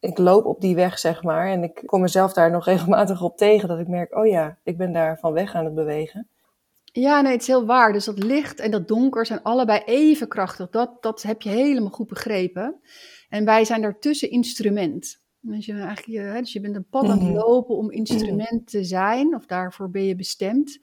ik 0.00 0.18
loop 0.18 0.44
op 0.44 0.60
die 0.60 0.74
weg, 0.74 0.98
zeg 0.98 1.22
maar. 1.22 1.46
En 1.46 1.62
ik 1.62 1.82
kom 1.86 2.00
mezelf 2.00 2.32
daar 2.32 2.50
nog 2.50 2.64
regelmatig 2.72 3.22
op 3.22 3.36
tegen. 3.36 3.68
Dat 3.68 3.78
ik 3.78 3.88
merk, 3.88 4.16
oh 4.16 4.26
ja, 4.26 4.58
ik 4.62 4.76
ben 4.76 4.92
daar 4.92 5.18
van 5.18 5.32
weg 5.32 5.54
aan 5.54 5.64
het 5.64 5.74
bewegen. 5.74 6.28
Ja, 6.84 7.20
nee, 7.20 7.32
het 7.32 7.40
is 7.40 7.46
heel 7.46 7.66
waar. 7.66 7.92
Dus 7.92 8.04
dat 8.04 8.18
licht 8.18 8.60
en 8.60 8.70
dat 8.70 8.88
donker 8.88 9.26
zijn 9.26 9.42
allebei 9.42 9.82
even 9.84 10.28
krachtig. 10.28 10.70
Dat, 10.70 11.02
dat 11.02 11.22
heb 11.22 11.42
je 11.42 11.50
helemaal 11.50 11.90
goed 11.90 12.08
begrepen. 12.08 12.80
En 13.28 13.44
wij 13.44 13.64
zijn 13.64 13.82
daartussen 13.82 14.30
instrument. 14.30 15.23
Dus 15.46 15.66
je, 15.66 15.72
eigenlijk, 15.72 16.38
dus 16.38 16.52
je 16.52 16.60
bent 16.60 16.76
een 16.76 16.88
pad 16.90 17.04
aan 17.04 17.10
het 17.10 17.28
mhm. 17.28 17.32
lopen 17.32 17.76
om 17.76 17.90
instrument 17.90 18.70
te 18.70 18.84
zijn, 18.84 19.34
of 19.34 19.46
daarvoor 19.46 19.90
ben 19.90 20.04
je 20.04 20.16
bestemd. 20.16 20.78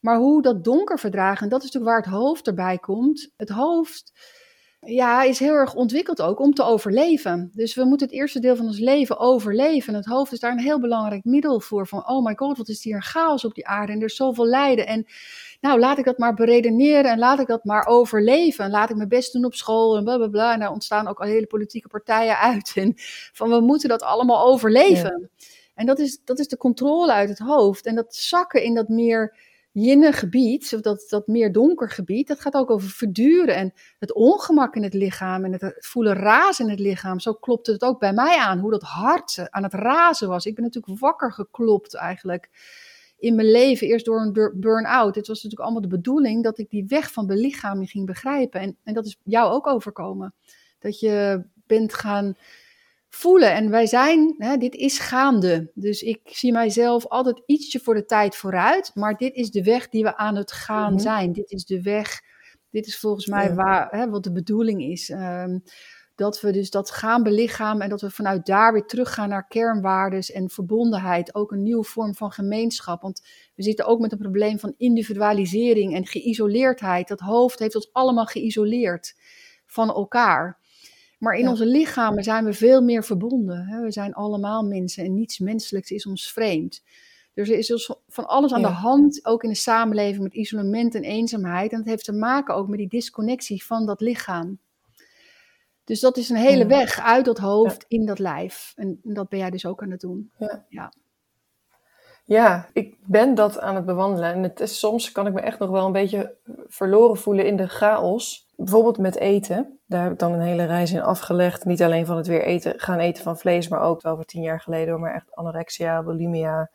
Maar 0.00 0.16
hoe 0.16 0.42
dat 0.42 0.64
donker 0.64 0.98
verdragen, 0.98 1.42
en 1.42 1.48
dat 1.48 1.62
is 1.62 1.70
natuurlijk 1.70 1.92
waar 1.92 2.02
het 2.02 2.22
hoofd 2.22 2.46
erbij 2.46 2.78
komt. 2.78 3.32
Het 3.36 3.48
hoofd 3.48 4.12
ja, 4.80 5.22
is 5.22 5.38
heel 5.38 5.52
erg 5.54 5.74
ontwikkeld 5.74 6.22
ook 6.22 6.40
om 6.40 6.54
te 6.54 6.62
overleven. 6.62 7.50
Dus 7.54 7.74
we 7.74 7.84
moeten 7.84 8.06
het 8.06 8.16
eerste 8.16 8.40
deel 8.40 8.56
van 8.56 8.66
ons 8.66 8.78
leven 8.78 9.18
overleven. 9.18 9.92
En 9.92 9.98
het 9.98 10.08
hoofd 10.08 10.32
is 10.32 10.40
daar 10.40 10.52
een 10.52 10.58
heel 10.58 10.80
belangrijk 10.80 11.24
middel 11.24 11.60
voor. 11.60 11.86
Van, 11.86 12.08
oh 12.08 12.24
my 12.24 12.34
god, 12.36 12.56
wat 12.56 12.68
is 12.68 12.84
hier 12.84 12.94
een 12.94 13.02
chaos 13.02 13.44
op 13.44 13.54
die 13.54 13.66
aarde 13.66 13.92
en 13.92 13.98
er 13.98 14.04
is 14.04 14.16
zoveel 14.16 14.46
lijden. 14.46 14.86
En 14.86 15.06
nou, 15.64 15.78
laat 15.78 15.98
ik 15.98 16.04
dat 16.04 16.18
maar 16.18 16.34
beredeneren 16.34 17.10
en 17.10 17.18
laat 17.18 17.40
ik 17.40 17.46
dat 17.46 17.64
maar 17.64 17.86
overleven. 17.86 18.64
En 18.64 18.70
laat 18.70 18.90
ik 18.90 18.96
mijn 18.96 19.08
best 19.08 19.32
doen 19.32 19.44
op 19.44 19.54
school 19.54 19.96
en 19.96 20.04
bla 20.04 20.28
bla 20.28 20.52
En 20.52 20.60
daar 20.60 20.72
ontstaan 20.72 21.08
ook 21.08 21.20
al 21.20 21.26
hele 21.26 21.46
politieke 21.46 21.88
partijen 21.88 22.38
uit. 22.38 22.72
En 22.74 22.92
van, 23.32 23.50
we 23.50 23.60
moeten 23.60 23.88
dat 23.88 24.02
allemaal 24.02 24.46
overleven. 24.46 25.30
En 25.74 25.86
dat 25.86 25.98
is, 25.98 26.20
dat 26.24 26.38
is 26.38 26.48
de 26.48 26.56
controle 26.56 27.12
uit 27.12 27.28
het 27.28 27.38
hoofd. 27.38 27.86
En 27.86 27.94
dat 27.94 28.14
zakken 28.14 28.62
in 28.62 28.74
dat 28.74 28.88
meer 28.88 29.36
jinne 29.72 30.12
gebied, 30.12 30.72
of 30.74 30.80
dat, 30.80 31.06
dat 31.08 31.26
meer 31.26 31.52
donker 31.52 31.90
gebied, 31.90 32.28
dat 32.28 32.40
gaat 32.40 32.54
ook 32.54 32.70
over 32.70 32.88
verduren 32.88 33.54
en 33.54 33.72
het 33.98 34.12
ongemak 34.12 34.76
in 34.76 34.82
het 34.82 34.94
lichaam 34.94 35.44
en 35.44 35.52
het 35.52 35.76
voelen 35.78 36.14
razen 36.14 36.64
in 36.64 36.70
het 36.70 36.80
lichaam. 36.80 37.20
Zo 37.20 37.32
klopte 37.32 37.72
het 37.72 37.82
ook 37.82 38.00
bij 38.00 38.12
mij 38.12 38.38
aan, 38.38 38.58
hoe 38.58 38.70
dat 38.70 38.82
hart 38.82 39.46
aan 39.50 39.62
het 39.62 39.74
razen 39.74 40.28
was. 40.28 40.46
Ik 40.46 40.54
ben 40.54 40.64
natuurlijk 40.64 41.00
wakker 41.00 41.32
geklopt 41.32 41.94
eigenlijk 41.94 42.50
in 43.24 43.34
mijn 43.34 43.50
leven, 43.50 43.86
eerst 43.86 44.04
door 44.04 44.20
een 44.20 44.52
burn-out. 44.54 45.14
Het 45.14 45.26
was 45.26 45.42
natuurlijk 45.42 45.62
allemaal 45.62 45.80
de 45.90 45.96
bedoeling 45.96 46.42
dat 46.42 46.58
ik 46.58 46.70
die 46.70 46.84
weg 46.88 47.12
van 47.12 47.26
belichaming 47.26 47.90
ging 47.90 48.06
begrijpen. 48.06 48.60
En, 48.60 48.76
en 48.84 48.94
dat 48.94 49.06
is 49.06 49.16
jou 49.22 49.52
ook 49.52 49.66
overkomen. 49.66 50.34
Dat 50.78 51.00
je 51.00 51.44
bent 51.66 51.94
gaan 51.94 52.36
voelen. 53.08 53.52
En 53.52 53.70
wij 53.70 53.86
zijn, 53.86 54.34
hè, 54.38 54.56
dit 54.56 54.74
is 54.74 54.98
gaande. 54.98 55.70
Dus 55.74 56.02
ik 56.02 56.20
zie 56.24 56.52
mijzelf 56.52 57.06
altijd 57.06 57.42
ietsje 57.46 57.80
voor 57.80 57.94
de 57.94 58.04
tijd 58.04 58.36
vooruit. 58.36 58.90
Maar 58.94 59.16
dit 59.16 59.34
is 59.34 59.50
de 59.50 59.62
weg 59.62 59.88
die 59.88 60.02
we 60.02 60.16
aan 60.16 60.36
het 60.36 60.52
gaan 60.52 60.92
mhm. 60.92 61.02
zijn. 61.02 61.32
Dit 61.32 61.50
is 61.50 61.64
de 61.64 61.82
weg, 61.82 62.20
dit 62.70 62.86
is 62.86 62.98
volgens 62.98 63.26
mij 63.26 63.54
waar, 63.54 63.88
hè, 63.90 64.10
wat 64.10 64.24
de 64.24 64.32
bedoeling 64.32 64.82
is. 64.82 65.10
Um, 65.10 65.62
dat 66.14 66.40
we 66.40 66.52
dus 66.52 66.70
dat 66.70 66.90
gaan 66.90 67.22
belichamen 67.22 67.82
en 67.82 67.88
dat 67.88 68.00
we 68.00 68.10
vanuit 68.10 68.46
daar 68.46 68.72
weer 68.72 68.86
teruggaan 68.86 69.28
naar 69.28 69.46
kernwaardes 69.46 70.32
en 70.32 70.50
verbondenheid. 70.50 71.34
Ook 71.34 71.52
een 71.52 71.62
nieuwe 71.62 71.84
vorm 71.84 72.14
van 72.14 72.32
gemeenschap. 72.32 73.02
Want 73.02 73.22
we 73.54 73.62
zitten 73.62 73.86
ook 73.86 74.00
met 74.00 74.12
een 74.12 74.18
probleem 74.18 74.58
van 74.58 74.74
individualisering 74.76 75.94
en 75.94 76.06
geïsoleerdheid. 76.06 77.08
Dat 77.08 77.20
hoofd 77.20 77.58
heeft 77.58 77.74
ons 77.74 77.92
allemaal 77.92 78.26
geïsoleerd 78.26 79.14
van 79.66 79.88
elkaar. 79.88 80.58
Maar 81.18 81.34
in 81.34 81.48
onze 81.48 81.66
lichamen 81.66 82.24
zijn 82.24 82.44
we 82.44 82.52
veel 82.52 82.82
meer 82.82 83.04
verbonden. 83.04 83.66
Hè? 83.66 83.80
We 83.80 83.92
zijn 83.92 84.12
allemaal 84.12 84.62
mensen 84.62 85.04
en 85.04 85.14
niets 85.14 85.38
menselijks 85.38 85.90
is 85.90 86.06
ons 86.06 86.32
vreemd. 86.32 86.82
Dus 87.34 87.48
er 87.48 87.58
is 87.58 87.66
dus 87.66 87.94
van 88.08 88.26
alles 88.26 88.52
aan 88.52 88.62
de 88.62 88.68
hand, 88.68 89.26
ook 89.26 89.42
in 89.42 89.48
de 89.48 89.54
samenleving 89.56 90.22
met 90.22 90.34
isolement 90.34 90.94
en 90.94 91.02
eenzaamheid. 91.02 91.72
En 91.72 91.78
dat 91.78 91.86
heeft 91.86 92.04
te 92.04 92.12
maken 92.12 92.54
ook 92.54 92.68
met 92.68 92.78
die 92.78 92.88
disconnectie 92.88 93.64
van 93.64 93.86
dat 93.86 94.00
lichaam. 94.00 94.58
Dus 95.84 96.00
dat 96.00 96.16
is 96.16 96.28
een 96.28 96.36
hele 96.36 96.66
weg 96.66 97.00
uit 97.00 97.24
dat 97.24 97.38
hoofd 97.38 97.84
in 97.88 98.06
dat 98.06 98.18
lijf. 98.18 98.72
En 98.76 99.00
dat 99.02 99.28
ben 99.28 99.38
jij 99.38 99.50
dus 99.50 99.66
ook 99.66 99.82
aan 99.82 99.90
het 99.90 100.00
doen. 100.00 100.30
Ja. 100.38 100.64
ja. 100.68 100.92
Ja, 102.26 102.68
ik 102.72 102.96
ben 103.06 103.34
dat 103.34 103.60
aan 103.60 103.74
het 103.74 103.84
bewandelen. 103.84 104.32
En 104.32 104.42
het 104.42 104.60
is, 104.60 104.78
soms 104.78 105.12
kan 105.12 105.26
ik 105.26 105.32
me 105.32 105.40
echt 105.40 105.58
nog 105.58 105.70
wel 105.70 105.86
een 105.86 105.92
beetje 105.92 106.36
verloren 106.66 107.16
voelen 107.16 107.46
in 107.46 107.56
de 107.56 107.68
chaos. 107.68 108.48
Bijvoorbeeld 108.56 108.98
met 108.98 109.16
eten. 109.16 109.78
Daar 109.86 110.02
heb 110.02 110.12
ik 110.12 110.18
dan 110.18 110.32
een 110.32 110.40
hele 110.40 110.64
reis 110.64 110.92
in 110.92 111.02
afgelegd. 111.02 111.64
Niet 111.64 111.82
alleen 111.82 112.06
van 112.06 112.16
het 112.16 112.26
weer 112.26 112.42
eten, 112.42 112.80
gaan 112.80 112.98
eten 112.98 113.22
van 113.22 113.38
vlees, 113.38 113.68
maar 113.68 113.80
ook 113.80 114.06
over 114.06 114.24
tien 114.24 114.42
jaar 114.42 114.60
geleden. 114.60 115.00
Maar 115.00 115.14
echt 115.14 115.34
anorexia, 115.34 116.02
bulimia. 116.02 116.70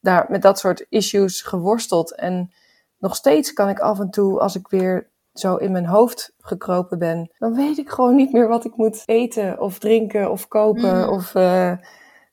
Daar 0.00 0.26
met 0.28 0.42
dat 0.42 0.58
soort 0.58 0.86
issues 0.88 1.42
geworsteld. 1.42 2.14
En 2.14 2.52
nog 2.98 3.16
steeds 3.16 3.52
kan 3.52 3.68
ik 3.68 3.78
af 3.78 4.00
en 4.00 4.10
toe, 4.10 4.40
als 4.40 4.56
ik 4.56 4.68
weer 4.68 5.10
zo 5.34 5.56
in 5.56 5.72
mijn 5.72 5.86
hoofd 5.86 6.34
gekropen 6.38 6.98
ben, 6.98 7.30
dan 7.38 7.54
weet 7.54 7.78
ik 7.78 7.90
gewoon 7.90 8.14
niet 8.14 8.32
meer 8.32 8.48
wat 8.48 8.64
ik 8.64 8.76
moet 8.76 9.02
eten 9.04 9.60
of 9.60 9.78
drinken 9.78 10.30
of 10.30 10.48
kopen. 10.48 10.96
Mm. 10.96 11.08
Of 11.08 11.34
uh, 11.34 11.72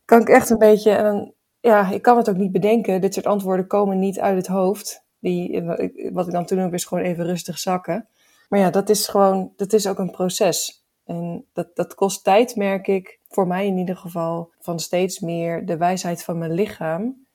kan 0.05 0.21
ik 0.21 0.29
echt 0.29 0.49
een 0.49 0.57
beetje. 0.57 0.91
En 0.91 1.03
dan 1.03 1.33
ja, 1.59 1.91
ik 1.91 2.01
kan 2.01 2.17
het 2.17 2.29
ook 2.29 2.37
niet 2.37 2.51
bedenken. 2.51 3.01
Dit 3.01 3.13
soort 3.13 3.25
antwoorden 3.25 3.67
komen 3.67 3.99
niet 3.99 4.19
uit 4.19 4.37
het 4.37 4.47
hoofd. 4.47 5.05
Die, 5.19 5.63
wat 6.11 6.25
ik 6.25 6.33
dan 6.33 6.45
toen 6.45 6.57
doe, 6.57 6.71
is 6.71 6.85
gewoon 6.85 7.03
even 7.03 7.25
rustig 7.25 7.59
zakken. 7.59 8.07
Maar 8.49 8.59
ja, 8.59 8.69
dat 8.69 8.89
is 8.89 9.07
gewoon, 9.07 9.53
dat 9.55 9.73
is 9.73 9.87
ook 9.87 9.99
een 9.99 10.11
proces. 10.11 10.85
En 11.05 11.45
dat, 11.53 11.75
dat 11.75 11.95
kost 11.95 12.23
tijd, 12.23 12.55
merk 12.55 12.87
ik, 12.87 13.19
voor 13.29 13.47
mij 13.47 13.65
in 13.65 13.77
ieder 13.77 13.97
geval, 13.97 14.51
van 14.59 14.79
steeds 14.79 15.19
meer 15.19 15.65
de 15.65 15.77
wijsheid 15.77 16.23
van 16.23 16.37
mijn 16.37 16.51
lichaam 16.51 17.25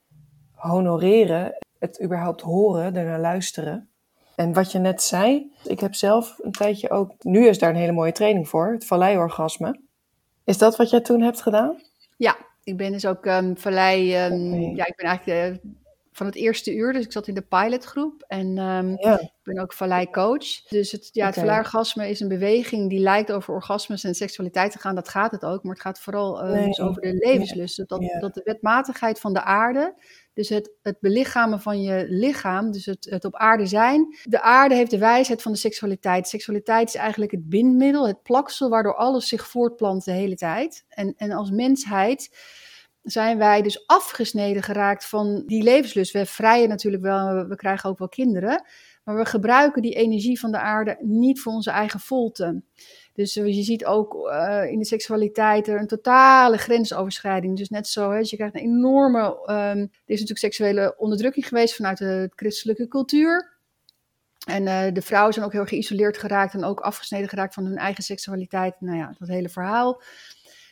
honoreren, 0.55 1.59
het 1.79 2.03
überhaupt 2.03 2.41
horen, 2.41 2.97
ernaar 2.97 3.21
luisteren. 3.21 3.89
En 4.37 4.53
wat 4.53 4.73
je 4.73 4.79
net 4.79 5.03
zei, 5.03 5.53
ik 5.65 5.81
heb 5.81 5.95
zelf 5.95 6.39
een 6.43 6.53
tijdje 6.53 6.91
ook, 6.91 7.25
nu 7.25 7.47
is 7.47 7.59
daar 7.59 7.71
een 7.71 7.77
hele 7.77 7.93
mooie 7.93 8.13
training 8.13 8.49
voor, 8.49 8.73
het 8.73 8.87
valleiorgasme. 8.87 9.81
Is 10.45 10.59
dat 10.59 10.77
wat 10.77 10.91
jij 10.91 11.01
toen 11.01 11.21
hebt 11.21 11.43
gedaan? 11.43 11.83
Ja, 12.17 12.37
ik 12.65 12.77
ben 12.77 12.93
dus 12.93 13.07
ook 13.07 13.27
um, 13.27 13.57
vallei. 13.57 14.25
Um, 14.25 14.55
Ja, 14.77 14.87
ik 14.87 14.97
ben 14.97 15.07
eigenlijk 15.07 15.63
uh, 15.63 15.71
van 16.13 16.27
het 16.27 16.35
eerste 16.35 16.75
uur, 16.75 16.93
dus 16.93 17.05
ik 17.05 17.13
zat 17.13 17.29
in 17.29 17.35
de 17.35 17.43
pilotgroep. 17.43 18.25
En 18.29 18.47
um, 18.59 18.97
ja. 18.99 19.21
ik 19.21 19.31
ben 19.43 19.59
ook 19.59 19.73
vallei-coach. 19.73 20.63
Dus 20.69 20.93
het, 20.93 21.09
ja, 21.13 21.27
het 21.27 21.35
valleiorgasme 21.35 22.09
is 22.09 22.21
een 22.21 22.29
beweging 22.29 22.91
die 22.91 23.01
lijkt 23.01 23.33
over 23.33 23.55
orgasmes 23.55 24.05
en 24.05 24.15
seksualiteit 24.15 24.73
te 24.73 24.79
gaan. 24.79 24.95
Dat 24.95 25.09
gaat 25.09 25.31
het 25.31 25.45
ook, 25.45 25.63
maar 25.63 25.73
het 25.73 25.83
gaat 25.83 26.01
vooral 26.01 26.45
uh, 26.45 26.51
nee. 26.51 26.67
dus 26.67 26.81
over 26.81 27.03
de 27.03 27.15
levenslust. 27.15 27.89
Dat, 27.89 28.03
ja. 28.03 28.19
dat 28.19 28.35
de 28.35 28.41
wetmatigheid 28.45 29.21
van 29.21 29.33
de 29.33 29.43
aarde 29.43 29.95
dus 30.37 30.49
het, 30.49 30.71
het 30.83 31.01
belichamen 31.01 31.61
van 31.61 31.83
je 31.83 32.07
lichaam, 32.09 32.73
dus 32.73 32.87
het, 32.87 33.07
het 33.11 33.25
op 33.25 33.35
aarde 33.35 33.67
zijn. 33.67 34.17
De 34.25 34.41
aarde 34.41 34.75
heeft 34.75 34.91
de 34.91 34.99
wijsheid 34.99 35.43
van 35.43 35.53
de 35.53 35.59
seksualiteit. 35.59 36.29
Seksualiteit 36.29 36.89
is 36.89 36.95
eigenlijk 36.95 37.31
het 37.31 37.49
bindmiddel, 37.49 38.07
het 38.07 38.23
plaksel 38.23 38.69
waardoor 38.69 38.95
alles 38.95 39.29
zich 39.29 39.49
voortplant 39.49 40.05
de 40.05 40.13
hele 40.13 40.35
tijd. 40.35 40.85
En, 40.89 41.15
en 41.17 41.31
als 41.31 41.51
mensheid 41.51 42.37
zijn 43.03 43.39
wij 43.39 43.63
dus 43.63 43.87
afgesneden 43.87 44.63
geraakt 44.63 45.07
van 45.09 45.43
die 45.47 45.63
levenslust. 45.63 46.13
We 46.13 46.27
vrijen 46.27 46.69
natuurlijk 46.69 47.03
wel, 47.03 47.47
we 47.47 47.57
krijgen 47.57 47.91
ook 47.91 47.99
wel 47.99 48.09
kinderen. 48.09 48.65
Maar 49.05 49.17
we 49.17 49.25
gebruiken 49.25 49.83
die 49.83 49.95
energie 49.95 50.41
van 50.41 50.51
de 50.51 50.59
aarde 50.59 50.97
niet 51.01 51.41
voor 51.41 51.53
onze 51.53 51.71
eigen 51.71 52.01
volte. 52.01 52.63
Dus 53.17 53.37
eh, 53.37 53.47
je 53.47 53.63
ziet 53.63 53.85
ook 53.85 54.15
uh, 54.15 54.71
in 54.71 54.79
de 54.79 54.85
seksualiteit 54.85 55.69
er 55.69 55.81
een 55.81 55.87
totale 55.87 56.57
grensoverschrijding. 56.57 57.57
Dus 57.57 57.69
net 57.69 57.89
zo, 57.89 58.11
hè, 58.11 58.19
dus 58.19 58.31
je 58.31 58.37
krijgt 58.37 58.55
een 58.55 58.61
enorme. 58.61 59.21
Um, 59.21 59.47
er 59.47 59.89
is 60.05 60.21
natuurlijk 60.21 60.39
seksuele 60.39 60.95
onderdrukking 60.99 61.49
geweest 61.49 61.75
vanuit 61.75 61.99
de 61.99 62.31
christelijke 62.35 62.89
cultuur. 62.89 63.55
En 64.47 64.63
uh, 64.63 64.93
de 64.93 65.03
vrouwen 65.03 65.33
zijn 65.33 65.47
ook 65.47 65.53
heel 65.53 65.65
geïsoleerd 65.65 66.19
geraakt 66.19 66.55
en 66.55 66.65
ook 66.65 66.81
afgesneden 66.81 67.29
geraakt 67.29 67.55
van 67.55 67.65
hun 67.65 67.77
eigen 67.77 68.05
seksualiteit. 68.05 68.75
Nou 68.81 68.99
ja, 68.99 69.15
dat 69.19 69.29
hele 69.29 69.49
verhaal. 69.49 70.03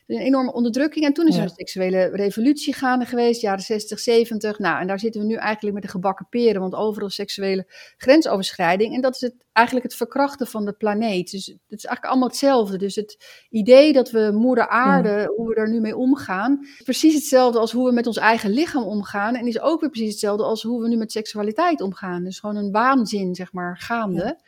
Een 0.07 0.19
enorme 0.19 0.53
onderdrukking. 0.53 1.05
En 1.05 1.13
toen 1.13 1.29
is 1.29 1.37
er 1.37 1.43
een 1.43 1.49
seksuele 1.49 2.05
revolutie 2.05 2.75
gaande 2.75 3.05
geweest, 3.05 3.41
jaren 3.41 3.63
60, 3.63 3.99
70. 3.99 4.59
Nou, 4.59 4.81
en 4.81 4.87
daar 4.87 4.99
zitten 4.99 5.21
we 5.21 5.27
nu 5.27 5.35
eigenlijk 5.35 5.75
met 5.75 5.83
de 5.83 5.89
gebakken 5.89 6.27
peren, 6.31 6.61
want 6.61 6.75
overal 6.75 7.11
seksuele 7.11 7.67
grensoverschrijding. 7.97 8.95
En 8.95 9.01
dat 9.01 9.15
is 9.15 9.21
het, 9.21 9.35
eigenlijk 9.53 9.87
het 9.87 9.97
verkrachten 9.97 10.47
van 10.47 10.65
de 10.65 10.73
planeet. 10.73 11.31
Dus 11.31 11.47
het 11.47 11.57
is 11.79 11.85
eigenlijk 11.85 12.05
allemaal 12.05 12.29
hetzelfde. 12.29 12.79
Dus 12.79 12.95
het 12.95 13.45
idee 13.51 13.93
dat 13.93 14.11
we 14.11 14.31
moeder 14.33 14.69
aarde, 14.69 15.33
hoe 15.37 15.49
we 15.49 15.55
daar 15.55 15.71
nu 15.71 15.81
mee 15.81 15.97
omgaan, 15.97 16.59
is 16.79 16.83
precies 16.85 17.15
hetzelfde 17.15 17.59
als 17.59 17.73
hoe 17.73 17.87
we 17.87 17.93
met 17.93 18.07
ons 18.07 18.17
eigen 18.17 18.51
lichaam 18.51 18.83
omgaan. 18.83 19.35
En 19.35 19.47
is 19.47 19.61
ook 19.61 19.81
weer 19.81 19.91
precies 19.91 20.11
hetzelfde 20.11 20.45
als 20.45 20.63
hoe 20.63 20.83
we 20.83 20.89
nu 20.89 20.97
met 20.97 21.13
seksualiteit 21.13 21.81
omgaan. 21.81 22.25
Dus 22.25 22.39
gewoon 22.39 22.57
een 22.57 22.73
waanzin, 22.73 23.35
zeg 23.35 23.53
maar, 23.53 23.79
gaande 23.79 24.39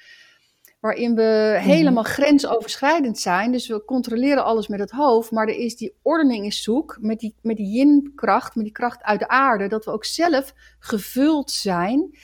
waarin 0.81 1.15
we 1.15 1.55
mhm. 1.57 1.69
helemaal 1.69 2.03
grensoverschrijdend 2.03 3.19
zijn. 3.19 3.53
Dus 3.53 3.69
we 3.69 3.85
controleren 3.85 4.45
alles 4.45 4.69
met 4.69 4.81
het 4.81 4.91
hoofd, 4.91 5.31
maar 5.31 5.49
er 5.49 5.59
is 5.59 5.77
die 5.77 5.95
ordening 6.03 6.47
is 6.47 6.63
zoek 6.63 6.99
met 7.01 7.19
die, 7.21 7.35
met 7.43 7.57
die 7.57 7.67
yin-kracht, 7.67 8.55
met 8.55 8.65
die 8.65 8.73
kracht 8.73 9.03
uit 9.03 9.19
de 9.19 9.29
aarde, 9.29 9.69
dat 9.69 9.85
we 9.85 9.91
ook 9.91 10.05
zelf 10.05 10.55
gevuld 10.79 11.51
zijn. 11.51 12.19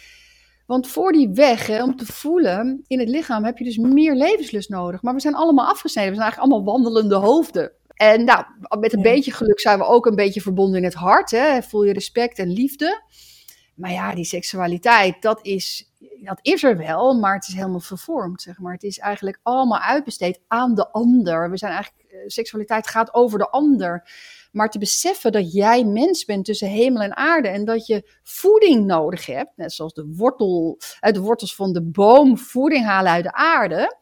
Want 0.67 0.89
voor 0.89 1.13
die 1.13 1.29
weg, 1.29 1.67
hè, 1.67 1.83
om 1.83 1.97
te 1.97 2.07
voelen 2.07 2.85
in 2.87 2.99
het 2.99 3.09
lichaam, 3.09 3.45
heb 3.45 3.59
je 3.59 3.65
dus 3.65 3.77
meer 3.77 4.15
levenslust 4.15 4.69
nodig. 4.69 5.03
Maar 5.03 5.15
we 5.15 5.21
zijn 5.21 5.35
allemaal 5.35 5.67
afgesneden, 5.67 6.11
we 6.11 6.17
zijn 6.17 6.29
eigenlijk 6.29 6.53
allemaal 6.53 6.75
wandelende 6.75 7.15
hoofden. 7.15 7.73
En 7.95 8.25
nou, 8.25 8.45
met 8.81 8.93
een 8.93 9.03
beetje 9.03 9.33
geluk 9.33 9.61
zijn 9.61 9.79
we 9.79 9.85
ook 9.85 10.07
een 10.07 10.15
beetje 10.15 10.41
verbonden 10.41 10.79
in 10.79 10.85
het 10.85 10.95
hart. 10.95 11.31
Hè? 11.31 11.63
Voel 11.63 11.85
je 11.85 11.93
respect 11.93 12.39
en 12.39 12.53
liefde. 12.53 13.03
Maar 13.75 13.93
ja, 13.93 14.15
die 14.15 14.25
seksualiteit, 14.25 15.23
dat 15.23 15.47
is 15.47 15.92
dat 16.25 16.39
is 16.43 16.63
er 16.63 16.77
wel, 16.77 17.15
maar 17.15 17.35
het 17.35 17.49
is 17.49 17.55
helemaal 17.55 17.81
vervormd, 17.81 18.43
zeg 18.43 18.59
maar. 18.59 18.73
Het 18.73 18.83
is 18.83 18.99
eigenlijk 18.99 19.39
allemaal 19.43 19.81
uitbesteed 19.81 20.41
aan 20.49 20.75
de 20.75 20.91
ander. 20.91 21.51
We 21.51 21.57
zijn 21.57 21.73
eigenlijk, 21.73 22.11
eh, 22.11 22.19
seksualiteit 22.27 22.87
gaat 22.87 23.15
over 23.15 23.39
de 23.39 23.51
ander. 23.51 24.11
Maar 24.53 24.71
te 24.71 24.79
beseffen 24.79 25.33
dat 25.33 25.53
jij 25.53 25.85
mens 25.85 26.25
bent 26.25 26.45
tussen 26.45 26.69
hemel 26.69 27.03
en 27.03 27.17
aarde 27.17 27.49
en 27.49 27.65
dat 27.65 27.87
je 27.87 28.19
voeding 28.23 28.87
nodig 28.87 29.27
hebt, 29.27 29.57
net 29.57 29.73
zoals 29.73 29.95
de 29.95 30.15
wortel, 30.17 30.79
uit 31.01 31.15
de 31.15 31.21
wortels 31.21 31.55
van 31.55 31.73
de 31.73 31.83
boom 31.83 32.39
voeding 32.39 32.85
halen 32.85 33.13
uit 33.13 33.25
de 33.25 33.33
aarde, 33.33 33.97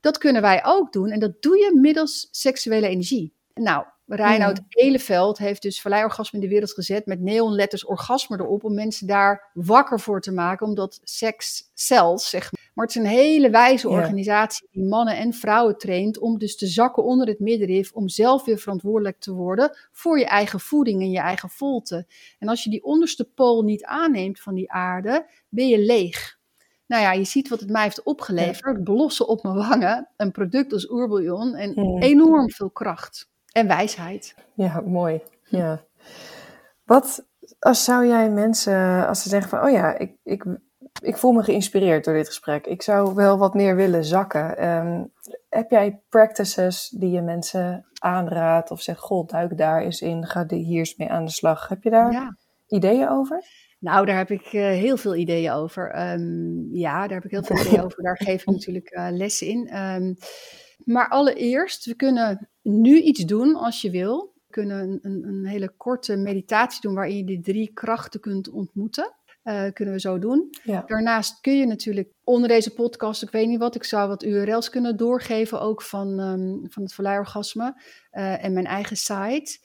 dat 0.00 0.18
kunnen 0.18 0.42
wij 0.42 0.64
ook 0.64 0.92
doen. 0.92 1.10
En 1.10 1.20
dat 1.20 1.42
doe 1.42 1.56
je 1.56 1.78
middels 1.80 2.28
seksuele 2.30 2.88
energie. 2.88 3.32
Nou, 3.54 3.84
Reinoud. 4.06 4.60
Eleveld 4.68 5.38
heeft 5.38 5.62
dus 5.62 5.84
orgasme 5.84 6.38
in 6.38 6.44
de 6.44 6.52
wereld 6.52 6.72
gezet 6.72 7.06
met 7.06 7.20
neonletters 7.20 7.84
orgasme 7.84 8.38
erop 8.40 8.64
om 8.64 8.74
mensen 8.74 9.06
daar 9.06 9.50
wakker 9.54 10.00
voor 10.00 10.20
te 10.20 10.32
maken, 10.32 10.66
omdat 10.66 11.00
seks 11.02 11.70
zelfs, 11.74 12.30
zeg 12.30 12.52
maar. 12.52 12.64
Maar 12.74 12.86
het 12.86 12.96
is 12.96 13.02
een 13.02 13.08
hele 13.08 13.50
wijze 13.50 13.88
organisatie 13.88 14.68
die 14.70 14.84
mannen 14.84 15.16
en 15.16 15.32
vrouwen 15.32 15.78
traint 15.78 16.18
om 16.18 16.38
dus 16.38 16.56
te 16.56 16.66
zakken 16.66 17.04
onder 17.04 17.26
het 17.26 17.38
middenrif, 17.38 17.92
om 17.92 18.08
zelf 18.08 18.44
weer 18.44 18.58
verantwoordelijk 18.58 19.20
te 19.20 19.32
worden 19.32 19.76
voor 19.92 20.18
je 20.18 20.26
eigen 20.26 20.60
voeding 20.60 21.00
en 21.00 21.10
je 21.10 21.18
eigen 21.18 21.50
volte. 21.50 22.06
En 22.38 22.48
als 22.48 22.64
je 22.64 22.70
die 22.70 22.84
onderste 22.84 23.24
pool 23.24 23.62
niet 23.62 23.84
aanneemt 23.84 24.40
van 24.40 24.54
die 24.54 24.72
aarde, 24.72 25.30
ben 25.48 25.68
je 25.68 25.78
leeg. 25.78 26.38
Nou 26.86 27.02
ja, 27.02 27.12
je 27.12 27.24
ziet 27.24 27.48
wat 27.48 27.60
het 27.60 27.70
mij 27.70 27.82
heeft 27.82 28.02
opgeleverd. 28.02 28.84
Blossen 28.84 29.28
op 29.28 29.42
mijn 29.42 29.56
wangen, 29.68 30.08
een 30.16 30.30
product 30.30 30.72
als 30.72 30.90
oerbouillon 30.90 31.54
en 31.54 31.98
enorm 32.02 32.50
veel 32.50 32.70
kracht 32.70 33.28
en 33.56 33.66
wijsheid. 33.66 34.34
Ja, 34.54 34.80
mooi. 34.80 35.22
Ja. 35.44 35.84
Wat 36.84 37.26
als 37.58 37.84
zou 37.84 38.06
jij 38.06 38.30
mensen, 38.30 39.06
als 39.06 39.22
ze 39.22 39.28
zeggen 39.28 39.50
van, 39.50 39.64
oh 39.64 39.70
ja, 39.70 39.98
ik, 39.98 40.16
ik, 40.22 40.44
ik 41.02 41.16
voel 41.16 41.32
me 41.32 41.42
geïnspireerd 41.42 42.04
door 42.04 42.14
dit 42.14 42.26
gesprek. 42.26 42.66
Ik 42.66 42.82
zou 42.82 43.14
wel 43.14 43.38
wat 43.38 43.54
meer 43.54 43.76
willen 43.76 44.04
zakken. 44.04 44.58
Ehm, 44.58 45.04
heb 45.48 45.70
jij 45.70 46.02
practices 46.08 46.88
die 46.88 47.10
je 47.10 47.22
mensen 47.22 47.86
aanraadt 47.98 48.70
of 48.70 48.80
zegt, 48.80 49.00
goh, 49.00 49.28
duik 49.28 49.58
daar 49.58 49.82
eens 49.82 50.00
in, 50.00 50.26
ga 50.26 50.46
hier 50.48 50.78
eens 50.78 50.96
mee 50.96 51.10
aan 51.10 51.24
de 51.24 51.30
slag. 51.30 51.68
Heb 51.68 51.82
je 51.82 51.90
daar 51.90 52.36
ideeën 52.66 53.08
over? 53.08 53.44
Nou, 53.78 54.06
daar 54.06 54.16
heb 54.16 54.30
ik 54.30 54.52
uh, 54.52 54.62
heel 54.62 54.96
veel 54.96 55.16
ideeën 55.16 55.52
over. 55.52 55.90
Ehm, 55.90 56.74
ja, 56.74 57.06
daar 57.06 57.16
heb 57.16 57.24
ik 57.24 57.30
heel 57.30 57.42
veel 57.42 57.60
ideeën 57.66 57.82
over. 57.84 58.02
Daar 58.02 58.16
geef 58.16 58.40
ik 58.40 58.46
natuurlijk 58.46 58.96
uh, 58.96 59.06
lessen 59.10 59.46
in. 59.46 59.76
Um, 59.76 60.16
maar 60.84 61.08
allereerst, 61.08 61.84
we 61.84 61.94
kunnen 61.94 62.48
nu 62.62 63.00
iets 63.00 63.24
doen 63.24 63.54
als 63.54 63.80
je 63.80 63.90
wil. 63.90 64.32
We 64.34 64.52
kunnen 64.52 64.98
een, 65.02 65.24
een, 65.28 65.46
hele 65.46 65.72
korte 65.76 66.16
meditatie 66.16 66.80
doen 66.80 66.94
waarin 66.94 67.16
je 67.16 67.24
die 67.24 67.40
drie 67.40 67.70
krachten 67.72 68.20
kunt 68.20 68.48
ontmoeten. 68.50 69.14
Uh, 69.44 69.64
kunnen 69.72 69.94
we 69.94 70.00
zo 70.00 70.18
doen. 70.18 70.50
Daarnaast 70.86 71.40
kun 71.40 71.56
je 71.56 71.66
natuurlijk 71.66 72.12
onder 72.24 72.48
deze 72.48 72.74
podcast, 72.74 73.22
ik 73.22 73.30
weet 73.30 73.48
niet 73.48 73.58
wat, 73.58 73.74
ik 73.74 73.84
zou 73.84 74.08
wat 74.08 74.22
URL's 74.22 74.70
kunnen 74.70 74.96
doorgeven, 74.96 75.60
ook 75.60 75.82
van, 75.82 76.20
um, 76.20 76.70
van 76.70 76.82
het 76.82 76.94
Verleiorgasme 76.94 77.82
uh, 78.12 78.44
en 78.44 78.52
mijn 78.52 78.66
eigen 78.66 78.96
site. 78.96 79.58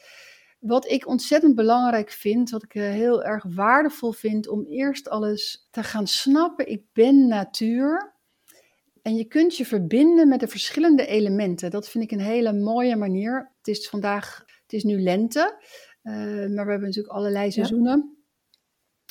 Wat 0.59 0.89
ik 0.89 1.07
ontzettend 1.07 1.55
belangrijk 1.55 2.11
vind, 2.11 2.49
wat 2.49 2.63
ik 2.63 2.75
uh, 2.75 2.83
heel 2.83 3.23
erg 3.23 3.43
waardevol 3.55 4.11
vind, 4.11 4.47
om 4.47 4.65
eerst 4.65 5.09
alles 5.09 5.67
te 5.71 5.83
gaan 5.83 6.07
snappen. 6.07 6.67
Ik 6.67 6.83
ben 6.93 7.27
natuur. 7.27 8.10
En 9.01 9.15
je 9.15 9.25
kunt 9.25 9.57
je 9.57 9.65
verbinden 9.65 10.27
met 10.27 10.39
de 10.39 10.47
verschillende 10.47 11.05
elementen. 11.05 11.71
Dat 11.71 11.89
vind 11.89 12.03
ik 12.03 12.11
een 12.11 12.25
hele 12.25 12.53
mooie 12.53 12.95
manier. 12.95 13.51
Het 13.57 13.67
is 13.67 13.89
vandaag, 13.89 14.43
het 14.61 14.73
is 14.73 14.83
nu 14.83 15.01
lente, 15.01 15.63
uh, 16.03 16.13
maar 16.25 16.65
we 16.65 16.71
hebben 16.71 16.81
natuurlijk 16.81 17.13
allerlei 17.13 17.51
seizoenen. 17.51 18.15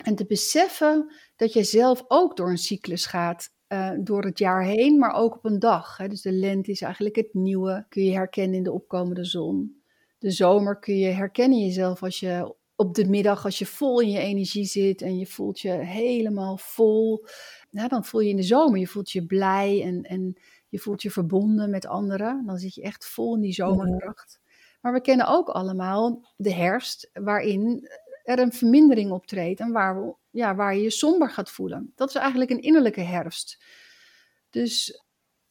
En 0.05 0.15
te 0.15 0.27
beseffen 0.27 1.15
dat 1.37 1.53
je 1.53 1.65
zelf 1.65 2.05
ook 2.09 2.37
door 2.37 2.51
een 2.51 2.59
cyclus 2.59 3.07
gaat, 3.07 3.49
uh, 3.69 3.91
door 4.01 4.25
het 4.25 4.39
jaar 4.39 4.65
heen, 4.65 4.99
maar 4.99 5.13
ook 5.13 5.35
op 5.35 5.45
een 5.45 5.59
dag. 5.59 5.97
Hè. 5.97 6.09
Dus 6.09 6.23
de 6.23 6.33
lente 6.33 6.71
is 6.71 6.81
eigenlijk 6.81 7.17
het 7.17 7.35
nieuwe, 7.35 7.87
kun 7.89 8.05
je 8.05 8.13
herkennen 8.13 8.57
in 8.57 8.63
de 8.63 8.73
opkomende 8.73 9.25
zon. 9.25 9.83
De 10.19 10.31
zomer 10.31 10.79
kun 10.79 10.97
je 10.97 11.09
herkennen 11.09 11.59
jezelf 11.59 12.03
als 12.03 12.21
je 12.21 12.55
op 12.77 12.95
de 12.95 13.09
middag, 13.09 13.45
als 13.45 13.59
je 13.59 13.67
vol 13.67 14.01
in 14.01 14.11
je 14.11 14.19
energie 14.19 14.65
zit 14.65 15.03
en 15.03 15.19
je 15.19 15.27
voelt 15.27 15.61
je 15.61 15.71
helemaal 15.71 16.57
vol 16.57 17.27
nou, 17.71 17.89
dan 17.89 18.05
voel 18.05 18.21
je 18.21 18.31
in 18.31 18.37
de 18.37 18.43
zomer, 18.43 18.79
je 18.79 18.87
voelt 18.87 19.11
je 19.11 19.27
blij 19.27 19.83
en, 19.83 20.03
en 20.03 20.37
je 20.69 20.79
voelt 20.79 21.03
je 21.03 21.11
verbonden 21.11 21.71
met 21.71 21.87
anderen. 21.87 22.47
Dan 22.47 22.59
zit 22.59 22.75
je 22.75 22.83
echt 22.83 23.07
vol 23.07 23.35
in 23.35 23.41
die 23.41 23.53
zomerkracht. 23.53 24.41
Maar 24.81 24.93
we 24.93 25.01
kennen 25.01 25.27
ook 25.27 25.49
allemaal 25.49 26.33
de 26.37 26.53
herfst, 26.53 27.11
waarin 27.13 27.89
er 28.25 28.39
een 28.39 28.53
vermindering 28.53 29.11
optreedt 29.11 29.61
en 29.61 29.73
waar, 29.73 30.03
we, 30.03 30.15
ja, 30.31 30.55
waar 30.55 30.75
je 30.75 30.83
je 30.83 30.91
somber 30.91 31.31
gaat 31.31 31.51
voelen. 31.51 31.93
Dat 31.95 32.09
is 32.09 32.15
eigenlijk 32.15 32.51
een 32.51 32.63
innerlijke 32.63 33.01
herfst. 33.01 33.65
Dus 34.51 35.03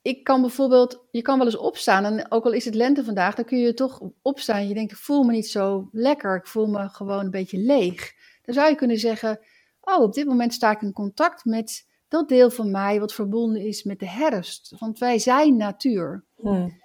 ik 0.01 0.23
kan 0.23 0.41
bijvoorbeeld, 0.41 1.05
je 1.11 1.21
kan 1.21 1.37
wel 1.37 1.45
eens 1.45 1.57
opstaan 1.57 2.05
en 2.05 2.31
ook 2.31 2.45
al 2.45 2.51
is 2.51 2.65
het 2.65 2.75
lente 2.75 3.03
vandaag, 3.03 3.35
dan 3.35 3.45
kun 3.45 3.57
je 3.57 3.73
toch 3.73 4.01
opstaan 4.21 4.67
je 4.67 4.73
denkt, 4.73 4.91
ik 4.91 4.97
voel 4.97 5.23
me 5.23 5.31
niet 5.31 5.47
zo 5.47 5.89
lekker, 5.91 6.35
ik 6.35 6.47
voel 6.47 6.67
me 6.67 6.89
gewoon 6.89 7.25
een 7.25 7.31
beetje 7.31 7.57
leeg. 7.57 8.13
Dan 8.41 8.53
zou 8.53 8.69
je 8.69 8.75
kunnen 8.75 8.99
zeggen, 8.99 9.39
oh, 9.81 10.01
op 10.01 10.13
dit 10.13 10.27
moment 10.27 10.53
sta 10.53 10.71
ik 10.71 10.81
in 10.81 10.93
contact 10.93 11.45
met 11.45 11.88
dat 12.09 12.29
deel 12.29 12.49
van 12.49 12.71
mij 12.71 12.99
wat 12.99 13.13
verbonden 13.13 13.61
is 13.61 13.83
met 13.83 13.99
de 13.99 14.09
herfst. 14.09 14.75
Want 14.79 14.99
wij 14.99 15.19
zijn 15.19 15.55
natuur. 15.55 16.25
Hmm. 16.35 16.77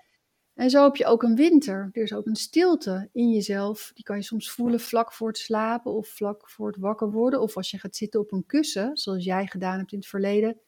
En 0.55 0.71
zo 0.71 0.83
heb 0.83 0.97
je 0.97 1.07
ook 1.07 1.23
een 1.23 1.35
winter. 1.35 1.89
Er 1.93 2.03
is 2.03 2.13
ook 2.13 2.27
een 2.27 2.37
stilte 2.37 3.09
in 3.13 3.31
jezelf. 3.31 3.91
Die 3.95 4.05
kan 4.05 4.17
je 4.17 4.23
soms 4.23 4.51
voelen 4.51 4.81
vlak 4.81 5.13
voor 5.13 5.29
het 5.29 5.39
slapen 5.39 5.93
of 5.93 6.09
vlak 6.09 6.51
voor 6.51 6.67
het 6.67 6.77
wakker 6.77 7.11
worden. 7.11 7.41
Of 7.41 7.57
als 7.57 7.71
je 7.71 7.79
gaat 7.79 7.97
zitten 7.97 8.21
op 8.21 8.33
een 8.33 8.47
kussen, 8.47 8.97
zoals 8.97 9.25
jij 9.25 9.47
gedaan 9.47 9.79
hebt 9.79 9.93
in 9.93 9.99
het 9.99 10.07
verleden. 10.07 10.61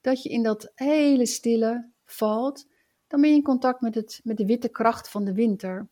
Dat 0.00 0.22
je 0.22 0.28
in 0.28 0.42
dat 0.42 0.72
hele 0.74 1.26
stille 1.26 1.90
valt. 2.04 2.66
Dan 3.06 3.20
ben 3.20 3.30
je 3.30 3.36
in 3.36 3.42
contact 3.42 3.80
met, 3.80 3.94
het, 3.94 4.20
met 4.24 4.36
de 4.36 4.46
witte 4.46 4.68
kracht 4.68 5.10
van 5.10 5.24
de 5.24 5.32
winter. 5.32 5.88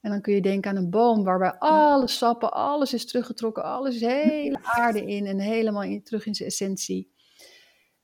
En 0.00 0.10
dan 0.10 0.20
kun 0.20 0.34
je 0.34 0.40
denken 0.40 0.70
aan 0.70 0.76
een 0.76 0.90
boom 0.90 1.24
waarbij 1.24 1.52
alle 1.58 2.08
sappen, 2.08 2.52
alles 2.52 2.94
is 2.94 3.06
teruggetrokken, 3.06 3.64
alles 3.64 3.94
is 3.94 4.00
hele 4.00 4.58
aarde 4.62 5.06
in 5.06 5.26
en 5.26 5.38
helemaal 5.38 5.82
in, 5.82 6.02
terug 6.02 6.26
in 6.26 6.34
zijn 6.34 6.48
essentie. 6.48 7.14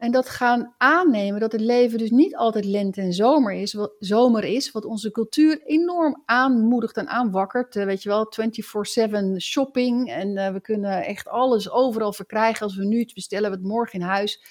En 0.03 0.11
dat 0.11 0.29
gaan 0.29 0.75
aannemen 0.79 1.41
dat 1.41 1.53
het 1.53 1.61
leven 1.61 1.99
dus 1.99 2.11
niet 2.11 2.37
altijd 2.37 2.65
lente 2.65 3.01
en 3.01 3.13
zomer 3.13 3.53
is, 3.53 3.73
wat, 3.73 3.95
zomer 3.99 4.45
is, 4.45 4.71
wat 4.71 4.85
onze 4.85 5.11
cultuur 5.11 5.63
enorm 5.63 6.23
aanmoedigt 6.25 6.97
en 6.97 7.09
aanwakkert. 7.09 7.75
Uh, 7.75 7.85
weet 7.85 8.03
je 8.03 8.09
wel, 8.09 8.33
24-7 9.35 9.37
shopping 9.37 10.11
en 10.11 10.37
uh, 10.37 10.53
we 10.53 10.61
kunnen 10.61 11.05
echt 11.05 11.29
alles 11.29 11.71
overal 11.71 12.13
verkrijgen 12.13 12.63
als 12.63 12.77
we 12.77 12.85
nu 12.85 12.99
iets 12.99 13.13
bestellen, 13.13 13.51
we 13.51 13.57
het 13.57 13.67
morgen 13.67 14.01
in 14.01 14.07
huis. 14.07 14.45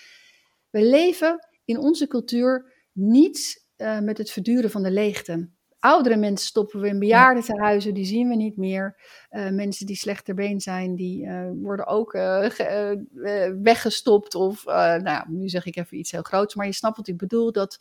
We 0.70 0.84
leven 0.84 1.48
in 1.66 1.80
onze 1.80 2.08
cultuur 2.08 2.74
niet 2.92 3.66
uh, 3.78 4.00
met 4.00 4.18
het 4.18 4.32
verduren 4.32 4.72
van 4.72 4.84
de 4.84 4.92
leegte. 4.92 5.50
Oudere 5.82 6.16
mensen 6.16 6.48
stoppen 6.48 6.80
we 6.80 6.88
in 6.88 7.00
bejaardentehuizen, 7.00 7.94
die 7.94 8.06
zien 8.06 8.30
we 8.30 8.36
niet 8.36 8.58
meer. 8.58 8.96
Uh, 9.32 9.50
mensen 9.50 9.86
die 9.86 9.96
slechter 9.96 10.34
been 10.34 10.62
zijn, 10.62 10.96
die 10.96 11.26
uh, 11.26 11.50
worden 11.54 11.88
ook 11.88 12.14
uh, 12.14 12.50
weggestopt. 13.62 14.36
Of, 14.36 14.66
nou, 14.66 15.24
nu 15.28 15.50
zeg 15.50 15.66
ik 15.66 15.76
even 15.76 15.98
iets 15.98 16.12
heel 16.12 16.22
groots, 16.22 16.56
maar 16.56 16.66
je 16.66 16.74
snapt 16.74 16.98
wat 16.98 17.08
ik 17.08 17.18
bedoel. 17.18 17.52
Dat 17.52 17.80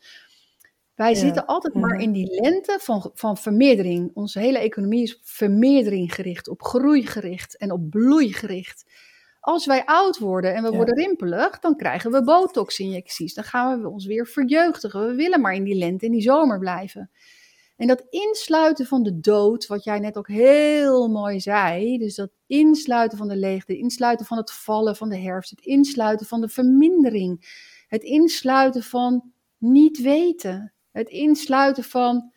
wij 0.95 1.15
zitten 1.15 1.47
altijd 1.47 1.75
maar 1.75 2.01
in 2.01 2.13
die 2.13 2.41
lente 2.41 2.79
van, 2.81 3.11
van 3.15 3.37
vermeerdering. 3.37 4.11
Onze 4.15 4.39
hele 4.39 4.59
economie 4.59 5.03
is 5.03 5.21
vermeerdering 5.23 6.15
gericht, 6.15 6.49
op 6.49 6.63
groei 6.63 7.07
gericht 7.07 7.57
en 7.57 7.73
op 7.73 7.91
bloei 7.91 8.33
gericht. 8.33 8.91
Als 9.41 9.67
wij 9.67 9.85
oud 9.85 10.19
worden 10.19 10.55
en 10.55 10.63
we 10.63 10.71
worden 10.71 10.95
rimpelig, 10.95 11.59
dan 11.59 11.77
krijgen 11.77 12.11
we 12.11 12.25
botox-injecties. 12.25 13.35
Dan 13.35 13.45
gaan 13.45 13.83
we 13.83 13.89
ons 13.89 14.07
weer 14.07 14.27
verjeugdigen. 14.27 15.07
We 15.07 15.15
willen 15.15 15.41
maar 15.41 15.55
in 15.55 15.65
die 15.65 15.79
lente 15.79 16.07
en 16.07 16.13
die 16.13 16.23
zomer 16.23 16.59
blijven. 16.59 17.11
En 17.81 17.87
dat 17.87 18.05
insluiten 18.11 18.87
van 18.87 19.03
de 19.03 19.21
dood, 19.21 19.67
wat 19.67 19.85
jij 19.85 19.99
net 19.99 20.17
ook 20.17 20.29
heel 20.29 21.09
mooi 21.09 21.41
zei, 21.41 21.99
dus 21.99 22.15
dat 22.15 22.31
insluiten 22.47 23.19
van 23.19 23.29
de 23.29 23.37
leegte, 23.37 23.73
het 23.73 23.81
insluiten 23.81 24.27
van 24.27 24.37
het 24.37 24.53
vallen 24.53 24.97
van 24.97 25.09
de 25.09 25.19
herfst, 25.19 25.51
het 25.51 25.61
insluiten 25.61 26.27
van 26.27 26.41
de 26.41 26.49
vermindering, 26.49 27.45
het 27.89 28.03
insluiten 28.03 28.83
van 28.83 29.33
niet 29.59 30.01
weten, 30.01 30.73
het 30.91 31.09
insluiten 31.09 31.85
van 31.85 32.33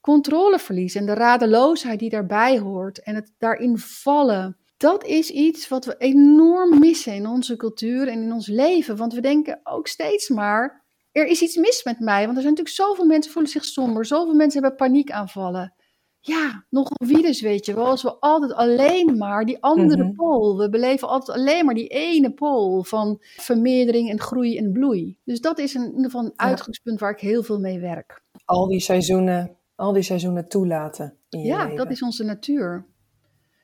controleverlies 0.00 0.94
en 0.94 1.06
de 1.06 1.14
radeloosheid 1.14 1.98
die 1.98 2.10
daarbij 2.10 2.58
hoort 2.58 3.02
en 3.02 3.14
het 3.14 3.32
daarin 3.38 3.78
vallen. 3.78 4.56
Dat 4.76 5.04
is 5.04 5.30
iets 5.30 5.68
wat 5.68 5.84
we 5.84 5.96
enorm 5.96 6.78
missen 6.78 7.14
in 7.14 7.26
onze 7.26 7.56
cultuur 7.56 8.08
en 8.08 8.22
in 8.22 8.32
ons 8.32 8.46
leven. 8.46 8.96
Want 8.96 9.12
we 9.12 9.20
denken 9.20 9.60
ook 9.62 9.86
steeds 9.86 10.28
maar, 10.28 10.84
er 11.18 11.26
is 11.26 11.42
iets 11.42 11.56
mis 11.56 11.84
met 11.84 11.98
mij. 12.00 12.24
Want 12.24 12.36
er 12.36 12.42
zijn 12.42 12.54
natuurlijk 12.54 12.76
zoveel 12.88 13.04
mensen 13.04 13.32
voelen 13.32 13.50
zich 13.50 13.64
somber. 13.64 14.06
Zoveel 14.06 14.34
mensen 14.34 14.60
hebben 14.62 14.78
paniekaanvallen. 14.78 15.72
Ja, 16.20 16.64
nog 16.70 16.90
wie 16.94 17.22
dus 17.22 17.40
weet 17.40 17.66
je 17.66 17.74
wel. 17.74 17.86
Als 17.86 18.02
we 18.02 18.14
altijd 18.20 18.52
alleen 18.52 19.16
maar 19.16 19.44
die 19.44 19.62
andere 19.62 20.04
Mhm. 20.04 20.14
pool. 20.14 20.58
We 20.58 20.68
beleven 20.68 21.08
altijd 21.08 21.38
alleen 21.38 21.64
maar 21.64 21.74
die 21.74 21.86
ene 21.88 22.32
pool 22.32 22.82
van 22.84 23.16
vermeerdering 23.20 24.10
en 24.10 24.20
groei 24.20 24.58
en 24.58 24.72
bloei. 24.72 25.18
Dus 25.24 25.40
dat 25.40 25.58
is 25.58 25.74
een, 25.74 25.82
in 25.82 25.88
ieder 25.88 26.04
geval 26.04 26.20
een 26.24 26.32
Ja. 26.36 26.44
uitgangspunt 26.44 27.00
waar 27.00 27.10
ik 27.12 27.20
heel 27.20 27.42
veel 27.42 27.58
mee 27.60 27.80
werk. 27.80 28.22
Al 28.44 28.66
die 28.68 28.80
seizoenen, 28.80 29.56
al 29.74 29.92
die 29.92 30.02
seizoenen 30.02 30.48
toelaten 30.48 31.16
in 31.28 31.38
je 31.40 31.46
Ja, 31.46 31.62
leven. 31.62 31.76
dat 31.76 31.90
is 31.90 32.02
onze 32.02 32.24
natuur. 32.24 32.86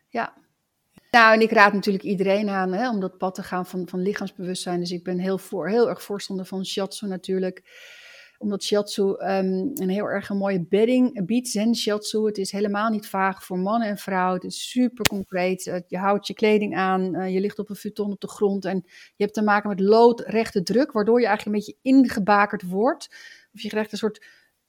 Ja. 0.09 0.35
Nou, 1.15 1.35
en 1.35 1.41
ik 1.41 1.51
raad 1.51 1.73
natuurlijk 1.73 2.05
iedereen 2.05 2.49
aan 2.49 2.73
hè, 2.73 2.91
om 2.91 3.01
dat 3.01 3.19
pad 3.19 3.35
te 3.35 3.43
gaan 3.43 3.67
van, 3.67 3.89
van 3.89 4.01
lichaamsbewustzijn. 4.03 4.81
Dus 4.81 4.91
ik 4.91 5.05
ben 5.05 5.19
heel, 5.19 5.39
voor, 5.39 5.69
heel 5.69 5.89
erg 5.89 6.03
voorstander 6.03 6.47
van 6.47 6.67
shiatsu 6.67 7.07
natuurlijk. 7.07 7.63
Omdat 8.39 8.63
shiatsu 8.63 9.15
ehm, 9.15 9.71
een 9.75 9.89
heel 9.89 10.05
erg 10.05 10.29
een 10.29 10.37
mooie 10.37 10.67
bedding 10.69 11.27
biedt. 11.27 11.49
Zen 11.49 11.75
shiatsu. 11.75 12.27
Het 12.27 12.39
is 12.39 12.53
helemaal 12.53 12.91
niet 12.91 13.07
vaag 13.07 13.45
voor 13.45 13.59
mannen 13.59 13.89
en 13.89 13.99
vrouwen. 13.99 14.35
Het 14.35 14.45
is 14.45 14.71
super 14.71 15.05
concreet. 15.09 15.67
Eh, 15.67 15.81
je 15.87 15.99
houdt 15.99 16.27
je 16.27 16.35
kleding 16.35 16.77
aan. 16.77 17.15
eh, 17.15 17.33
je 17.35 17.41
ligt 17.41 17.59
op 17.59 17.71
een 17.71 17.77
futon 17.77 18.13
op 18.13 18.21
de 18.21 18.29
grond. 18.29 18.65
En 18.65 18.83
je 18.87 19.23
hebt 19.23 19.35
te 19.35 19.43
maken 19.43 19.69
met 19.69 19.81
loodrechte 19.81 20.63
druk. 20.63 20.93
Waardoor 20.93 21.21
je 21.21 21.27
eigenlijk 21.27 21.57
een 21.57 21.65
beetje 21.65 21.81
ingebakerd 21.83 22.63
wordt. 22.63 23.09
Of 23.53 23.61
je 23.61 23.69
krijgt 23.69 23.93
een 23.93 23.99
soort 23.99 24.27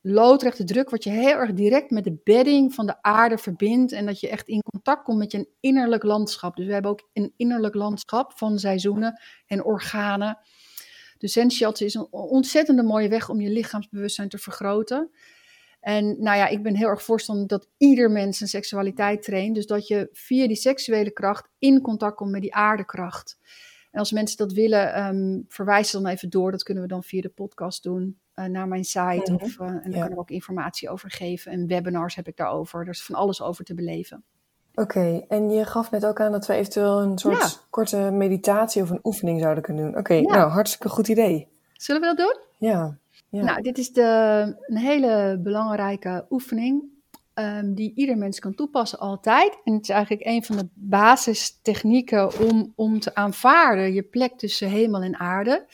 loodrechte 0.07 0.63
druk, 0.63 0.89
wat 0.89 1.03
je 1.03 1.09
heel 1.09 1.37
erg 1.37 1.53
direct 1.53 1.91
met 1.91 2.03
de 2.03 2.17
bedding 2.23 2.73
van 2.73 2.85
de 2.85 3.01
aarde 3.01 3.37
verbindt. 3.37 3.91
En 3.91 4.05
dat 4.05 4.19
je 4.19 4.29
echt 4.29 4.47
in 4.47 4.61
contact 4.71 5.03
komt 5.03 5.17
met 5.17 5.31
je 5.31 5.47
innerlijk 5.59 6.03
landschap. 6.03 6.55
Dus 6.55 6.65
we 6.65 6.73
hebben 6.73 6.91
ook 6.91 7.09
een 7.13 7.33
innerlijk 7.37 7.75
landschap 7.75 8.33
van 8.35 8.59
seizoenen 8.59 9.21
en 9.45 9.63
organen. 9.63 10.37
Dus 11.17 11.33
Zen 11.33 11.51
Shiatsu 11.51 11.85
is 11.85 11.93
een 11.93 12.11
ontzettende 12.11 12.83
mooie 12.83 13.09
weg 13.09 13.29
om 13.29 13.41
je 13.41 13.49
lichaamsbewustzijn 13.49 14.29
te 14.29 14.37
vergroten. 14.37 15.11
En 15.79 16.05
nou 16.05 16.37
ja, 16.37 16.47
ik 16.47 16.63
ben 16.63 16.75
heel 16.75 16.87
erg 16.87 17.03
voorstander 17.03 17.47
dat 17.47 17.67
ieder 17.77 18.11
mens 18.11 18.37
zijn 18.37 18.49
seksualiteit 18.49 19.23
traint. 19.23 19.55
Dus 19.55 19.65
dat 19.65 19.87
je 19.87 20.09
via 20.11 20.47
die 20.47 20.55
seksuele 20.55 21.11
kracht 21.11 21.49
in 21.59 21.81
contact 21.81 22.15
komt 22.15 22.31
met 22.31 22.41
die 22.41 22.55
aardekracht. 22.55 23.37
En 23.91 23.99
als 23.99 24.11
mensen 24.11 24.37
dat 24.37 24.53
willen, 24.53 24.93
ehm 24.93 25.41
verwijs 25.47 25.91
dan 25.91 26.07
even 26.07 26.29
door. 26.29 26.51
Dat 26.51 26.63
kunnen 26.63 26.83
we 26.83 26.89
dan 26.89 27.03
via 27.03 27.21
de 27.21 27.29
podcast 27.29 27.83
doen 27.83 28.19
eh, 28.35 28.45
naar 28.45 28.67
mijn 28.67 28.83
site. 28.83 29.31
Mhm. 29.31 29.43
Of, 29.43 29.59
eh, 29.59 29.67
en 29.67 29.81
daar 29.83 29.91
Ja. 29.91 30.01
kan 30.01 30.11
ik 30.11 30.19
ook 30.19 30.29
informatie 30.29 30.89
over 30.89 31.11
geven. 31.11 31.51
En 31.51 31.67
webinars 31.67 32.15
heb 32.15 32.27
ik 32.27 32.37
daarover. 32.37 32.81
Er 32.81 32.87
is 32.89 33.03
van 33.03 33.15
alles 33.15 33.41
over 33.41 33.65
te 33.65 33.73
beleven. 33.73 34.23
Oké, 34.75 35.25
en 35.27 35.49
je 35.49 35.65
gaf 35.65 35.91
net 35.91 36.05
ook 36.05 36.19
aan 36.21 36.31
dat 36.31 36.45
we 36.45 36.53
eventueel 36.53 37.01
een 37.01 37.17
soort 37.17 37.37
Ja. 37.37 37.47
korte 37.69 37.97
meditatie 37.97 38.81
of 38.81 38.89
een 38.89 38.99
oefening 39.03 39.41
zouden 39.41 39.63
kunnen 39.63 39.83
doen. 39.85 39.97
Oké, 39.97 40.13
Ja. 40.13 40.21
nou, 40.35 40.49
hartstikke 40.51 40.89
goed 40.89 41.07
idee. 41.07 41.47
Zullen 41.73 42.01
we 42.01 42.07
dat 42.07 42.17
doen? 42.17 42.37
Ja, 42.69 42.97
ja. 43.29 43.43
Nou, 43.43 43.61
dit 43.61 43.77
is 43.77 43.91
de, 43.93 44.01
een 44.67 44.77
hele 44.77 45.39
belangrijke 45.43 46.25
oefening. 46.29 46.93
ehm, 47.33 47.73
die 47.73 47.91
ieder 47.95 48.17
mens 48.17 48.39
kan 48.39 48.53
toepassen 48.55 48.99
altijd. 48.99 49.57
En 49.63 49.73
het 49.73 49.81
is 49.83 49.89
eigenlijk 49.89 50.25
een 50.27 50.43
van 50.43 50.57
de 50.57 50.67
basistechnieken 50.73 52.39
om, 52.39 52.73
om 52.75 52.99
te 52.99 53.15
aanvaarden 53.15 53.93
je 53.93 54.03
plek 54.03 54.37
tussen 54.37 54.69
hemel 54.69 55.01
en 55.01 55.19
aarde. 55.19 55.65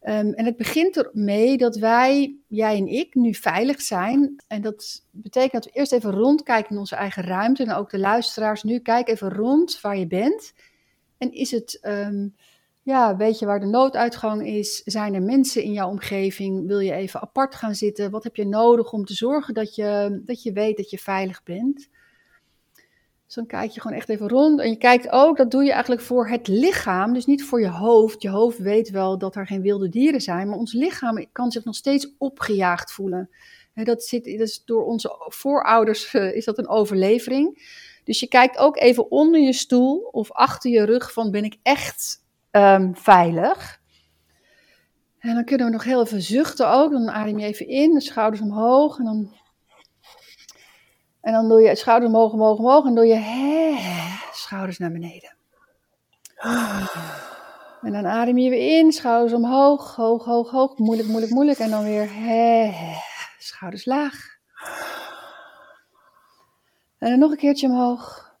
Ehm, 0.00 0.32
en 0.32 0.44
het 0.44 0.56
begint 0.56 0.96
ermee 0.96 1.56
dat 1.56 1.76
wij, 1.76 2.36
jij 2.46 2.76
en 2.76 2.86
ik, 2.86 3.14
nu 3.14 3.34
veilig 3.34 3.80
zijn. 3.80 4.36
En 4.46 4.62
dat 4.62 5.04
betekent 5.10 5.52
dat 5.52 5.64
we 5.64 5.78
eerst 5.78 5.92
even 5.92 6.10
rondkijken 6.10 6.70
in 6.70 6.78
onze 6.78 6.96
eigen 6.96 7.22
ruimte. 7.22 7.62
En 7.62 7.72
ook 7.72 7.90
de 7.90 7.98
luisteraars 7.98 8.62
nu, 8.62 8.78
kijk 8.78 9.08
even 9.08 9.32
rond 9.32 9.80
waar 9.80 9.98
je 9.98 10.06
bent. 10.06 10.52
En 11.18 11.32
is 11.32 11.50
het, 11.50 11.78
ehm, 11.80 12.28
ja, 12.82 13.16
weet 13.16 13.38
je 13.38 13.46
waar 13.46 13.60
de 13.60 13.66
nooduitgang 13.66 14.46
is? 14.46 14.82
Zijn 14.84 15.14
er 15.14 15.22
mensen 15.22 15.62
in 15.62 15.72
jouw 15.72 15.88
omgeving? 15.88 16.66
Wil 16.66 16.80
je 16.80 16.92
even 16.92 17.20
apart 17.20 17.54
gaan 17.54 17.74
zitten? 17.74 18.10
Wat 18.10 18.24
heb 18.24 18.36
je 18.36 18.46
nodig 18.46 18.92
om 18.92 19.04
te 19.04 19.14
zorgen 19.14 19.54
dat 19.54 19.74
je, 19.74 20.20
dat 20.24 20.42
je 20.42 20.52
weet 20.52 20.76
dat 20.76 20.90
je 20.90 20.98
veilig 20.98 21.42
bent? 21.42 21.88
Dus 23.28 23.36
dan 23.36 23.46
kijk 23.46 23.70
je 23.70 23.80
gewoon 23.80 23.96
echt 23.96 24.08
even 24.08 24.28
rond. 24.28 24.60
En 24.60 24.68
je 24.68 24.76
kijkt 24.76 25.08
ook, 25.10 25.36
dat 25.36 25.50
doe 25.50 25.64
je 25.64 25.72
eigenlijk 25.72 26.02
voor 26.02 26.28
het 26.28 26.48
lichaam, 26.48 27.12
dus 27.12 27.26
niet 27.26 27.44
voor 27.44 27.60
je 27.60 27.68
hoofd. 27.68 28.22
Je 28.22 28.28
hoofd 28.28 28.58
weet 28.58 28.90
wel 28.90 29.18
dat 29.18 29.36
er 29.36 29.46
geen 29.46 29.62
wilde 29.62 29.88
dieren 29.88 30.20
zijn, 30.20 30.48
maar 30.48 30.58
ons 30.58 30.72
lichaam 30.72 31.26
kan 31.32 31.50
zich 31.50 31.64
nog 31.64 31.74
steeds 31.74 32.14
opgejaagd 32.18 32.92
voelen. 32.92 33.30
Dat 33.74 34.04
zit 34.04 34.24
dus 34.24 34.64
door 34.64 34.84
onze 34.84 35.16
voorouders, 35.18 36.10
eh, 36.14 36.34
is 36.34 36.44
dat 36.44 36.58
een 36.58 36.68
overlevering. 36.68 37.76
Dus 38.04 38.20
je 38.20 38.28
kijkt 38.28 38.58
ook 38.58 38.76
even 38.76 39.10
onder 39.10 39.40
je 39.40 39.52
stoel 39.52 39.98
of 39.98 40.32
achter 40.32 40.70
je 40.70 40.84
rug 40.84 41.12
van 41.12 41.30
ben 41.30 41.44
ik 41.44 41.56
echt 41.62 42.24
ehm, 42.50 42.92
veilig? 42.94 43.80
En 45.18 45.34
dan 45.34 45.44
kunnen 45.44 45.66
we 45.66 45.72
nog 45.72 45.84
heel 45.84 46.02
even 46.02 46.22
zuchten 46.22 46.70
ook. 46.70 46.90
Dan 46.90 47.10
adem 47.10 47.38
je 47.38 47.46
even 47.46 47.68
in, 47.68 47.94
de 47.94 48.00
schouders 48.00 48.42
omhoog 48.42 48.98
en 48.98 49.04
dan 49.04 49.36
en 51.28 51.34
dan 51.34 51.48
doe 51.48 51.60
je 51.60 51.76
schouders 51.76 52.12
omhoog, 52.12 52.32
omhoog, 52.32 52.58
omhoog. 52.58 52.84
En 52.84 52.94
doe 52.94 53.06
je 53.06 53.14
hè, 53.14 53.76
schouders 54.32 54.78
naar 54.78 54.92
beneden. 54.92 55.36
En 57.82 57.92
dan 57.92 58.06
adem 58.06 58.38
je 58.38 58.50
weer 58.50 58.78
in, 58.78 58.92
schouders 58.92 59.32
omhoog, 59.32 59.94
hoog, 59.94 60.24
hoog, 60.24 60.50
hoog. 60.50 60.78
Moeilijk, 60.78 61.08
moeilijk, 61.08 61.32
moeilijk. 61.32 61.58
En 61.58 61.70
dan 61.70 61.84
weer 61.84 62.08
hè, 62.12 62.72
schouders 63.38 63.84
laag. 63.84 64.38
En 66.98 67.10
dan 67.10 67.18
nog 67.18 67.30
een 67.30 67.36
keertje 67.36 67.68
omhoog. 67.68 68.36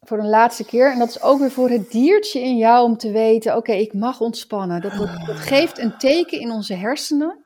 Voor 0.00 0.18
een 0.18 0.28
laatste 0.28 0.64
keer. 0.64 0.92
En 0.92 0.98
dat 0.98 1.08
is 1.08 1.22
ook 1.22 1.38
weer 1.38 1.50
voor 1.50 1.70
het 1.70 1.90
diertje 1.90 2.40
in 2.40 2.56
jou 2.56 2.84
om 2.84 2.96
te 2.96 3.10
weten: 3.10 3.56
oké, 3.56 3.72
ik 3.72 3.92
mag 3.92 4.20
ontspannen. 4.20 4.80
Dat, 4.80 4.96
dat, 5.26 5.36
geeft 5.36 5.78
een 5.78 5.98
teken 5.98 6.40
in 6.40 6.50
onze 6.50 6.74
hersenen. 6.74 7.44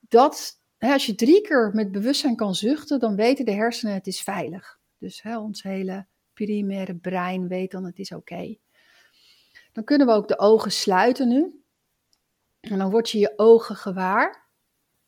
Dat 0.00 0.62
als 0.92 1.06
je 1.06 1.14
drie 1.14 1.40
keer 1.40 1.70
met 1.74 1.92
bewustzijn 1.92 2.36
kan 2.36 2.54
zuchten, 2.54 2.98
dan 2.98 3.16
weten 3.16 3.44
de 3.44 3.52
hersenen: 3.52 3.94
het 3.94 4.06
is 4.06 4.22
veilig. 4.22 4.78
Dus 4.98 5.22
ons 5.22 5.62
hele 5.62 6.06
primaire 6.32 6.94
brein 6.94 7.48
weet 7.48 7.70
dan: 7.70 7.84
het 7.84 7.98
is 7.98 8.12
oké. 8.12 8.56
Dan 9.72 9.84
kunnen 9.84 10.06
we 10.06 10.12
ook 10.12 10.28
de 10.28 10.38
ogen 10.38 10.72
sluiten 10.72 11.28
nu. 11.28 11.62
En 12.60 12.78
dan 12.78 12.90
word 12.90 13.10
je 13.10 13.18
je 13.18 13.32
ogen 13.36 13.76
gewaar. 13.76 14.42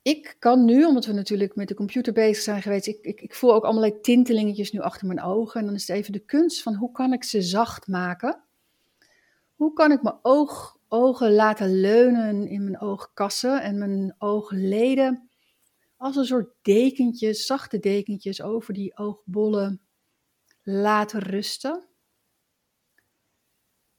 Ik 0.03 0.37
kan 0.39 0.65
nu, 0.65 0.85
omdat 0.85 1.05
we 1.05 1.13
natuurlijk 1.13 1.57
met 1.57 1.69
de 1.69 1.75
computer 1.75 2.13
bezig 2.13 2.43
zijn 2.43 2.63
geweest, 2.63 2.87
ik, 2.87 2.99
ik, 3.01 3.21
ik 3.21 3.35
voel 3.35 3.55
ook 3.55 3.65
allerlei 3.65 4.01
tintelingetjes 4.01 4.73
nu 4.73 4.81
achter 4.81 5.07
mijn 5.07 5.23
ogen. 5.23 5.61
En 5.61 5.67
dan 5.67 5.75
is 5.75 5.89
het 5.89 5.97
even 5.97 6.13
de 6.13 6.25
kunst 6.25 6.63
van 6.63 6.75
hoe 6.75 6.93
kan 6.93 7.13
ik 7.13 7.25
ze 7.25 7.43
zacht 7.43 7.87
maken? 7.87 8.43
Hoe 9.55 9.73
kan 9.73 9.93
ik 9.93 10.03
mijn 10.03 10.19
oog, 10.23 10.79
ogen 10.89 11.35
laten 11.35 11.81
leunen 11.81 12.49
in 12.49 12.65
mijn 12.65 12.81
oogkassen 12.81 13.63
en 13.63 13.79
mijn 13.79 14.15
oogleden 14.19 15.26
als 15.97 16.17
een 16.17 16.25
soort 16.25 16.55
dekentjes, 16.63 17.47
zachte 17.47 17.79
dekentjes 17.79 18.43
over 18.43 18.75
die 18.75 18.97
oogbollen 18.97 19.81
laten 20.63 21.21
rusten? 21.21 21.73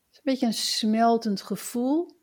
Het 0.06 0.12
is 0.12 0.18
een 0.18 0.22
beetje 0.24 0.46
een 0.46 0.54
smeltend 0.54 1.42
gevoel. 1.42 2.16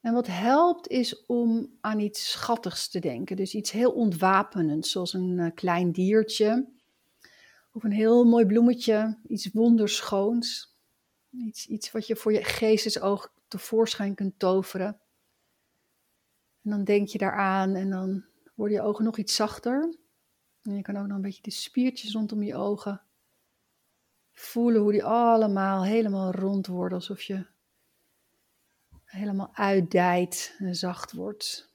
En 0.00 0.12
wat 0.12 0.26
helpt 0.26 0.88
is 0.88 1.26
om 1.26 1.76
aan 1.80 2.00
iets 2.00 2.30
schattigs 2.30 2.88
te 2.88 2.98
denken. 2.98 3.36
Dus 3.36 3.54
iets 3.54 3.70
heel 3.70 3.92
ontwapenends, 3.92 4.90
zoals 4.90 5.12
een 5.12 5.38
uh, 5.38 5.50
klein 5.54 5.92
diertje. 5.92 6.68
Of 7.72 7.84
een 7.84 7.92
heel 7.92 8.24
mooi 8.24 8.46
bloemetje, 8.46 9.18
iets 9.26 9.50
wonderschoons. 9.52 10.74
Iets, 11.30 11.66
iets 11.66 11.92
wat 11.92 12.06
je 12.06 12.16
voor 12.16 12.32
je 12.32 12.44
geestesoog 12.44 13.32
tevoorschijn 13.48 14.14
kunt 14.14 14.38
toveren. 14.38 15.00
En 16.62 16.70
dan 16.70 16.84
denk 16.84 17.08
je 17.08 17.18
daaraan 17.18 17.74
en 17.74 17.90
dan 17.90 18.24
worden 18.56 18.76
je 18.76 18.82
ogen 18.82 19.04
nog 19.04 19.16
iets 19.16 19.34
zachter. 19.34 19.96
En 20.62 20.76
je 20.76 20.82
kan 20.82 20.96
ook 20.96 21.06
nog 21.06 21.16
een 21.16 21.22
beetje 21.22 21.42
de 21.42 21.50
spiertjes 21.50 22.12
rondom 22.12 22.42
je 22.42 22.54
ogen 22.54 23.02
voelen 24.32 24.80
hoe 24.82 24.92
die 24.92 25.04
allemaal 25.04 25.84
helemaal 25.84 26.30
rond 26.30 26.66
worden, 26.66 26.98
alsof 26.98 27.22
je 27.22 27.46
helemaal 29.04 29.50
uitdijt 29.52 30.54
en 30.58 30.74
zacht 30.74 31.12
wordt. 31.12 31.74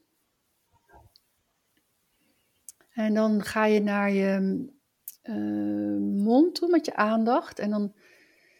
En 2.91 3.13
dan 3.13 3.43
ga 3.43 3.65
je 3.65 3.79
naar 3.79 4.11
je 4.11 4.65
uh, 5.23 6.23
mond 6.23 6.55
toe 6.55 6.69
met 6.69 6.85
je 6.85 6.95
aandacht. 6.95 7.59
En 7.59 7.69
dan 7.69 7.95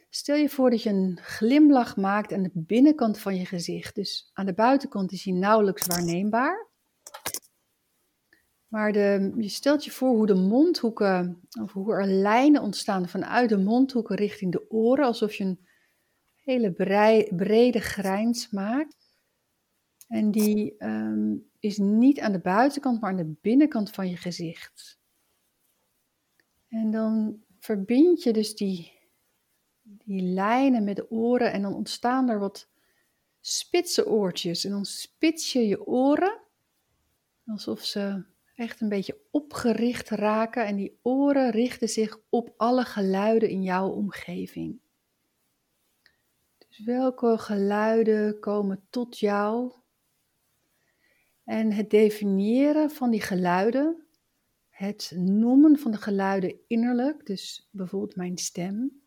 stel 0.09 0.36
je 0.36 0.49
voor 0.49 0.69
dat 0.69 0.84
je 0.84 0.89
een 0.89 1.19
glimlach 1.22 1.97
maakt 1.97 2.34
aan 2.34 2.43
de 2.43 2.51
binnenkant 2.53 3.19
van 3.19 3.36
je 3.36 3.45
gezicht. 3.45 3.95
Dus 3.95 4.30
aan 4.34 4.45
de 4.45 4.53
buitenkant 4.53 5.11
is 5.11 5.24
hij 5.24 5.34
nauwelijks 5.34 5.86
waarneembaar. 5.86 6.70
Maar 8.72 8.91
de, 8.91 9.34
je 9.38 9.49
stelt 9.49 9.86
je 9.86 9.91
voor 9.91 10.09
hoe 10.09 10.26
de 10.26 10.36
mondhoeken, 10.36 11.41
of 11.61 11.74
hoe 11.74 11.93
er 11.93 12.07
lijnen 12.07 12.61
ontstaan 12.61 13.09
vanuit 13.09 13.49
de 13.49 13.57
mondhoeken 13.57 14.15
richting 14.15 14.51
de 14.51 14.69
oren, 14.69 15.05
alsof 15.05 15.34
je 15.34 15.43
een 15.43 15.67
hele 16.36 16.72
brede 17.36 17.80
grijns 17.80 18.49
maakt. 18.49 19.15
En 20.07 20.32
die 20.32 20.78
ehm, 20.78 21.36
is 21.59 21.78
niet 21.78 22.19
aan 22.19 22.32
de 22.32 22.39
buitenkant, 22.39 23.01
maar 23.01 23.09
aan 23.09 23.17
de 23.17 23.36
binnenkant 23.41 23.91
van 23.91 24.09
je 24.09 24.17
gezicht. 24.17 24.99
En 26.67 26.91
dan 26.91 27.43
verbind 27.59 28.24
je 28.24 28.34
dus 28.34 28.55
die, 28.55 28.91
die 29.82 30.22
lijnen 30.22 30.84
met 30.84 30.95
de 30.95 31.11
oren 31.11 31.51
en 31.51 31.61
dan 31.61 31.74
ontstaan 31.74 32.30
er 32.30 32.39
wat 32.39 32.69
spitse 33.39 34.07
oortjes. 34.07 34.65
En 34.65 34.72
dan 34.72 34.86
spits 34.86 35.53
je 35.53 35.67
je 35.67 35.88
oren, 35.88 36.39
alsof 37.45 37.82
ze 37.84 38.30
echt 38.62 38.82
een 38.82 38.89
beetje 38.89 39.20
opgericht 39.32 40.09
raken. 40.09 40.66
En 40.66 40.76
die 40.76 40.99
oren 41.01 41.51
richten 41.51 41.89
zich 41.89 42.20
op 42.30 42.53
alle 42.57 42.84
geluiden 42.84 43.49
in 43.49 43.64
jouw 43.64 43.89
omgeving. 43.89 44.80
Dus 46.68 46.84
welke 46.84 47.38
geluiden 47.38 48.39
komen 48.39 48.86
tot 48.89 49.20
jou? 49.20 49.72
En 51.43 51.72
het 51.72 51.89
definiëren 51.89 52.89
van 52.89 53.12
die 53.12 53.22
geluiden, 53.22 54.05
het 54.70 55.12
noemen 55.16 55.80
van 55.80 55.91
de 55.91 55.97
geluiden 55.97 56.55
innerlijk, 56.68 57.26
dus 57.26 57.70
bijvoorbeeld 57.72 58.16
mijn 58.16 58.38
stem. 58.38 59.01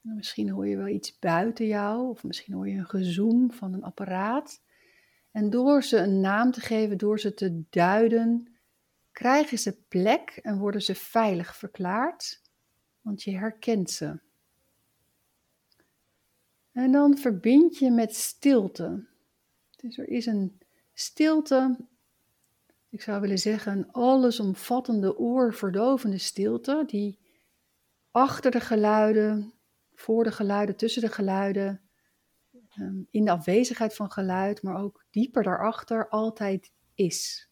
Misschien 0.00 0.50
hoor 0.50 0.66
je 0.66 0.76
wel 0.76 0.88
iets 0.88 1.18
buiten 1.18 1.66
jou, 1.66 2.08
of 2.08 2.24
misschien 2.24 2.54
hoor 2.54 2.68
je 2.68 2.78
een 2.78 2.86
gezoem 2.86 3.52
van 3.52 3.72
een 3.72 3.82
apparaat. 3.82 4.60
En 5.38 5.50
door 5.50 5.82
ze 5.82 5.96
een 5.96 6.20
naam 6.20 6.50
te 6.50 6.60
geven, 6.60 6.98
door 6.98 7.20
ze 7.20 7.34
te 7.34 7.62
duiden, 7.70 8.48
krijgen 9.12 9.58
ze 9.58 9.76
plek 9.88 10.38
en 10.42 10.58
worden 10.58 10.82
ze 10.82 10.94
veilig 10.94 11.56
verklaard, 11.56 12.42
want 13.00 13.22
je 13.22 13.36
herkent 13.36 13.90
ze. 13.90 14.18
En 16.72 16.92
dan 16.92 17.18
verbind 17.18 17.78
je 17.78 17.90
met 17.90 18.14
stilte. 18.14 19.04
Dus 19.76 19.98
er 19.98 20.08
is 20.08 20.26
een 20.26 20.58
stilte, 20.94 21.76
ik 22.88 23.02
zou 23.02 23.20
willen 23.20 23.38
zeggen, 23.38 23.72
een 23.72 23.92
allesomvattende 23.92 25.18
oorverdovende 25.18 26.18
stilte, 26.18 26.84
die 26.86 27.18
achter 28.10 28.50
de 28.50 28.60
geluiden, 28.60 29.52
voor 29.94 30.24
de 30.24 30.32
geluiden, 30.32 30.76
tussen 30.76 31.02
de 31.02 31.12
geluiden, 31.12 31.87
ehm, 32.78 33.02
in 33.10 33.24
de 33.24 33.30
afwezigheid 33.30 33.94
van 33.94 34.10
geluid, 34.10 34.62
maar 34.62 34.76
ook 34.76 35.04
dieper 35.10 35.42
daarachter 35.42 36.08
altijd 36.08 36.72
is. 36.94 37.48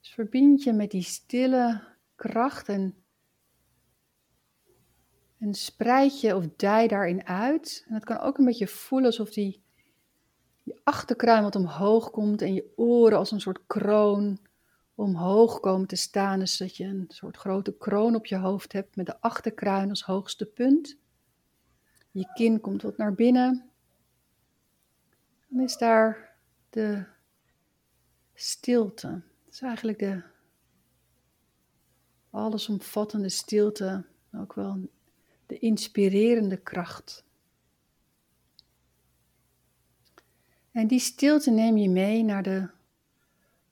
Dus 0.00 0.14
verbind 0.14 0.62
je 0.62 0.72
met 0.72 0.90
die 0.90 1.02
stille 1.02 1.82
kracht 2.14 2.68
en, 2.68 2.94
en 5.38 5.54
spreid 5.54 6.20
je 6.20 6.36
of 6.36 6.48
dij 6.56 6.88
daarin 6.88 7.26
uit. 7.26 7.84
En 7.88 7.94
het 7.94 8.04
kan 8.04 8.18
ook 8.18 8.38
een 8.38 8.44
beetje 8.44 8.66
voelen 8.66 9.06
alsof 9.06 9.30
die 9.30 9.62
je 10.62 10.80
achterkruin 10.84 11.42
wat 11.42 11.56
omhoog 11.56 12.10
komt 12.10 12.42
en 12.42 12.54
je 12.54 12.72
oren 12.76 13.18
als 13.18 13.30
een 13.30 13.40
soort 13.40 13.66
kroon 13.66 14.38
omhoog 14.94 15.60
komen 15.60 15.86
te 15.86 15.96
staan. 15.96 16.38
Dus 16.38 16.56
dat 16.56 16.76
je 16.76 16.84
een 16.84 17.04
soort 17.08 17.36
grote 17.36 17.76
kroon 17.76 18.14
op 18.14 18.26
je 18.26 18.36
hoofd 18.36 18.72
hebt 18.72 18.96
met 18.96 19.06
de 19.06 19.20
achterkruin 19.20 19.88
als 19.88 20.02
hoogste 20.02 20.46
punt. 20.46 20.98
Je 22.16 22.32
kin 22.34 22.60
komt 22.60 22.82
wat 22.82 22.96
naar 22.96 23.14
binnen. 23.14 23.70
Dan 25.48 25.60
is 25.60 25.76
daar 25.76 26.36
de 26.70 27.04
stilte. 28.34 29.08
Dat 29.44 29.54
is 29.54 29.60
eigenlijk 29.60 29.98
de 29.98 30.22
allesomvattende 32.30 33.28
stilte, 33.28 34.04
ook 34.32 34.54
wel 34.54 34.88
de 35.46 35.58
inspirerende 35.58 36.56
kracht. 36.56 37.24
En 40.70 40.86
die 40.86 41.00
stilte 41.00 41.50
neem 41.50 41.76
je 41.76 41.90
mee 41.90 42.22
naar 42.22 42.42
de 42.42 42.70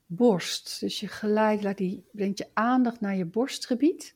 borst. 0.05 0.79
Dus 0.79 0.99
je 0.99 1.07
gelijk 1.07 1.61
laat 1.61 1.77
die, 1.77 2.05
brengt 2.11 2.37
je 2.37 2.49
aandacht 2.53 3.01
naar 3.01 3.15
je 3.15 3.25
borstgebied. 3.25 4.15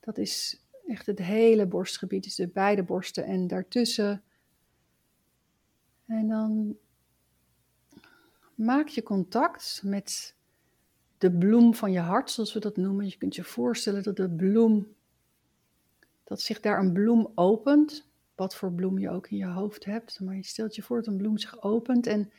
Dat 0.00 0.18
is 0.18 0.61
echt 0.86 1.06
het 1.06 1.18
hele 1.18 1.66
borstgebied, 1.66 2.24
dus 2.24 2.34
de 2.34 2.48
beide 2.48 2.82
borsten 2.82 3.24
en 3.24 3.46
daartussen. 3.46 4.22
En 6.06 6.28
dan 6.28 6.76
maak 8.54 8.88
je 8.88 9.02
contact 9.02 9.80
met 9.84 10.34
de 11.18 11.32
bloem 11.32 11.74
van 11.74 11.92
je 11.92 12.00
hart, 12.00 12.30
zoals 12.30 12.52
we 12.52 12.60
dat 12.60 12.76
noemen. 12.76 13.06
Je 13.06 13.16
kunt 13.16 13.34
je 13.34 13.44
voorstellen 13.44 14.02
dat 14.02 14.16
de 14.16 14.30
bloem, 14.30 14.94
dat 16.24 16.40
zich 16.40 16.60
daar 16.60 16.78
een 16.78 16.92
bloem 16.92 17.32
opent 17.34 18.10
wat 18.34 18.54
voor 18.54 18.72
bloem 18.72 18.98
je 18.98 19.10
ook 19.10 19.28
in 19.30 19.36
je 19.36 19.46
hoofd 19.46 19.84
hebt. 19.84 20.20
Maar 20.20 20.36
je 20.36 20.44
stelt 20.44 20.74
je 20.74 20.82
voor 20.82 20.96
dat 20.96 21.06
een 21.06 21.16
bloem 21.16 21.38
zich 21.38 21.62
opent 21.62 22.06
en 22.06 22.30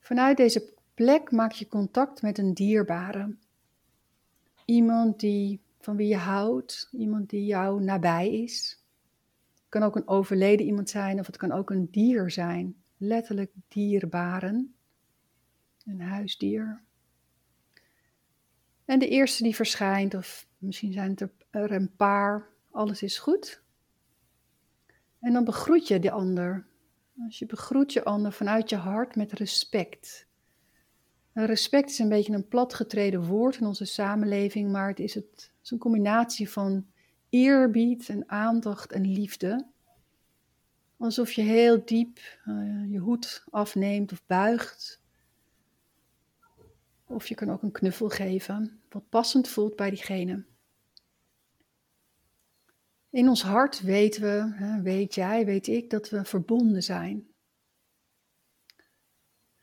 vanuit 0.00 0.36
deze 0.36 0.72
plek 0.94 1.30
maak 1.30 1.52
je 1.52 1.68
contact 1.68 2.22
met 2.22 2.38
een 2.38 2.54
dierbare. 2.54 3.36
Iemand 4.64 5.20
die, 5.20 5.60
van 5.86 5.96
wie 5.96 6.08
je 6.08 6.16
houdt, 6.16 6.88
iemand 6.92 7.30
die 7.30 7.44
jou 7.44 7.82
nabij 7.82 8.42
is. 8.42 8.84
Het 9.54 9.68
kan 9.68 9.82
ook 9.82 9.96
een 9.96 10.08
overleden 10.08 10.66
iemand 10.66 10.90
zijn 10.90 11.18
of 11.18 11.26
het 11.26 11.36
kan 11.36 11.52
ook 11.52 11.70
een 11.70 11.88
dier 11.90 12.30
zijn. 12.30 12.76
Letterlijk 12.96 13.52
dierbaren. 13.68 14.74
Een 15.84 16.00
huisdier. 16.00 16.82
En 18.84 18.98
de 18.98 19.08
eerste 19.08 19.42
die 19.42 19.54
verschijnt, 19.54 20.14
of 20.14 20.48
misschien 20.58 20.92
zijn 20.92 21.10
het 21.10 21.28
er 21.50 21.72
een 21.72 21.96
paar, 21.96 22.48
alles 22.70 23.02
is 23.02 23.18
goed. 23.18 23.62
En 25.20 25.32
dan 25.32 25.44
begroet 25.44 25.88
je 25.88 25.98
de 25.98 26.10
ander. 26.10 26.66
Als 27.24 27.38
je 27.38 27.46
begroet 27.46 27.92
je 27.92 28.04
ander 28.04 28.32
vanuit 28.32 28.70
je 28.70 28.76
hart 28.76 29.16
met 29.16 29.32
respect. 29.32 30.26
Respect 31.44 31.90
is 31.90 31.98
een 31.98 32.08
beetje 32.08 32.32
een 32.32 32.48
platgetreden 32.48 33.24
woord 33.24 33.56
in 33.56 33.66
onze 33.66 33.84
samenleving, 33.84 34.72
maar 34.72 34.88
het 34.88 35.00
is, 35.00 35.14
het, 35.14 35.52
een 35.64 35.78
combinatie 35.78 36.50
van 36.50 36.86
eerbied 37.28 38.08
en 38.08 38.28
aandacht 38.28 38.92
en 38.92 39.12
liefde. 39.12 39.66
Alsof 40.96 41.32
je 41.32 41.42
heel 41.42 41.84
diep 41.84 42.18
uh, 42.46 42.92
je 42.92 42.98
hoed 42.98 43.44
afneemt 43.50 44.12
of 44.12 44.22
buigt. 44.26 45.00
Of 47.06 47.26
je 47.26 47.34
kan 47.34 47.50
ook 47.50 47.62
een 47.62 47.72
knuffel 47.72 48.08
geven, 48.08 48.80
wat 48.88 49.08
passend 49.08 49.48
voelt 49.48 49.76
bij 49.76 49.90
diegene. 49.90 50.44
In 53.10 53.28
ons 53.28 53.42
hart 53.42 53.80
weten 53.80 54.22
we, 54.22 54.80
weet 54.82 55.14
jij, 55.14 55.44
weet 55.44 55.66
ik, 55.66 55.90
dat 55.90 56.10
we 56.10 56.24
verbonden 56.24 56.82
zijn. 56.82 57.26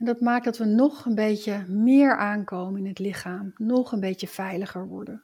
En 0.03 0.09
dat 0.09 0.21
maakt 0.21 0.45
dat 0.45 0.57
we 0.57 0.65
nog 0.65 1.05
een 1.05 1.15
beetje 1.15 1.65
meer 1.67 2.17
aankomen 2.17 2.79
in 2.79 2.87
het 2.87 2.99
lichaam, 2.99 3.53
nog 3.57 3.91
een 3.91 3.99
beetje 3.99 4.27
veiliger 4.27 4.87
worden. 4.87 5.23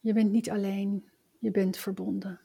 Je 0.00 0.12
bent 0.12 0.30
niet 0.30 0.50
alleen, 0.50 1.10
je 1.38 1.50
bent 1.50 1.76
verbonden. 1.76 2.40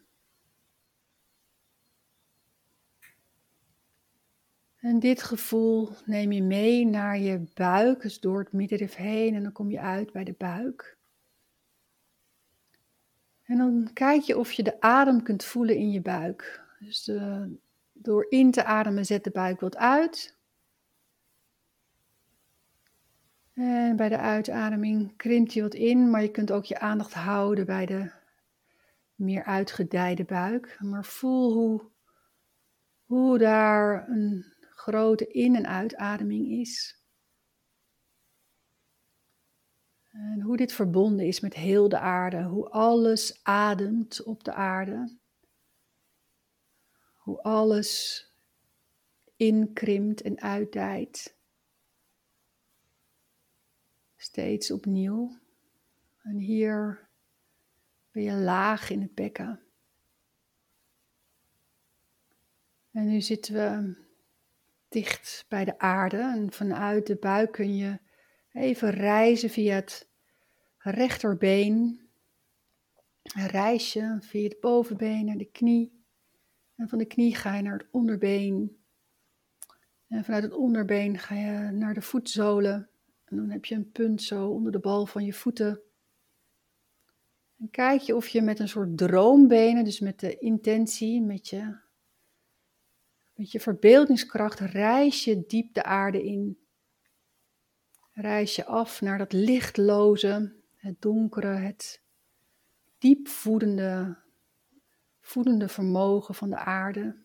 En 4.76 5.00
dit 5.00 5.24
gevoel 5.24 5.90
neem 6.06 6.32
je 6.32 6.44
mee 6.44 6.86
naar 6.86 7.20
je 7.20 7.44
buik, 7.54 8.02
dus 8.02 8.20
door 8.20 8.40
het 8.40 8.54
middenrif 8.54 8.96
heen 8.96 9.36
en 9.36 9.44
dan 9.44 9.52
kom 9.52 9.72
je 9.72 9.80
uit 9.80 10.12
bij 10.12 10.24
de 10.24 10.36
buik. 10.38 10.98
En 13.44 13.58
dan 13.58 13.90
kijk 13.94 14.22
je 14.22 14.38
of 14.38 14.52
je 14.52 14.64
de 14.64 14.82
adem 14.82 15.24
kunt 15.24 15.44
voelen 15.44 15.76
in 15.76 15.92
je 15.92 16.02
buik. 16.02 16.66
Dus 16.80 17.12
door 18.02 18.26
in 18.30 18.52
te 18.52 18.64
ademen 18.64 19.06
zet 19.06 19.24
de 19.24 19.32
buik 19.32 19.60
wat 19.60 19.78
uit. 19.78 20.40
En 23.54 23.96
bij 23.96 24.10
de 24.10 24.18
uitademing 24.18 25.16
krimpt 25.18 25.54
je 25.54 25.62
wat 25.62 25.74
in, 25.74 26.10
maar 26.10 26.22
je 26.22 26.32
kunt 26.32 26.52
ook 26.52 26.66
je 26.66 26.80
aandacht 26.80 27.14
houden 27.14 27.66
bij 27.66 27.86
de 27.86 28.12
meer 29.16 29.44
uitgedijde 29.44 30.24
buik. 30.24 30.78
Maar 30.80 31.06
voel 31.06 31.54
hoe, 31.54 31.82
hoe 33.06 33.38
daar 33.38 34.10
een 34.10 34.46
grote 34.60 35.28
in- 35.28 35.56
en 35.56 35.68
uitademing 35.68 36.48
is. 36.48 37.00
En 40.12 40.42
hoe 40.42 40.58
dit 40.58 40.74
verbonden 40.74 41.26
is 41.26 41.40
met 41.40 41.54
heel 41.54 41.90
de 41.90 42.00
aarde, 42.00 42.44
hoe 42.44 42.70
alles 42.70 43.40
ademt 43.44 44.24
op 44.24 44.44
de 44.44 44.54
aarde. 44.54 45.20
Hoe 47.22 47.42
alles 47.42 48.26
inkrimpt 49.36 50.22
en 50.22 50.42
uitdijt. 50.42 51.36
Steeds 54.16 54.72
opnieuw. 54.72 55.38
En 56.24 56.38
hier 56.38 57.08
ben 58.12 58.24
je 58.24 58.34
laag 58.34 58.90
in 58.90 59.02
het 59.02 59.16
bekken. 59.16 59.60
En 62.92 63.08
nu 63.08 63.22
zitten 63.22 63.54
we 63.54 63.96
dicht 64.90 65.46
bij 65.48 65.66
de 65.66 65.80
aarde. 65.80 66.18
En 66.18 66.52
vanuit 66.52 67.08
de 67.08 67.16
buik 67.16 67.52
kun 67.52 67.76
je 67.76 68.00
even 68.54 68.90
reizen 68.90 69.50
via 69.50 69.76
het 69.76 70.08
rechterbeen. 70.78 72.10
Een 73.24 73.48
reisje 73.48 74.18
via 74.22 74.44
het 74.44 74.60
bovenbeen 74.60 75.26
naar 75.26 75.38
de 75.38 75.52
knie. 75.52 76.01
En 76.82 76.90
van 76.90 76.98
de 76.98 77.06
knie 77.06 77.36
ga 77.36 77.56
je 77.56 77.62
naar 77.62 77.78
het 77.78 77.88
onderbeen. 77.92 78.78
En 80.08 80.24
vanuit 80.24 80.44
het 80.44 80.54
onderbeen 80.54 81.18
ga 81.18 81.36
je 81.36 81.72
naar 81.72 81.94
de 81.94 82.02
voetzolen. 82.02 82.90
En 83.26 83.36
dan 83.36 83.50
heb 83.50 83.66
je 83.66 83.76
een 83.76 83.92
punt 83.92 84.22
zo 84.22 84.48
onder 84.48 84.72
de 84.72 84.80
bal 84.80 85.06
van 85.06 85.26
je 85.26 85.34
voeten. 85.34 85.82
En 87.60 87.70
kijk 87.70 88.02
je 88.02 88.16
of 88.16 88.28
je 88.28 88.42
met 88.42 88.60
een 88.60 88.68
soort 88.68 88.98
droombenen, 88.98 89.84
dus 89.84 90.00
met 90.00 90.20
de 90.20 90.38
intentie, 90.38 91.22
met 91.22 91.48
je, 91.48 91.78
met 93.34 93.52
je 93.52 93.60
verbeeldingskracht, 93.60 94.60
reis 94.60 95.24
je 95.24 95.46
diep 95.48 95.74
de 95.74 95.84
aarde 95.84 96.24
in. 96.24 96.60
Reis 98.12 98.56
je 98.56 98.66
af 98.66 99.02
naar 99.02 99.18
dat 99.18 99.34
lichtloze, 99.34 100.56
het 100.76 101.02
donkere, 101.02 101.48
het 101.48 102.02
diep 102.98 103.28
voedende, 105.32 105.68
vermogen 105.68 106.36
van 106.36 106.50
de 106.50 106.58
aarde. 106.58 107.16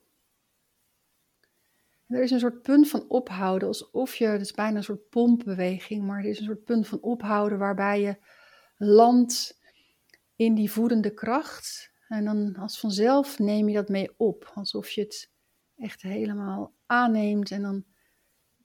er 2.07 2.23
is 2.23 2.31
een 2.31 2.39
soort 2.39 2.63
punt 2.63 2.89
van 2.89 3.05
ophouden, 3.09 3.69
alsof 3.69 4.15
je, 4.15 4.27
het 4.27 4.41
is 4.41 4.53
bijna 4.53 4.77
een 4.77 4.85
soort 4.85 5.09
pompbeweging, 5.09 6.05
maar 6.05 6.19
er 6.19 6.31
is 6.31 6.39
een 6.39 6.45
soort 6.45 6.65
punt 6.65 6.87
van 6.87 7.01
ophouden 7.01 7.59
waarbij 7.59 8.01
je 8.01 8.17
landt 8.77 9.61
in 10.37 10.55
die 10.55 10.71
voedende 10.71 11.15
kracht. 11.15 11.93
En 12.09 12.25
dan 12.25 12.57
als 12.57 12.81
vanzelf 12.81 13.39
neem 13.39 13.69
je 13.69 13.75
dat 13.75 13.89
mee 13.89 14.15
op, 14.17 14.51
alsof 14.55 14.91
je 14.91 15.01
het 15.01 15.31
echt 15.77 16.03
helemaal 16.03 16.73
aanneemt 16.87 17.51
en 17.51 17.63
dan 17.63 17.85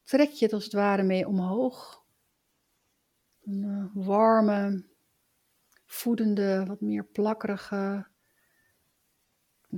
trek 0.03 0.29
je 0.29 0.45
het 0.45 0.53
als 0.53 0.63
het 0.63 0.73
ware 0.73 1.03
mee 1.03 1.27
omhoog. 1.27 2.03
Een 3.43 3.63
uh, 3.63 4.05
warme, 4.05 4.85
voedende, 5.85 6.65
wat 6.67 6.81
meer 6.81 7.05
plakkerige, 7.05 8.10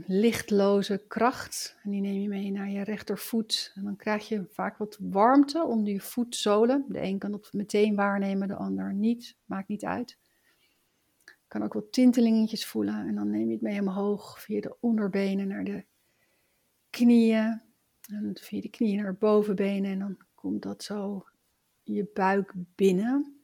lichtloze 0.06 1.04
kracht. 1.08 1.78
En 1.84 1.92
die 1.92 2.02
neem 2.02 2.22
je 2.22 2.28
mee 2.28 2.52
naar 2.52 2.70
je 2.70 2.84
rechtervoet. 2.84 3.72
En 3.76 3.84
dan 3.84 3.96
krijg 3.96 4.28
je 4.28 4.46
vaak 4.50 4.78
wat 4.78 4.98
warmte 5.02 5.64
onder 5.64 5.94
je 5.94 6.02
voetzolen. 6.02 6.86
De 6.88 7.02
een 7.02 7.20
kan 7.20 7.32
dat 7.32 7.54
meteen 7.54 7.96
waarnemen, 7.96 8.48
de 8.48 8.56
ander 8.56 8.94
niet. 8.94 9.36
Maakt 9.46 9.68
niet 9.68 9.86
uit 9.86 10.18
kan 11.54 11.64
ook 11.64 11.74
wat 11.74 11.92
tintelingetjes 11.92 12.66
voelen. 12.66 13.08
En 13.08 13.16
dan 13.16 13.30
neem 13.30 13.48
je 13.48 13.54
het 13.54 13.62
mee 13.62 13.80
omhoog 13.80 14.42
via 14.42 14.62
de 14.62 14.76
onderbenen 14.80 15.48
naar 15.48 15.64
de 15.64 15.86
knieën. 16.90 17.62
En 18.10 18.38
via 18.42 18.62
de 18.62 18.70
knieën 18.70 19.02
naar 19.02 19.12
de 19.12 19.18
bovenbenen. 19.18 19.92
En 19.92 20.00
dan 20.00 20.18
komt 20.36 20.62
dat 20.62 20.84
zo 20.84 21.26
je 21.84 22.10
buik 22.14 22.54
binnen. 22.76 23.42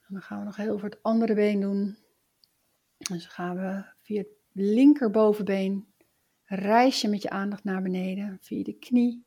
En 0.00 0.08
dan 0.08 0.22
gaan 0.22 0.38
we 0.38 0.44
nog 0.44 0.56
heel 0.56 0.78
voor 0.78 0.88
het 0.88 1.02
andere 1.02 1.34
been 1.34 1.60
doen. 1.60 1.96
Dus 2.96 3.26
gaan 3.26 3.56
we 3.56 3.84
via 4.00 4.18
het 4.18 4.41
linkerbovenbeen 4.52 5.86
reis 6.44 7.00
je 7.00 7.08
met 7.08 7.22
je 7.22 7.30
aandacht 7.30 7.64
naar 7.64 7.82
beneden. 7.82 8.38
Via 8.40 8.62
de 8.62 8.78
knie. 8.78 9.24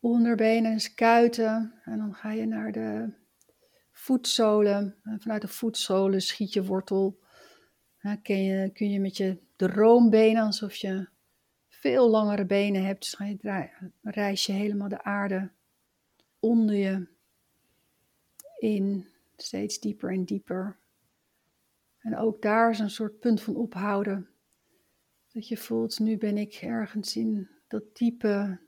Onderbenen, 0.00 0.72
dus 0.72 0.94
kuiten. 0.94 1.80
En 1.84 1.98
dan 1.98 2.14
ga 2.14 2.32
je 2.32 2.46
naar 2.46 2.72
de 2.72 3.12
voetzolen. 3.92 4.96
vanuit 5.02 5.42
de 5.42 5.48
voetzolen 5.48 6.22
schiet 6.22 6.52
je 6.52 6.64
wortel. 6.64 7.18
kun, 8.22 8.44
je, 8.44 8.70
kun 8.72 8.90
je 8.90 9.00
met 9.00 9.16
je 9.16 9.38
droombenen, 9.56 10.42
alsof 10.42 10.74
je 10.74 11.08
veel 11.68 12.10
langere 12.10 12.46
benen 12.46 12.84
hebt, 12.84 13.18
dus 13.18 13.28
je 13.28 13.68
reis 14.02 14.46
je 14.46 14.52
helemaal 14.52 14.88
de 14.88 15.02
aarde 15.02 15.50
onder 16.40 16.74
je 16.74 17.06
in, 18.58 19.08
steeds 19.36 19.78
dieper 19.78 20.12
en 20.12 20.24
dieper. 20.24 20.78
En 22.04 22.16
ook 22.16 22.42
daar 22.42 22.70
is 22.70 22.78
een 22.78 22.90
soort 22.90 23.18
punt 23.18 23.42
van 23.42 23.56
ophouden. 23.56 24.28
Dat 25.32 25.48
je 25.48 25.56
voelt, 25.56 25.98
nu 25.98 26.18
ben 26.18 26.38
ik 26.38 26.54
ergens 26.54 27.16
in 27.16 27.48
dat 27.68 27.82
diepe, 27.96 28.60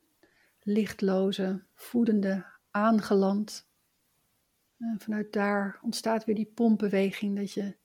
lichtloze, 0.63 1.65
voedende 1.75 2.45
aangeland. 2.71 3.69
En 4.79 4.97
vanuit 4.99 5.33
daar 5.33 5.79
ontstaat 5.83 6.25
weer 6.25 6.35
die 6.35 6.53
pompbeweging 6.55 7.37
dat 7.37 7.53
je 7.53 7.77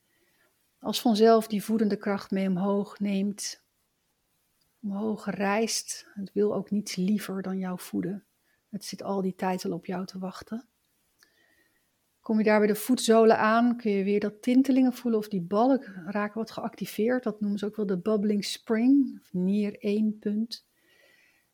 als 0.80 1.02
vanzelf 1.02 1.48
die 1.48 1.64
voedende 1.64 1.98
kracht 1.98 2.32
mee 2.32 2.48
omhoog 2.48 3.00
neemt. 3.00 3.64
Omhoog 4.82 5.26
reist. 5.26 6.08
Het 6.14 6.34
wil 6.34 6.56
ook 6.56 6.72
niets 6.72 6.96
liever 6.96 7.42
dan 7.42 7.58
jou 7.58 7.80
voeden. 7.80 8.26
Het 8.70 8.86
zit 8.86 9.04
al 9.04 9.22
die 9.22 9.36
tijd 9.36 9.66
al 9.66 9.72
op 9.72 9.86
jou 9.86 10.06
te 10.06 10.20
wachten. 10.20 10.68
Kom 12.22 12.38
je 12.38 12.44
daar 12.44 12.60
bij 12.60 12.68
de 12.68 12.76
voetzolen 12.76 13.38
aan, 13.38 13.78
kun 13.78 13.92
je 13.92 14.04
weer 14.04 14.20
dat 14.20 14.42
tintelingen 14.42 14.94
voelen 14.94 15.20
of 15.20 15.28
die 15.28 15.42
balk 15.42 15.86
raken 16.06 16.38
wat 16.38 16.52
geactiveerd. 16.52 17.24
Dat 17.24 17.42
noemen 17.42 17.60
ze 17.60 17.66
ook 17.66 17.76
wel 17.76 17.86
de 17.86 17.98
bubbling 17.98 18.46
spring, 18.46 19.20
of 19.22 19.34
nier 19.34 19.80
1 19.80 20.20
punt. 20.20 20.66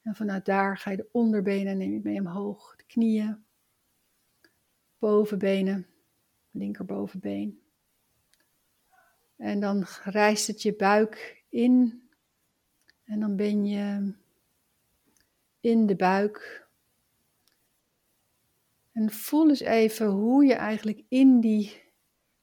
En 0.01 0.15
vanuit 0.15 0.45
daar 0.45 0.77
ga 0.77 0.91
je 0.91 0.97
de 0.97 1.09
onderbenen 1.11 1.77
neem 1.77 1.91
je 1.91 1.99
mee 2.03 2.19
omhoog, 2.19 2.75
de 2.75 2.83
knieën, 2.83 3.43
bovenbenen, 4.99 5.87
linkerbovenbeen. 6.51 7.61
En 9.35 9.59
dan 9.59 9.85
rijst 10.03 10.47
het 10.47 10.61
je 10.61 10.75
buik 10.75 11.43
in 11.49 12.01
en 13.03 13.19
dan 13.19 13.35
ben 13.35 13.65
je 13.65 14.13
in 15.59 15.85
de 15.85 15.95
buik. 15.95 16.66
En 18.97 19.11
voel 19.11 19.49
eens 19.49 19.59
even 19.59 20.07
hoe 20.07 20.45
je 20.45 20.53
eigenlijk 20.53 21.03
in 21.07 21.39
die 21.39 21.83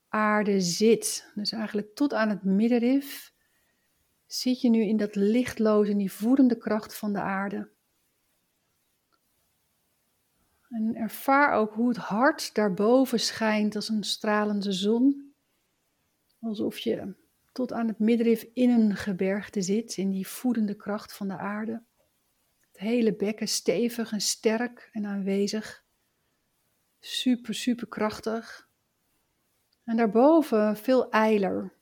aarde 0.08 0.60
zit. 0.60 1.30
Dus 1.34 1.52
eigenlijk 1.52 1.94
tot 1.94 2.12
aan 2.12 2.28
het 2.28 2.44
middenrif 2.44 3.34
zit 4.26 4.60
je 4.60 4.70
nu 4.70 4.82
in 4.82 4.96
dat 4.96 5.14
lichtloze, 5.14 5.90
in 5.90 5.96
die 5.96 6.12
voedende 6.12 6.58
kracht 6.58 6.96
van 6.98 7.12
de 7.12 7.20
aarde. 7.20 7.70
En 10.68 10.94
ervaar 10.94 11.52
ook 11.52 11.74
hoe 11.74 11.88
het 11.88 11.96
hart 11.96 12.54
daarboven 12.54 13.20
schijnt 13.20 13.76
als 13.76 13.88
een 13.88 14.04
stralende 14.04 14.72
zon. 14.72 15.34
Alsof 16.40 16.78
je 16.78 17.14
tot 17.52 17.72
aan 17.72 17.88
het 17.88 17.98
middenrif 17.98 18.42
in 18.52 18.70
een 18.70 18.96
gebergte 18.96 19.62
zit, 19.62 19.96
in 19.96 20.10
die 20.10 20.26
voedende 20.26 20.74
kracht 20.74 21.16
van 21.16 21.28
de 21.28 21.36
aarde. 21.36 21.82
Het 22.60 22.78
hele 22.78 23.16
bekken 23.16 23.48
stevig 23.48 24.12
en 24.12 24.20
sterk 24.20 24.88
en 24.92 25.06
aanwezig. 25.06 25.83
Super, 27.24 27.54
super 27.54 27.86
krachtig. 27.86 28.68
En 29.84 29.96
daarboven 29.96 30.76
veel 30.76 31.10
eiler. 31.10 31.72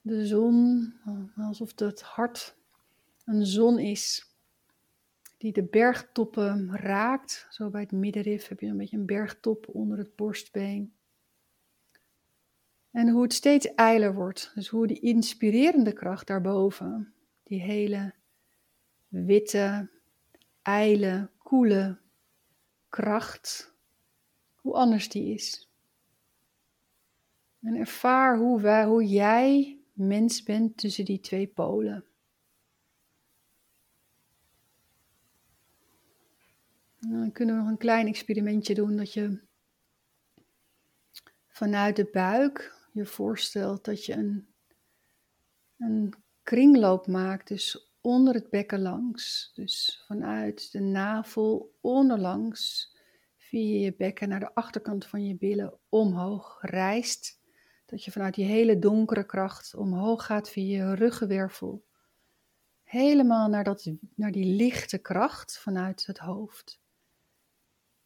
De 0.00 0.26
zon, 0.26 0.94
alsof 1.36 1.78
het 1.78 2.02
hart 2.02 2.56
een 3.24 3.46
zon 3.46 3.78
is 3.78 4.34
die 5.38 5.52
de 5.52 5.62
bergtoppen 5.62 6.76
raakt. 6.76 7.46
Zo 7.50 7.70
bij 7.70 7.80
het 7.80 7.92
middenrif 7.92 8.48
heb 8.48 8.60
je 8.60 8.66
een 8.66 8.76
beetje 8.76 8.96
een 8.96 9.06
bergtop 9.06 9.68
onder 9.68 9.98
het 9.98 10.16
borstbeen. 10.16 10.94
En 12.90 13.08
hoe 13.08 13.22
het 13.22 13.32
steeds 13.32 13.74
eiler 13.74 14.14
wordt. 14.14 14.52
Dus 14.54 14.68
hoe 14.68 14.86
die 14.86 15.00
inspirerende 15.00 15.92
kracht 15.92 16.26
daarboven, 16.26 17.14
die 17.42 17.60
hele 17.60 18.14
witte, 19.08 19.88
eile, 20.62 21.28
koele 21.38 21.98
kracht, 22.88 23.73
hoe 24.64 24.74
anders 24.74 25.08
die 25.08 25.34
is. 25.34 25.68
En 27.60 27.74
ervaar 27.74 28.38
hoe, 28.38 28.60
wij, 28.60 28.84
hoe 28.84 29.06
jij 29.06 29.78
mens 29.92 30.42
bent 30.42 30.76
tussen 30.76 31.04
die 31.04 31.20
twee 31.20 31.46
polen. 31.46 32.04
Dan 36.98 37.32
kunnen 37.32 37.54
we 37.54 37.60
nog 37.60 37.70
een 37.70 37.76
klein 37.76 38.06
experimentje 38.06 38.74
doen 38.74 38.96
dat 38.96 39.12
je 39.12 39.40
vanuit 41.46 41.96
de 41.96 42.08
buik 42.12 42.82
je 42.92 43.06
voorstelt 43.06 43.84
dat 43.84 44.04
je 44.04 44.12
een, 44.12 44.48
een 45.76 46.14
kringloop 46.42 47.06
maakt, 47.06 47.48
dus 47.48 47.92
onder 48.00 48.34
het 48.34 48.50
bekken 48.50 48.80
langs. 48.80 49.50
Dus 49.54 50.04
vanuit 50.06 50.72
de 50.72 50.80
navel 50.80 51.74
onderlangs 51.80 52.93
via 53.54 53.84
je 53.84 53.94
bekken 53.96 54.28
naar 54.28 54.40
de 54.40 54.54
achterkant 54.54 55.06
van 55.06 55.26
je 55.26 55.36
billen 55.36 55.78
omhoog 55.88 56.58
rijst. 56.60 57.40
Dat 57.86 58.04
je 58.04 58.10
vanuit 58.10 58.34
die 58.34 58.44
hele 58.44 58.78
donkere 58.78 59.26
kracht 59.26 59.74
omhoog 59.74 60.24
gaat 60.24 60.50
via 60.50 60.86
je 60.86 60.94
ruggenwervel. 60.94 61.84
Helemaal 62.82 63.48
naar, 63.48 63.64
dat, 63.64 63.92
naar 64.14 64.32
die 64.32 64.56
lichte 64.56 64.98
kracht 64.98 65.58
vanuit 65.58 66.06
het 66.06 66.18
hoofd. 66.18 66.80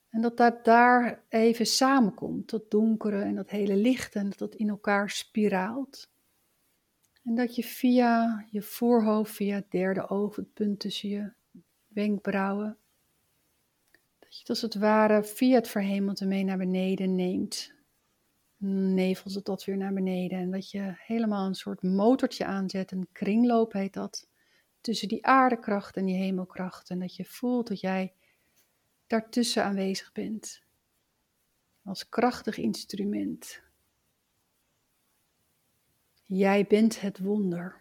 En 0.08 0.20
dat 0.20 0.36
dat 0.36 0.64
daar 0.64 1.24
even 1.28 1.66
samenkomt, 1.66 2.50
dat 2.50 2.70
donkere 2.70 3.22
en 3.22 3.34
dat 3.34 3.50
hele 3.50 3.76
lichte, 3.76 4.18
en 4.18 4.28
dat 4.28 4.38
dat 4.38 4.54
in 4.54 4.68
elkaar 4.68 5.10
spiraalt. 5.10 6.10
En 7.24 7.34
dat 7.34 7.56
je 7.56 7.62
via 7.62 8.44
je 8.50 8.62
voorhoofd, 8.62 9.32
via 9.32 9.54
het 9.54 9.70
derde 9.70 10.08
oog, 10.08 10.36
het 10.36 10.52
punt 10.52 10.80
tussen 10.80 11.08
je 11.08 11.32
wenkbrauwen, 11.86 12.78
dat 14.38 14.46
je 14.46 14.52
het 14.52 14.62
als 14.62 14.74
het 14.74 14.82
ware 14.82 15.24
via 15.24 15.54
het 15.54 15.68
verhemelte 15.68 16.26
mee 16.26 16.44
naar 16.44 16.58
beneden 16.58 17.14
neemt. 17.14 17.72
Nevels 18.56 19.34
het 19.34 19.44
tot 19.44 19.64
weer 19.64 19.76
naar 19.76 19.92
beneden. 19.92 20.38
En 20.38 20.50
dat 20.50 20.70
je 20.70 20.94
helemaal 20.96 21.46
een 21.46 21.54
soort 21.54 21.82
motortje 21.82 22.44
aanzet, 22.44 22.92
een 22.92 23.08
kringloop 23.12 23.72
heet 23.72 23.92
dat, 23.92 24.28
tussen 24.80 25.08
die 25.08 25.26
aardekracht 25.26 25.96
en 25.96 26.04
die 26.04 26.16
hemelkracht. 26.16 26.90
En 26.90 26.98
dat 26.98 27.16
je 27.16 27.24
voelt 27.24 27.68
dat 27.68 27.80
jij 27.80 28.12
daartussen 29.06 29.64
aanwezig 29.64 30.12
bent. 30.12 30.62
Als 31.84 32.08
krachtig 32.08 32.58
instrument. 32.58 33.62
Jij 36.26 36.66
bent 36.66 37.00
het 37.00 37.18
wonder. 37.18 37.80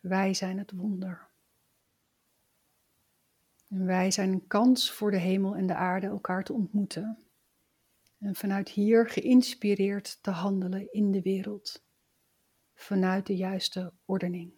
Wij 0.00 0.34
zijn 0.34 0.58
het 0.58 0.72
wonder. 0.72 1.29
En 3.70 3.86
wij 3.86 4.10
zijn 4.10 4.32
een 4.32 4.46
kans 4.46 4.92
voor 4.92 5.10
de 5.10 5.18
hemel 5.18 5.54
en 5.54 5.66
de 5.66 5.74
aarde 5.74 6.06
elkaar 6.06 6.44
te 6.44 6.52
ontmoeten. 6.52 7.18
En 8.18 8.34
vanuit 8.34 8.68
hier 8.68 9.08
geïnspireerd 9.08 10.22
te 10.22 10.30
handelen 10.30 10.92
in 10.92 11.10
de 11.10 11.22
wereld. 11.22 11.84
Vanuit 12.74 13.26
de 13.26 13.36
juiste 13.36 13.92
ordening. 14.04 14.52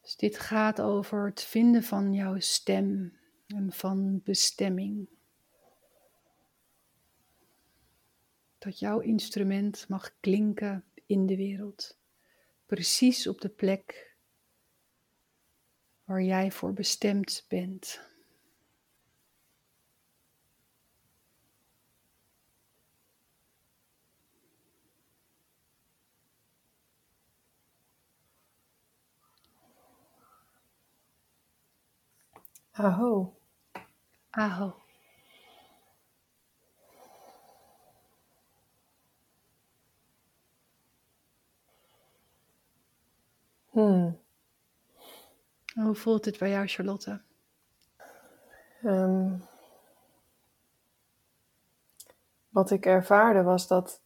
Dus 0.00 0.16
dit 0.16 0.38
gaat 0.38 0.80
over 0.80 1.26
het 1.26 1.42
vinden 1.42 1.82
van 1.82 2.12
jouw 2.12 2.38
stem 2.38 3.18
en 3.46 3.72
van 3.72 4.20
bestemming. 4.24 5.08
dat 8.64 8.78
jouw 8.78 9.00
instrument 9.00 9.88
mag 9.88 10.16
klinken 10.20 10.84
in 11.06 11.26
de 11.26 11.36
wereld. 11.36 11.98
Precies 12.66 13.26
op 13.26 13.40
de 13.40 13.48
plek 13.48 14.16
waar 16.04 16.22
jij 16.22 16.50
voor 16.50 16.72
bestemd 16.72 17.44
bent. 17.48 18.13
Aho. 32.76 33.36
Aho. 34.30 34.74
Hmm. 43.70 44.18
Hoe 45.74 45.94
voelt 45.94 46.24
dit 46.24 46.38
bij 46.38 46.50
jou, 46.50 46.66
Charlotte? 46.66 47.20
Um, 48.84 49.44
wat 52.48 52.70
ik 52.70 52.86
ervaarde 52.86 53.42
was 53.42 53.66
dat 53.66 54.00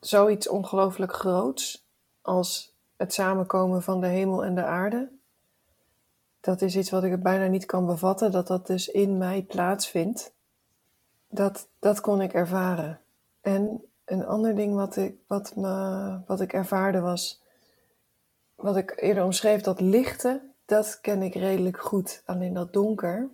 zoiets 0.00 0.48
ongelooflijk 0.48 1.12
groots 1.12 1.86
als 2.22 2.76
het 2.96 3.12
samenkomen 3.12 3.82
van 3.82 4.00
de 4.00 4.06
hemel 4.06 4.44
en 4.44 4.54
de 4.54 4.64
aarde, 4.64 5.12
dat 6.42 6.62
is 6.62 6.76
iets 6.76 6.90
wat 6.90 7.04
ik 7.04 7.22
bijna 7.22 7.46
niet 7.46 7.66
kan 7.66 7.86
bevatten, 7.86 8.30
dat 8.32 8.46
dat 8.46 8.66
dus 8.66 8.88
in 8.88 9.18
mij 9.18 9.42
plaatsvindt. 9.42 10.32
Dat, 11.28 11.68
dat 11.78 12.00
kon 12.00 12.20
ik 12.20 12.32
ervaren. 12.32 13.00
En 13.40 13.84
een 14.04 14.26
ander 14.26 14.54
ding 14.54 14.74
wat 14.74 14.96
ik, 14.96 15.14
wat 15.26 15.56
me, 15.56 16.18
wat 16.26 16.40
ik 16.40 16.52
ervaarde 16.52 17.00
was 17.00 17.42
wat 18.62 18.76
ik 18.76 18.92
eerder 18.96 19.24
omschreef, 19.24 19.60
dat 19.60 19.80
lichte, 19.80 20.40
dat 20.64 20.98
ken 21.00 21.22
ik 21.22 21.34
redelijk 21.34 21.80
goed. 21.80 22.22
Alleen 22.26 22.52
dat 22.52 22.72
donker, 22.72 23.30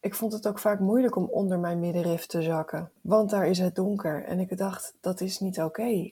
ik 0.00 0.14
vond 0.14 0.32
het 0.32 0.48
ook 0.48 0.58
vaak 0.58 0.78
moeilijk 0.78 1.16
om 1.16 1.24
onder 1.24 1.58
mijn 1.58 1.80
middenrif 1.80 2.26
te 2.26 2.42
zakken. 2.42 2.90
Want 3.00 3.30
daar 3.30 3.46
is 3.46 3.58
het 3.58 3.74
donker. 3.74 4.24
En 4.24 4.38
ik 4.38 4.56
dacht, 4.56 4.94
dat 5.00 5.20
is 5.20 5.40
niet 5.40 5.60
oké. 5.60 6.10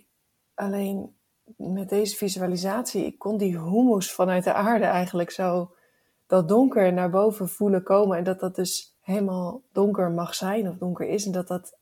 Alleen 0.55 1.15
met 1.57 1.89
deze 1.89 2.17
visualisatie, 2.17 3.05
ik 3.05 3.19
kon 3.19 3.37
die 3.37 3.59
humus 3.59 4.13
vanuit 4.13 4.45
de 4.45 4.53
aarde 4.53 4.85
eigenlijk 4.85 5.31
zo 5.31 5.71
dat 6.29 6.49
donker 6.49 6.93
naar 6.93 7.11
boven 7.11 7.49
voelen 7.49 7.83
komen. 7.83 8.17
En 8.17 8.25
dat 8.25 8.41
dat 8.41 8.55
dus 8.55 8.97
helemaal 9.01 9.63
donker 9.73 10.11
mag 10.11 10.35
zijn 10.35 10.69
of 10.69 10.77
donker 10.77 11.09
is. 11.09 11.27
En 11.27 11.33
dat 11.33 11.49
dat, 11.49 11.77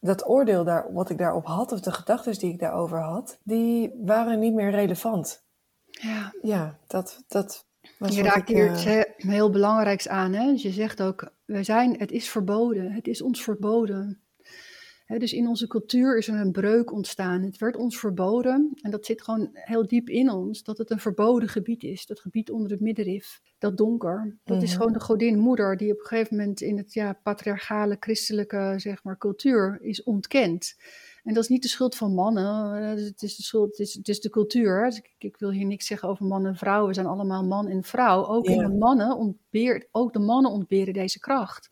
dat 0.00 0.28
oordeel 0.28 0.64
daar, 0.64 0.92
wat 0.92 1.10
ik 1.10 1.18
daarop 1.18 1.46
had, 1.46 1.72
of 1.72 1.80
de 1.80 1.92
gedachten 1.92 2.38
die 2.38 2.52
ik 2.52 2.58
daarover 2.58 2.98
had, 2.98 3.38
die 3.42 3.92
waren 4.04 4.38
niet 4.38 4.54
meer 4.54 4.70
relevant. 4.70 5.42
Ja, 5.90 6.32
Ja, 6.42 6.78
dat, 6.86 7.24
dat 7.28 7.66
was 7.98 8.16
je 8.16 8.22
raakt 8.22 8.48
ik, 8.48 8.56
hier 8.56 8.66
eh, 8.66 8.72
iets 8.72 8.84
he- 8.84 9.12
heel 9.16 9.50
belangrijks 9.50 10.08
aan. 10.08 10.32
Hè? 10.32 10.52
Dus 10.52 10.62
je 10.62 10.70
zegt 10.70 11.02
ook, 11.02 11.32
we 11.44 11.62
zijn, 11.62 11.98
het 11.98 12.12
is 12.12 12.28
verboden. 12.30 12.92
Het 12.92 13.06
is 13.06 13.22
ons 13.22 13.42
verboden. 13.42 14.23
Dus 15.06 15.32
in 15.32 15.48
onze 15.48 15.66
cultuur 15.66 16.18
is 16.18 16.28
er 16.28 16.40
een 16.40 16.52
breuk 16.52 16.92
ontstaan. 16.92 17.42
Het 17.42 17.58
werd 17.58 17.76
ons 17.76 17.98
verboden. 17.98 18.70
En 18.82 18.90
dat 18.90 19.06
zit 19.06 19.22
gewoon 19.22 19.48
heel 19.52 19.86
diep 19.86 20.08
in 20.08 20.30
ons. 20.30 20.62
Dat 20.62 20.78
het 20.78 20.90
een 20.90 20.98
verboden 20.98 21.48
gebied 21.48 21.82
is. 21.82 22.06
Dat 22.06 22.20
gebied 22.20 22.50
onder 22.50 22.70
het 22.70 22.80
middenrif. 22.80 23.40
Dat 23.58 23.76
donker. 23.76 24.36
Dat 24.44 24.62
is 24.62 24.68
Mhm. 24.70 24.78
gewoon 24.78 24.92
de 24.92 25.00
godin 25.00 25.38
moeder. 25.38 25.76
Die 25.76 25.92
op 25.92 25.98
een 25.98 26.06
gegeven 26.06 26.36
moment 26.36 26.60
in 26.60 26.76
het 26.76 26.92
ja, 26.92 27.12
patriarchale 27.22 27.96
christelijke 28.00 28.74
zeg 28.76 29.02
maar, 29.04 29.18
cultuur 29.18 29.78
is 29.82 30.02
ontkend. 30.02 30.74
En 31.22 31.34
dat 31.34 31.42
is 31.42 31.48
niet 31.48 31.62
de 31.62 31.68
schuld 31.68 31.94
van 31.96 32.14
mannen. 32.14 32.82
eh, 32.82 33.04
Het 33.04 33.22
is 33.22 33.36
de, 33.36 33.42
schuld, 33.42 33.70
het 33.70 33.78
is, 33.78 33.94
het 33.94 34.08
is 34.08 34.20
de 34.20 34.30
cultuur. 34.30 34.84
Dus 34.84 34.96
ik, 34.98 35.14
ik 35.18 35.36
wil 35.36 35.50
hier 35.50 35.66
niks 35.66 35.86
zeggen 35.86 36.08
over 36.08 36.26
man 36.26 36.46
en 36.46 36.56
vrouw. 36.56 36.86
We 36.86 36.94
zijn 36.94 37.06
allemaal 37.06 37.44
man 37.44 37.68
en 37.68 37.82
vrouw. 37.82 38.26
Ook, 38.26 38.46
in 38.46 38.54
Ja. 38.60 38.66
de 38.68 38.74
mannen 38.74 39.16
ontbeert, 39.16 39.88
ook 39.90 40.12
de 40.12 40.18
mannen 40.18 40.50
ontberen 40.50 40.92
deze 40.94 41.18
kracht. 41.18 41.68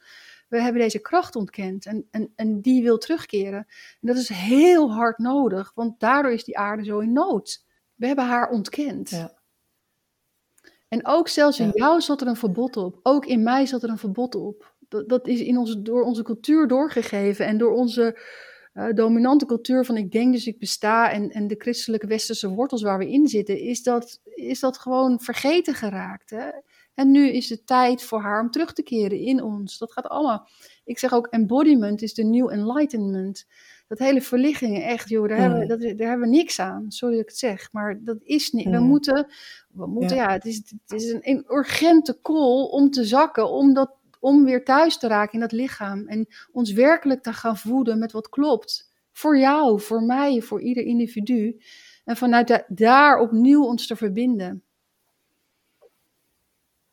We 0.53 0.61
hebben 0.62 0.82
deze 0.82 0.98
kracht 0.98 1.36
ontkend 1.36 1.86
en, 1.86 2.09
en, 2.11 2.32
en 2.36 2.61
die 2.61 2.82
wil 2.82 2.98
terugkeren. 2.98 3.59
En 3.59 3.66
dat 4.00 4.16
is 4.16 4.28
heel 4.28 4.92
hard 4.92 5.18
nodig, 5.18 5.72
want 5.74 6.00
daardoor 6.00 6.32
is 6.32 6.44
die 6.44 6.59
aarde 6.59 6.84
zo 6.84 6.98
in 6.98 7.12
nood. 7.12 7.64
We 7.94 8.07
hebben 8.07 8.24
haar 8.24 8.50
ontkend. 8.50 9.11
Ja. 9.11 9.32
En 10.88 11.07
ook 11.07 11.28
zelfs 11.28 11.59
in 11.61 11.66
Ja. 11.66 11.72
jou 11.74 12.00
zat 12.00 12.20
er 12.20 12.26
een 12.26 12.36
verbod 12.36 12.76
op. 12.76 13.00
Ook 13.03 13.26
in 13.26 13.42
mij 13.42 13.66
zat 13.66 13.82
er 13.82 13.88
een 13.88 13.98
verbod 13.98 14.34
op. 14.34 14.74
Dat, 14.88 15.09
dat 15.09 15.26
is 15.26 15.40
in 15.40 15.59
onze, 15.59 15.82
door 15.82 16.03
onze 16.03 16.22
cultuur 16.22 16.68
doorgegeven 16.68 17.46
en 17.46 17.59
door 17.59 17.72
onze 17.72 18.18
eh, 18.72 18.88
dominante 18.94 19.46
cultuur 19.46 19.84
van 19.84 19.96
ik 19.96 20.12
denk 20.12 20.32
dus 20.32 20.46
ik 20.46 20.59
besta 20.59 21.11
en, 21.11 21.30
en 21.30 21.46
de 21.46 21.55
christelijke 21.59 22.07
westerse 22.07 22.48
wortels 22.48 22.82
waar 22.82 22.98
we 22.98 23.11
in 23.11 23.28
zitten, 23.28 23.59
is 23.59 23.82
dat, 23.82 24.20
is 24.24 24.61
dat 24.61 24.78
gewoon 24.78 25.20
vergeten 25.20 25.74
geraakt. 25.74 26.30
Hè? 26.30 26.48
En 26.95 27.11
nu 27.11 27.28
is 27.28 27.49
het 27.49 27.66
tijd 27.66 28.03
voor 28.03 28.20
haar 28.20 28.40
om 28.40 28.51
terug 28.51 28.72
te 28.72 28.82
keren 28.82 29.18
in 29.18 29.43
ons. 29.43 29.78
Dat 29.78 29.93
gaat 29.93 30.09
allemaal. 30.09 30.49
Ik 30.84 30.99
zeg 30.99 31.12
ook 31.12 31.26
embodiment 31.26 32.03
is 32.03 32.14
de 32.14 32.24
new 32.24 32.51
enlightenment. 32.51 33.47
Dat 33.88 33.99
hele 33.99 34.22
verlichtingen, 34.22 34.82
echt 34.82 35.09
joh, 35.09 35.28
daar, 35.28 35.38
hebben, 35.38 35.59
we, 35.59 35.66
dat, 35.66 35.80
daar 35.80 36.09
hebben 36.09 36.28
we 36.30 36.36
niks 36.36 36.61
aan. 36.61 36.84
Sorry 36.88 37.14
dat 37.14 37.22
ik 37.22 37.28
het 37.28 37.38
zeg, 37.38 37.72
maar 37.72 38.01
dat 38.05 38.16
is 38.22 38.51
niet. 38.51 38.68
We 38.70 38.78
moeten, 38.78 39.26
we 39.72 39.86
moeten 39.86 40.16
ja, 40.16 40.22
Ja. 40.22 40.32
het, 40.32 40.45
is, 40.45 40.57
het 40.86 41.01
is 41.01 41.11
een, 41.12 41.20
een 41.22 41.45
urgente 41.49 42.18
call 42.22 42.62
om 42.70 42.90
te 42.90 43.05
zakken, 43.05 43.51
om, 43.51 43.74
dat, 43.74 43.95
om 44.20 44.45
weer 44.45 44.64
thuis 44.64 44.99
te 44.99 45.07
raken 45.09 45.32
in 45.34 45.40
dat 45.40 45.53
lichaam. 45.53 46.07
En 46.09 46.26
ons 46.53 46.72
werkelijk 46.72 47.22
te 47.22 47.32
gaan 47.32 47.57
voeden 47.57 47.99
met 47.99 48.12
wat 48.12 48.28
klopt. 48.28 48.90
Voor 49.12 49.38
jou, 49.38 49.80
voor 49.80 50.03
mij, 50.03 50.40
voor 50.43 50.61
ieder 50.61 50.84
individu. 50.84 51.61
En 52.05 52.16
vanuit 52.16 52.49
da- 52.49 52.64
daar 52.68 53.20
opnieuw 53.20 53.64
ons 53.64 53.86
te 53.86 53.97
verbinden. 53.97 54.62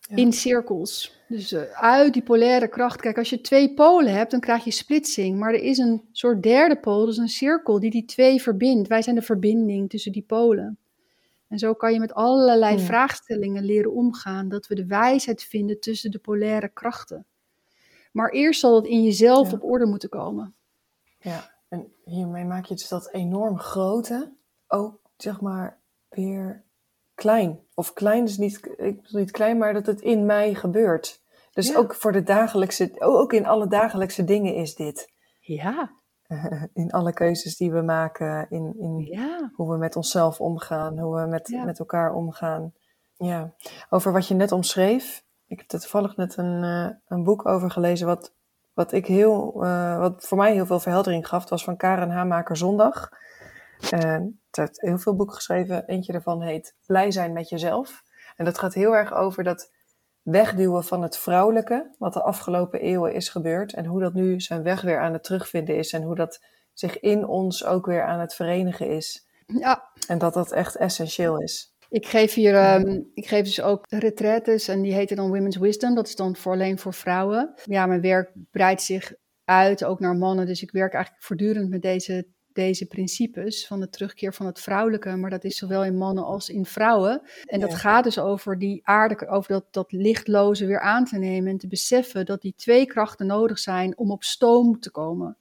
Ja. 0.10 0.16
In 0.16 0.34
cirkels. 0.34 1.18
Dus 1.28 1.52
eh, 1.52 1.62
uit 1.72 2.14
die 2.14 2.22
polaire 2.22 2.68
kracht. 2.68 3.02
Kijk, 3.02 3.18
als 3.18 3.30
je 3.30 3.42
twee 3.42 3.74
polen 3.74 4.14
hebt, 4.14 4.32
dan 4.32 4.40
krijg 4.40 4.64
je 4.64 4.72
splitsing. 4.72 5.40
Maar 5.40 5.54
er 5.54 5.62
is 5.64 5.78
een 5.78 6.08
soort 6.12 6.44
derde 6.44 6.80
pool, 6.80 7.06
dus 7.06 7.18
een 7.18 7.30
cirkel, 7.30 7.80
die 7.80 7.92
die 7.92 8.06
twee 8.06 8.42
verbindt. 8.42 8.88
Wij 8.88 9.02
zijn 9.02 9.16
de 9.16 9.22
verbinding 9.22 9.90
tussen 9.90 10.12
die 10.12 10.22
polen. 10.22 10.78
En 11.48 11.60
zo 11.60 11.74
kan 11.74 11.94
je 11.94 12.00
met 12.00 12.14
allerlei 12.14 12.76
Hmm. 12.76 12.86
vraagstellingen 12.86 13.64
leren 13.64 13.94
omgaan. 13.94 14.50
Dat 14.50 14.68
we 14.68 14.76
de 14.76 14.86
wijsheid 14.86 15.44
vinden 15.44 15.80
tussen 15.80 16.12
de 16.12 16.20
polaire 16.20 16.70
krachten. 16.70 17.26
Maar 18.12 18.30
eerst 18.30 18.60
zal 18.60 18.76
het 18.76 18.86
in 18.86 19.04
jezelf 19.04 19.48
Ja. 19.50 19.54
op 19.54 19.64
orde 19.64 19.86
moeten 19.86 20.10
komen. 20.10 20.54
Ja, 21.20 21.52
en 21.68 21.94
hiermee 22.04 22.46
maak 22.46 22.66
je 22.66 22.76
dus 22.76 22.88
dat 22.88 23.10
enorm 23.14 23.60
grote 23.60 24.32
ook, 24.68 25.00
zeg 25.18 25.42
maar, 25.42 25.78
weer 26.10 26.64
klein. 27.20 27.60
Of 27.76 27.94
klein 27.94 28.24
is 28.24 28.38
niet, 28.38 28.66
ik 28.78 29.02
bedoel 29.02 29.20
niet 29.20 29.32
klein, 29.32 29.58
maar 29.58 29.74
dat 29.74 29.86
het 29.86 30.02
in 30.02 30.26
mij 30.26 30.54
gebeurt. 30.54 31.22
Dus 31.54 31.76
ook 31.76 31.96
voor 31.96 32.12
de 32.12 32.24
dagelijkse, 32.24 32.96
ook 33.00 33.34
in 33.34 33.46
alle 33.46 33.68
dagelijkse 33.68 34.24
dingen 34.24 34.56
is 34.56 34.76
dit. 34.76 35.12
Ja. 35.40 35.98
In 36.74 36.92
alle 36.92 37.14
keuzes 37.14 37.58
die 37.58 37.72
we 37.72 37.82
maken, 37.82 38.48
in, 38.50 38.76
in 38.80 38.98
Ja. 38.98 39.52
hoe 39.56 39.72
we 39.72 39.78
met 39.78 39.96
onszelf 39.96 40.40
omgaan, 40.42 41.00
hoe 41.00 41.22
we 41.22 41.28
met, 41.28 41.48
Ja. 41.48 41.64
met 41.64 41.80
elkaar 41.80 42.14
omgaan. 42.14 42.74
Ja, 43.16 43.54
over 43.90 44.12
wat 44.12 44.28
je 44.28 44.34
net 44.36 44.52
omschreef. 44.52 45.24
Ik 45.48 45.60
heb 45.60 45.72
er 45.72 45.80
toevallig 45.80 46.16
net 46.16 46.38
een, 46.38 46.64
eh, 46.64 46.90
een 47.08 47.24
boek 47.24 47.46
over 47.48 47.72
gelezen, 47.72 48.08
wat, 48.08 48.34
wat, 48.74 48.92
ik 48.92 49.06
heel, 49.06 49.64
eh, 49.64 50.00
wat 50.00 50.28
voor 50.28 50.38
mij 50.38 50.54
heel 50.54 50.66
veel 50.66 50.80
verheldering 50.80 51.28
gaf. 51.28 51.42
Het 51.42 51.50
was 51.50 51.64
van 51.64 51.78
Karen 51.78 52.10
Hamaker 52.10 52.58
Zondag. 52.58 53.10
Eh, 53.82 54.20
ze 54.52 54.62
heeft 54.62 54.82
heel 54.82 54.98
veel 54.98 55.16
boeken 55.16 55.36
geschreven. 55.36 55.86
Eentje 55.88 56.12
daarvan 56.12 56.42
heet 56.42 56.76
Blij 56.86 57.12
zijn 57.12 57.34
met 57.34 57.50
jezelf. 57.50 58.04
En 58.36 58.46
dat 58.46 58.60
gaat 58.60 58.74
heel 58.74 58.96
erg 58.96 59.14
over 59.14 59.44
dat 59.44 59.72
wegduwen 60.22 60.84
van 60.84 61.02
het 61.02 61.18
vrouwelijke, 61.18 61.96
wat 61.98 62.14
de 62.14 62.22
afgelopen 62.22 62.82
eeuwen 62.82 63.14
is 63.14 63.30
gebeurd. 63.30 63.74
En 63.74 63.86
hoe 63.86 64.00
dat 64.00 64.14
nu 64.14 64.40
zijn 64.40 64.64
weg 64.64 64.82
weer 64.82 65.00
aan 65.00 65.14
het 65.14 65.24
terugvinden 65.24 65.78
is. 65.78 65.94
En 65.94 66.04
hoe 66.04 66.16
dat 66.16 66.44
zich 66.74 67.00
in 67.00 67.28
ons 67.28 67.66
ook 67.66 67.86
weer 67.86 68.04
aan 68.04 68.20
het 68.20 68.36
verenigen 68.36 68.88
is. 68.88 69.28
Ja, 69.46 69.90
En 70.08 70.18
dat 70.18 70.34
dat 70.34 70.52
echt 70.52 70.76
essentieel 70.76 71.42
is. 71.42 71.74
Ik 71.90 72.08
geef 72.08 72.34
hier, 72.34 72.56
ehm, 72.56 73.02
ik 73.14 73.28
geef 73.28 73.44
dus 73.44 73.62
ook 73.62 73.86
retraites 73.90 74.68
en 74.68 74.82
die 74.82 74.94
heten 74.94 75.16
dan 75.16 75.30
Women's 75.30 75.58
Wisdom. 75.58 75.96
Dat 75.96 76.08
is 76.08 76.16
dan 76.16 76.36
voor 76.36 76.54
alleen 76.54 76.80
voor 76.80 76.94
vrouwen. 76.94 77.54
Ja, 77.64 77.86
mijn 77.86 78.02
werk 78.02 78.32
breidt 78.52 78.82
zich 78.82 79.14
uit, 79.46 79.84
ook 79.84 80.00
naar 80.00 80.16
mannen. 80.16 80.46
Dus 80.46 80.62
ik 80.62 80.72
werk 80.72 80.94
eigenlijk 80.94 81.24
voortdurend 81.24 81.70
met 81.70 81.82
deze, 81.82 82.28
deze 82.60 82.86
principes 82.86 83.68
van 83.68 83.80
de 83.80 83.90
terugkeer 83.90 84.34
van 84.34 84.46
het 84.46 84.60
vrouwelijke. 84.60 85.16
Maar 85.16 85.30
dat 85.30 85.44
is 85.44 85.58
zowel 85.58 85.84
in 85.84 85.98
mannen 85.98 86.24
als 86.26 86.50
in 86.50 86.66
vrouwen. 86.66 87.22
En 87.46 87.60
dat 87.60 87.72
Ja. 87.72 87.78
gaat 87.78 88.04
dus 88.04 88.20
over 88.20 88.60
die 88.60 88.80
aarde, 88.84 89.28
over 89.28 89.52
dat, 89.52 89.66
dat 89.72 89.92
lichtloze 89.92 90.66
weer 90.66 90.80
aan 90.80 91.06
te 91.06 91.18
nemen. 91.18 91.52
En 91.52 91.58
te 91.58 91.68
beseffen 91.68 92.26
dat 92.26 92.42
die 92.42 92.54
twee 92.56 92.86
krachten 92.86 93.26
nodig 93.28 93.60
zijn 93.60 93.98
om 93.98 94.12
op 94.12 94.24
stoom 94.24 94.80
te 94.80 94.92
komen. 94.92 95.38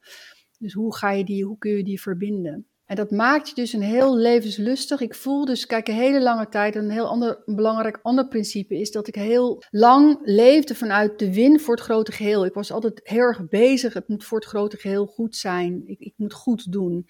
Dus 0.59 0.73
hoe 0.73 0.97
ga 0.97 1.11
je 1.11 1.25
die, 1.25 1.45
hoe 1.45 1.59
kun 1.59 1.71
je 1.71 1.85
die 1.85 2.01
verbinden? 2.01 2.67
En 2.89 2.97
dat 2.97 3.11
maakt 3.11 3.49
je 3.49 3.55
dus 3.55 3.73
een 3.73 3.83
heel 3.83 4.17
levenslustig. 4.17 5.01
Ik 5.01 5.15
voel 5.15 5.45
dus, 5.45 5.67
kijk, 5.67 5.89
een 5.89 5.95
hele 5.95 6.21
lange 6.21 6.49
tijd, 6.49 6.75
een 6.75 6.91
heel 6.91 7.07
ander, 7.07 7.43
een 7.45 7.55
belangrijk 7.55 7.99
ander 8.03 8.29
principe 8.29 8.79
is 8.79 8.91
dat 8.91 9.09
ik 9.09 9.15
heel 9.15 9.63
lang 9.71 10.19
leefde 10.23 10.75
vanuit 10.75 11.19
de 11.19 11.35
win 11.35 11.61
voor 11.61 11.75
het 11.75 11.85
grote 11.85 12.13
geheel. 12.13 12.45
Ik 12.45 12.55
was 12.55 12.73
altijd 12.73 13.01
heel 13.03 13.21
erg 13.21 13.49
bezig, 13.49 13.95
het 13.95 14.09
moet 14.09 14.25
voor 14.25 14.39
het 14.39 14.49
grote 14.49 14.77
geheel 14.77 15.07
goed 15.07 15.37
zijn. 15.37 15.83
Ik, 15.87 15.99
ik 15.99 16.15
moet 16.17 16.33
goed 16.33 16.73
doen. 16.73 17.07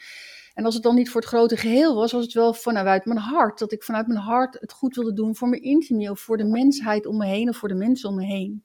En 0.54 0.64
als 0.64 0.74
het 0.74 0.82
dan 0.82 0.94
niet 0.94 1.10
voor 1.10 1.20
het 1.20 1.30
grote 1.30 1.56
geheel 1.56 1.94
was, 1.94 2.12
was 2.12 2.24
het 2.24 2.32
wel 2.32 2.54
vanuit 2.54 3.04
mijn 3.04 3.18
hart. 3.18 3.58
Dat 3.58 3.72
ik 3.72 3.82
vanuit 3.82 4.06
mijn 4.06 4.20
hart 4.20 4.60
het 4.60 4.72
goed 4.72 4.94
wilde 4.94 5.12
doen 5.12 5.36
voor 5.36 5.48
mijn 5.48 5.62
intimie 5.62 6.10
of 6.10 6.20
voor 6.20 6.36
de 6.36 6.44
mensheid 6.44 7.06
om 7.06 7.16
me 7.16 7.26
heen 7.26 7.48
of 7.48 7.56
voor 7.56 7.68
de 7.68 7.74
mensen 7.74 8.08
om 8.08 8.14
me 8.14 8.24
heen. 8.24 8.64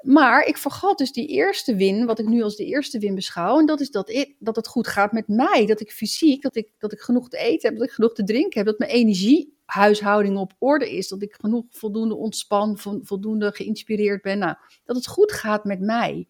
Maar 0.00 0.46
ik 0.46 0.56
vergat 0.56 0.98
dus 0.98 1.12
die 1.12 1.26
eerste 1.26 1.76
win, 1.76 2.06
wat 2.06 2.18
ik 2.18 2.26
nu 2.26 2.42
als 2.42 2.56
de 2.56 2.64
eerste 2.64 2.98
win 2.98 3.14
beschouw. 3.14 3.58
En 3.58 3.66
dat 3.66 3.80
is 3.80 3.90
dat, 3.90 4.10
ik, 4.10 4.34
dat 4.38 4.56
het 4.56 4.66
goed 4.66 4.86
gaat 4.86 5.12
met 5.12 5.28
mij. 5.28 5.66
Dat 5.66 5.80
ik 5.80 5.92
fysiek, 5.92 6.42
dat 6.42 6.56
ik, 6.56 6.70
dat 6.78 6.92
ik 6.92 7.00
genoeg 7.00 7.28
te 7.28 7.38
eten 7.38 7.68
heb, 7.68 7.78
dat 7.78 7.88
ik 7.88 7.94
genoeg 7.94 8.14
te 8.14 8.24
drinken 8.24 8.58
heb. 8.58 8.66
Dat 8.66 8.78
mijn 8.78 8.90
energiehuishouding 8.90 10.36
op 10.36 10.52
orde 10.58 10.96
is. 10.96 11.08
Dat 11.08 11.22
ik 11.22 11.36
genoeg 11.40 11.64
voldoende 11.70 12.14
ontspan, 12.14 12.78
vo- 12.78 13.00
voldoende 13.02 13.52
geïnspireerd 13.52 14.22
ben. 14.22 14.38
Nou, 14.38 14.56
dat 14.84 14.96
het 14.96 15.06
goed 15.06 15.32
gaat 15.32 15.64
met 15.64 15.80
mij. 15.80 16.28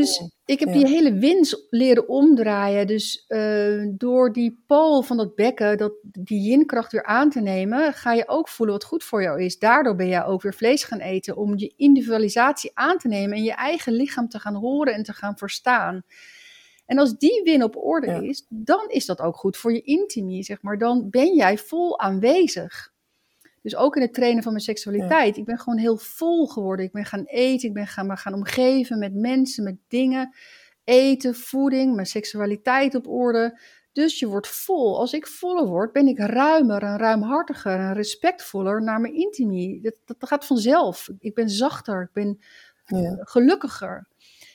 Dus 0.00 0.22
ik 0.44 0.60
heb 0.60 0.72
die 0.72 0.86
hele 0.86 1.12
wins 1.12 1.66
leren 1.70 2.08
omdraaien. 2.08 2.86
Dus 2.86 3.24
eh, 3.26 3.82
door 3.88 4.32
die 4.32 4.62
pool 4.66 5.02
van 5.02 5.16
dat 5.16 5.34
bekken, 5.34 5.78
dat, 5.78 5.92
die 6.02 6.40
yin-kracht 6.40 6.92
weer 6.92 7.04
aan 7.04 7.30
te 7.30 7.40
nemen, 7.40 7.92
ga 7.92 8.12
je 8.12 8.28
ook 8.28 8.48
voelen 8.48 8.74
wat 8.74 8.84
goed 8.84 9.04
voor 9.04 9.22
jou 9.22 9.42
is. 9.42 9.58
Daardoor 9.58 9.94
ben 9.94 10.08
jij 10.08 10.24
ook 10.24 10.42
weer 10.42 10.54
vlees 10.54 10.84
gaan 10.84 10.98
eten 10.98 11.36
om 11.36 11.58
je 11.58 11.72
individualisatie 11.76 12.70
aan 12.74 12.98
te 12.98 13.08
nemen 13.08 13.36
en 13.36 13.42
je 13.42 13.52
eigen 13.54 13.92
lichaam 13.92 14.28
te 14.28 14.38
gaan 14.38 14.54
horen 14.54 14.94
en 14.94 15.02
te 15.02 15.12
gaan 15.12 15.38
verstaan. 15.38 16.02
En 16.86 16.98
als 16.98 17.18
die 17.18 17.42
win 17.44 17.62
op 17.62 17.76
orde 17.76 18.06
Ja. 18.06 18.20
is, 18.20 18.46
dan 18.48 18.88
is 18.88 19.06
dat 19.06 19.20
ook 19.20 19.36
goed 19.36 19.56
voor 19.56 19.72
je 19.72 19.82
intimie, 19.82 20.42
zeg 20.42 20.62
maar. 20.62 20.78
Dan 20.78 21.10
ben 21.10 21.34
jij 21.34 21.58
vol 21.58 22.00
aanwezig. 22.00 22.92
Dus 23.64 23.76
ook 23.76 23.96
in 23.96 24.02
het 24.02 24.14
trainen 24.14 24.42
van 24.42 24.52
mijn 24.52 24.64
seksualiteit. 24.64 25.36
Ik 25.36 25.44
ben 25.44 25.58
gewoon 25.58 25.78
heel 25.78 25.96
vol 25.96 26.46
geworden. 26.46 26.84
Ik 26.86 26.92
ben 26.92 27.04
gaan 27.04 27.24
eten, 27.24 27.68
ik 27.68 27.74
ben 27.74 27.86
gaan, 27.86 28.06
me 28.06 28.16
gaan 28.16 28.34
omgeven 28.34 28.98
met 28.98 29.14
mensen, 29.14 29.64
met 29.64 29.76
dingen. 29.88 30.34
Eten, 30.84 31.34
voeding, 31.34 31.94
mijn 31.94 32.06
seksualiteit 32.06 32.94
op 32.94 33.08
orde. 33.08 33.60
Dus 33.92 34.18
je 34.18 34.26
wordt 34.26 34.48
vol. 34.48 34.98
Als 34.98 35.12
ik 35.12 35.26
voller 35.26 35.66
word, 35.66 35.92
ben 35.92 36.06
ik 36.06 36.18
ruimer 36.18 36.82
en 36.82 36.98
ruimhartiger 36.98 37.78
en 37.78 37.92
respectvoller 37.92 38.82
naar 38.82 39.00
mijn 39.00 39.14
intimie. 39.14 39.80
Dat, 39.80 39.94
dat 40.04 40.28
gaat 40.28 40.46
vanzelf. 40.46 41.08
Ik 41.18 41.34
ben 41.34 41.50
zachter, 41.50 42.02
ik 42.02 42.12
ben 42.12 42.38
Ja. 42.86 43.16
gelukkiger. 43.20 44.08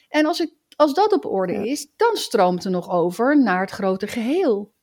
En 0.09 0.25
als, 0.25 0.39
ik, 0.39 0.53
als 0.75 0.93
dat 0.93 1.11
op 1.13 1.25
orde 1.25 1.53
Ja. 1.53 1.63
is, 1.63 1.87
dan 1.95 2.15
stroomt 2.15 2.63
er 2.65 2.71
nog 2.71 2.89
over 2.89 3.41
naar 3.43 3.61
het 3.61 3.71
grote 3.71 4.07
geheel. 4.07 4.73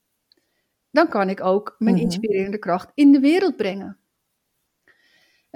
Dan 0.90 1.08
kan 1.08 1.28
ik 1.28 1.44
ook 1.44 1.74
mijn 1.78 1.94
Mhm. 1.94 2.04
inspirerende 2.04 2.58
kracht 2.58 2.90
in 2.94 3.12
de 3.12 3.20
wereld 3.20 3.56
brengen. 3.56 3.98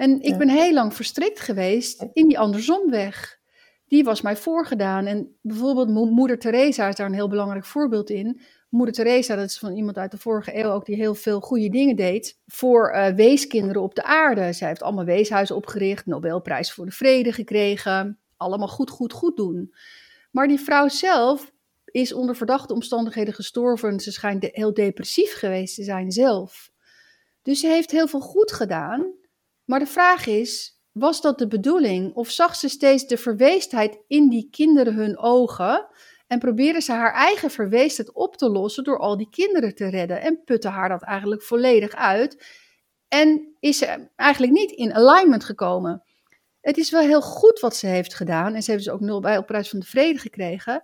En 0.01 0.21
ik 0.21 0.29
Ja. 0.29 0.37
ben 0.37 0.49
heel 0.49 0.73
lang 0.73 0.93
verstrikt 0.95 1.39
geweest 1.39 2.05
in 2.13 2.27
die 2.27 2.39
andersomweg. 2.39 3.39
Die 3.87 4.03
was 4.03 4.21
mij 4.21 4.35
voorgedaan. 4.37 5.05
En 5.05 5.35
bijvoorbeeld 5.41 5.89
mo- 5.89 6.05
moeder 6.05 6.39
Teresa 6.39 6.87
is 6.87 6.95
daar 6.95 7.07
een 7.07 7.13
heel 7.13 7.27
belangrijk 7.29 7.65
voorbeeld 7.65 8.09
in. 8.09 8.41
Moeder 8.69 8.93
Teresa, 8.93 9.35
dat 9.35 9.45
is 9.49 9.57
van 9.59 9.75
iemand 9.75 9.97
uit 9.97 10.11
de 10.11 10.17
vorige 10.17 10.57
eeuw 10.57 10.69
ook 10.69 10.85
die 10.85 10.95
heel 10.95 11.15
veel 11.15 11.39
goede 11.39 11.69
dingen 11.69 11.95
deed 11.95 12.39
voor 12.47 12.89
eh, 12.91 13.13
weeskinderen 13.15 13.81
op 13.81 13.95
de 13.95 14.03
aarde. 14.03 14.53
Zij 14.53 14.67
heeft 14.67 14.81
allemaal 14.83 15.05
weeshuizen 15.05 15.55
opgericht, 15.55 16.05
Nobelprijs 16.05 16.71
voor 16.73 16.85
de 16.85 16.91
vrede 16.91 17.31
gekregen. 17.33 18.19
Allemaal 18.37 18.67
goed, 18.67 18.89
goed, 18.89 19.13
goed 19.13 19.37
doen. 19.37 19.73
Maar 20.31 20.47
die 20.47 20.59
vrouw 20.59 20.87
zelf 20.87 21.51
is 21.85 22.13
onder 22.13 22.35
verdachte 22.35 22.73
omstandigheden 22.73 23.33
gestorven. 23.33 23.99
Ze 23.99 24.11
schijnt 24.11 24.41
de- 24.41 24.49
heel 24.53 24.73
depressief 24.73 25.33
geweest 25.33 25.75
te 25.75 25.83
zijn 25.83 26.11
zelf. 26.11 26.71
Dus 27.41 27.59
ze 27.59 27.67
heeft 27.67 27.91
heel 27.91 28.07
veel 28.07 28.19
goed 28.21 28.51
gedaan. 28.51 29.19
Maar 29.71 29.79
de 29.79 29.85
vraag 29.85 30.25
is, 30.25 30.79
was 30.91 31.21
dat 31.21 31.39
de 31.39 31.47
bedoeling? 31.47 32.13
Of 32.13 32.29
zag 32.29 32.55
ze 32.55 32.69
steeds 32.69 33.07
de 33.07 33.17
verweestheid 33.17 33.97
in 34.07 34.29
die 34.29 34.47
kinderen 34.49 34.93
hun 34.93 35.17
ogen? 35.17 35.87
En 36.27 36.39
probeerde 36.39 36.81
ze 36.81 36.91
haar 36.91 37.13
eigen 37.13 37.51
verweestheid 37.51 38.13
op 38.13 38.37
te 38.37 38.49
lossen 38.49 38.83
door 38.83 38.99
al 38.99 39.17
die 39.17 39.29
kinderen 39.29 39.75
te 39.75 39.87
redden? 39.87 40.21
En 40.21 40.43
putte 40.43 40.67
haar 40.67 40.89
dat 40.89 41.03
eigenlijk 41.03 41.43
volledig 41.43 41.95
uit? 41.95 42.45
En 43.07 43.55
is 43.59 43.77
ze 43.77 44.09
eigenlijk 44.15 44.53
niet 44.53 44.71
in 44.71 44.93
alignment 44.93 45.43
gekomen? 45.43 46.03
Het 46.61 46.77
is 46.77 46.91
wel 46.91 47.01
heel 47.01 47.21
goed 47.21 47.59
wat 47.59 47.75
ze 47.75 47.87
heeft 47.87 48.13
gedaan. 48.13 48.55
En 48.55 48.63
ze 48.63 48.71
heeft 48.71 48.83
dus 48.83 48.93
ook 48.93 49.01
Nobelprijs 49.01 49.69
van 49.69 49.79
de 49.79 49.85
Vrede 49.85 50.19
gekregen. 50.19 50.83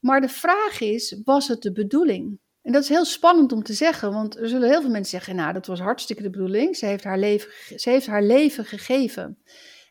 Maar 0.00 0.20
de 0.20 0.28
vraag 0.28 0.80
is, 0.80 1.20
was 1.24 1.48
het 1.48 1.62
de 1.62 1.72
bedoeling? 1.72 2.38
En 2.66 2.72
dat 2.72 2.82
is 2.82 2.88
heel 2.88 3.04
spannend 3.04 3.52
om 3.52 3.62
te 3.62 3.72
zeggen, 3.72 4.12
want 4.12 4.36
er 4.36 4.48
zullen 4.48 4.68
heel 4.68 4.80
veel 4.80 4.90
mensen 4.90 5.10
zeggen, 5.10 5.36
nou, 5.36 5.52
dat 5.52 5.66
was 5.66 5.80
hartstikke 5.80 6.22
de 6.22 6.30
bedoeling. 6.30 6.76
Ze 6.76 6.86
heeft 6.86 7.04
haar 7.04 7.18
leven, 7.18 7.50
ze 7.76 7.90
heeft 7.90 8.06
haar 8.06 8.22
leven 8.22 8.64
gegeven. 8.64 9.38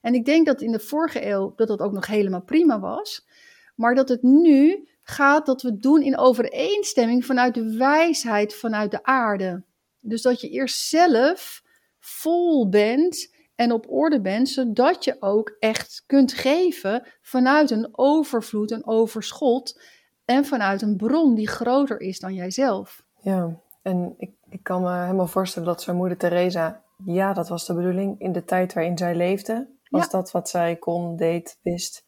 En 0.01 0.13
ik 0.13 0.25
denk 0.25 0.45
dat 0.45 0.61
in 0.61 0.71
de 0.71 0.79
vorige 0.79 1.25
eeuw 1.27 1.53
dat 1.55 1.67
dat 1.67 1.79
ook 1.79 1.91
nog 1.91 2.07
helemaal 2.07 2.41
prima 2.41 2.79
was. 2.79 3.27
Maar 3.75 3.95
dat 3.95 4.09
het 4.09 4.23
nu 4.23 4.87
gaat 5.01 5.45
dat 5.45 5.61
we 5.61 5.77
doen 5.77 6.01
in 6.01 6.17
overeenstemming 6.17 7.25
vanuit 7.25 7.53
de 7.53 7.77
wijsheid 7.77 8.55
vanuit 8.55 8.91
de 8.91 9.03
aarde. 9.03 9.63
Dus 9.99 10.21
dat 10.21 10.41
je 10.41 10.49
eerst 10.49 10.79
zelf 10.79 11.63
vol 11.99 12.69
bent 12.69 13.33
en 13.55 13.71
op 13.71 13.91
orde 13.91 14.21
bent, 14.21 14.49
zodat 14.49 15.03
je 15.03 15.15
ook 15.19 15.55
echt 15.59 16.03
kunt 16.05 16.33
geven 16.33 17.07
vanuit 17.21 17.71
een 17.71 17.89
overvloed, 17.91 18.71
een 18.71 18.87
overschot 18.87 19.79
en 20.25 20.45
vanuit 20.45 20.81
een 20.81 20.95
bron 20.95 21.35
die 21.35 21.47
groter 21.47 22.01
is 22.01 22.19
dan 22.19 22.33
jijzelf. 22.33 23.03
Ja, 23.21 23.59
en 23.81 24.13
ik, 24.17 24.31
ik 24.49 24.63
kan 24.63 24.81
me 24.81 24.99
helemaal 25.01 25.27
voorstellen 25.27 25.67
dat 25.67 25.81
zo'n 25.81 25.95
moeder 25.95 26.17
Teresa, 26.17 26.81
ja, 27.05 27.33
dat 27.33 27.47
was 27.47 27.65
de 27.65 27.73
bedoeling. 27.73 28.19
In 28.19 28.31
de 28.31 28.43
tijd 28.45 28.73
waarin 28.73 28.97
zij 28.97 29.15
leefde, 29.15 29.67
was 29.89 30.03
Ja. 30.03 30.09
dat 30.09 30.31
wat 30.31 30.49
zij 30.49 30.75
kon, 30.75 31.15
deed, 31.15 31.59
wist. 31.61 32.05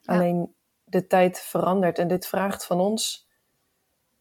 Ja. 0.00 0.14
Alleen 0.14 0.54
de 0.84 1.06
tijd 1.06 1.38
verandert 1.38 1.98
en 1.98 2.08
dit 2.08 2.26
vraagt 2.26 2.66
van 2.66 2.80
ons 2.80 3.28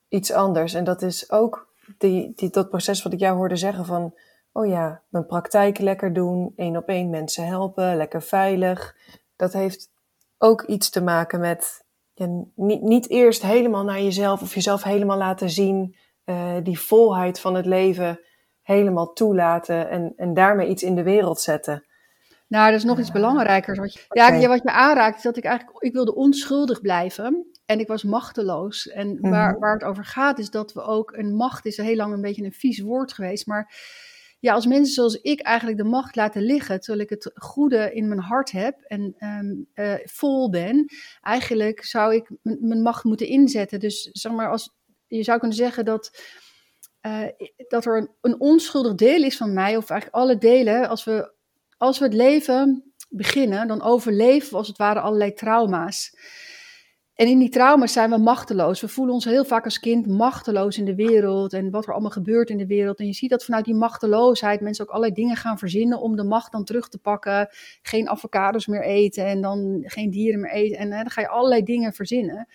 iets 0.07 0.31
anders. 0.31 0.73
En 0.73 0.83
dat 0.83 1.01
is 1.01 1.31
ook 1.31 1.73
die, 1.97 2.33
die, 2.35 2.49
dat 2.49 2.69
proces 2.69 3.03
wat 3.03 3.13
ik 3.13 3.19
jou 3.19 3.37
hoorde 3.37 3.55
zeggen 3.55 3.85
van, 3.85 4.13
oh 4.51 4.67
ja, 4.67 5.01
mijn 5.09 5.25
praktijk 5.25 5.79
lekker 5.79 6.13
doen, 6.13 6.53
één 6.55 6.77
op 6.77 6.87
één 6.87 7.09
mensen 7.09 7.45
helpen, 7.45 7.95
lekker 7.97 8.21
veilig. 8.21 8.95
Dat 9.35 9.53
heeft 9.53 9.89
ook 10.37 10.61
iets 10.61 10.89
te 10.89 11.01
maken 11.01 11.39
met 11.39 11.80
ja, 12.21 12.45
niet, 12.55 12.81
niet 12.81 13.09
eerst 13.09 13.41
helemaal 13.41 13.83
naar 13.83 14.01
jezelf 14.01 14.41
of 14.41 14.53
jezelf 14.53 14.83
helemaal 14.83 15.17
laten 15.17 15.49
zien, 15.49 15.95
eh, 16.23 16.55
die 16.63 16.79
volheid 16.79 17.39
van 17.39 17.55
het 17.55 17.65
leven 17.65 18.19
helemaal 18.61 19.13
toelaten 19.13 19.89
en, 19.89 20.13
en 20.15 20.33
daarmee 20.33 20.67
iets 20.67 20.83
in 20.83 20.95
de 20.95 21.03
wereld 21.03 21.39
zetten. 21.41 21.85
Nou, 22.47 22.69
er 22.69 22.73
is 22.75 22.83
nog 22.83 22.99
iets 22.99 23.11
belangrijkers. 23.11 23.79
Wat 23.79 23.93
je, 23.93 23.99
ja, 24.09 24.47
wat 24.47 24.63
je 24.63 24.71
aanraakt, 24.71 25.17
is 25.17 25.23
dat 25.23 25.37
ik 25.37 25.43
eigenlijk, 25.43 25.83
ik 25.83 25.93
wilde 25.93 26.15
onschuldig 26.15 26.81
blijven. 26.81 27.45
En 27.65 27.79
ik 27.79 27.87
was 27.87 28.03
machteloos. 28.03 28.87
En 28.87 29.17
waar, 29.21 29.51
Mhm. 29.51 29.59
waar 29.59 29.73
het 29.73 29.83
over 29.83 30.05
gaat, 30.05 30.39
is 30.39 30.49
dat 30.49 30.73
we 30.73 30.81
ook, 30.81 31.11
een 31.11 31.35
macht 31.35 31.65
is 31.65 31.77
heel 31.77 31.95
lang 31.95 32.13
een 32.13 32.21
beetje 32.21 32.43
een 32.43 32.51
vies 32.51 32.79
woord 32.79 33.13
geweest. 33.13 33.47
Maar 33.47 33.73
ja, 34.41 34.53
als 34.53 34.65
mensen 34.65 34.93
zoals 34.93 35.15
ik 35.15 35.41
eigenlijk 35.41 35.77
de 35.77 35.83
macht 35.83 36.15
laten 36.15 36.41
liggen, 36.41 36.79
terwijl 36.79 37.03
ik 37.03 37.09
het 37.09 37.31
goede 37.33 37.93
in 37.93 38.07
mijn 38.07 38.19
hart 38.19 38.51
heb 38.51 38.81
en 38.81 39.15
ehm, 39.17 39.53
eh, 39.73 40.05
vol 40.05 40.49
ben, 40.49 40.85
eigenlijk 41.21 41.83
zou 41.83 42.15
ik 42.15 42.29
mijn 42.41 42.81
macht 42.81 43.03
moeten 43.03 43.27
inzetten. 43.27 43.79
Dus 43.79 44.09
zeg 44.11 44.31
maar, 44.31 44.49
als, 44.49 44.75
je 45.07 45.23
zou 45.23 45.39
kunnen 45.39 45.57
zeggen 45.57 45.85
dat, 45.85 46.21
uh, 47.01 47.27
dat 47.67 47.85
er 47.85 47.97
een, 47.97 48.09
een, 48.21 48.39
onschuldig 48.39 48.95
deel 48.95 49.23
is 49.23 49.37
van 49.37 49.53
mij, 49.53 49.77
of 49.77 49.89
eigenlijk 49.89 50.21
alle 50.21 50.37
delen, 50.37 50.89
als 50.89 51.03
we, 51.03 51.33
als 51.77 51.99
we 51.99 52.05
het 52.05 52.13
leven 52.13 52.93
beginnen, 53.09 53.67
dan 53.67 53.81
overleven 53.81 54.49
we 54.49 54.57
als 54.57 54.67
het 54.67 54.77
ware 54.77 54.99
allerlei 54.99 55.33
trauma's. 55.33 56.15
En 57.21 57.27
in 57.27 57.39
die 57.39 57.49
trauma's 57.49 57.93
zijn 57.93 58.09
we 58.09 58.17
machteloos. 58.17 58.81
We 58.81 58.87
voelen 58.87 59.13
ons 59.13 59.25
heel 59.25 59.45
vaak 59.45 59.65
als 59.65 59.79
kind 59.79 60.07
machteloos 60.07 60.77
in 60.77 60.85
de 60.85 60.95
wereld 60.95 61.53
en 61.53 61.69
wat 61.69 61.85
er 61.85 61.91
allemaal 61.91 62.11
gebeurt 62.11 62.49
in 62.49 62.57
de 62.57 62.65
wereld. 62.65 62.99
En 62.99 63.05
je 63.05 63.13
ziet 63.13 63.29
dat 63.29 63.43
vanuit 63.43 63.65
die 63.65 63.75
machteloosheid 63.75 64.61
mensen 64.61 64.85
ook 64.85 64.89
allerlei 64.89 65.13
dingen 65.13 65.35
gaan 65.35 65.57
verzinnen 65.57 65.99
om 65.99 66.15
de 66.15 66.23
macht 66.23 66.51
dan 66.51 66.63
terug 66.63 66.89
te 66.89 66.97
pakken. 66.97 67.49
Geen 67.81 68.09
avocados 68.09 68.67
meer 68.67 68.83
eten 68.83 69.25
en 69.25 69.41
dan 69.41 69.83
geen 69.85 70.09
dieren 70.09 70.39
meer 70.39 70.51
eten. 70.51 70.77
En 70.77 70.91
hè, 70.91 70.97
dan 70.97 71.09
ga 71.09 71.21
je 71.21 71.27
allerlei 71.27 71.63
dingen 71.63 71.93
verzinnen. 71.93 72.47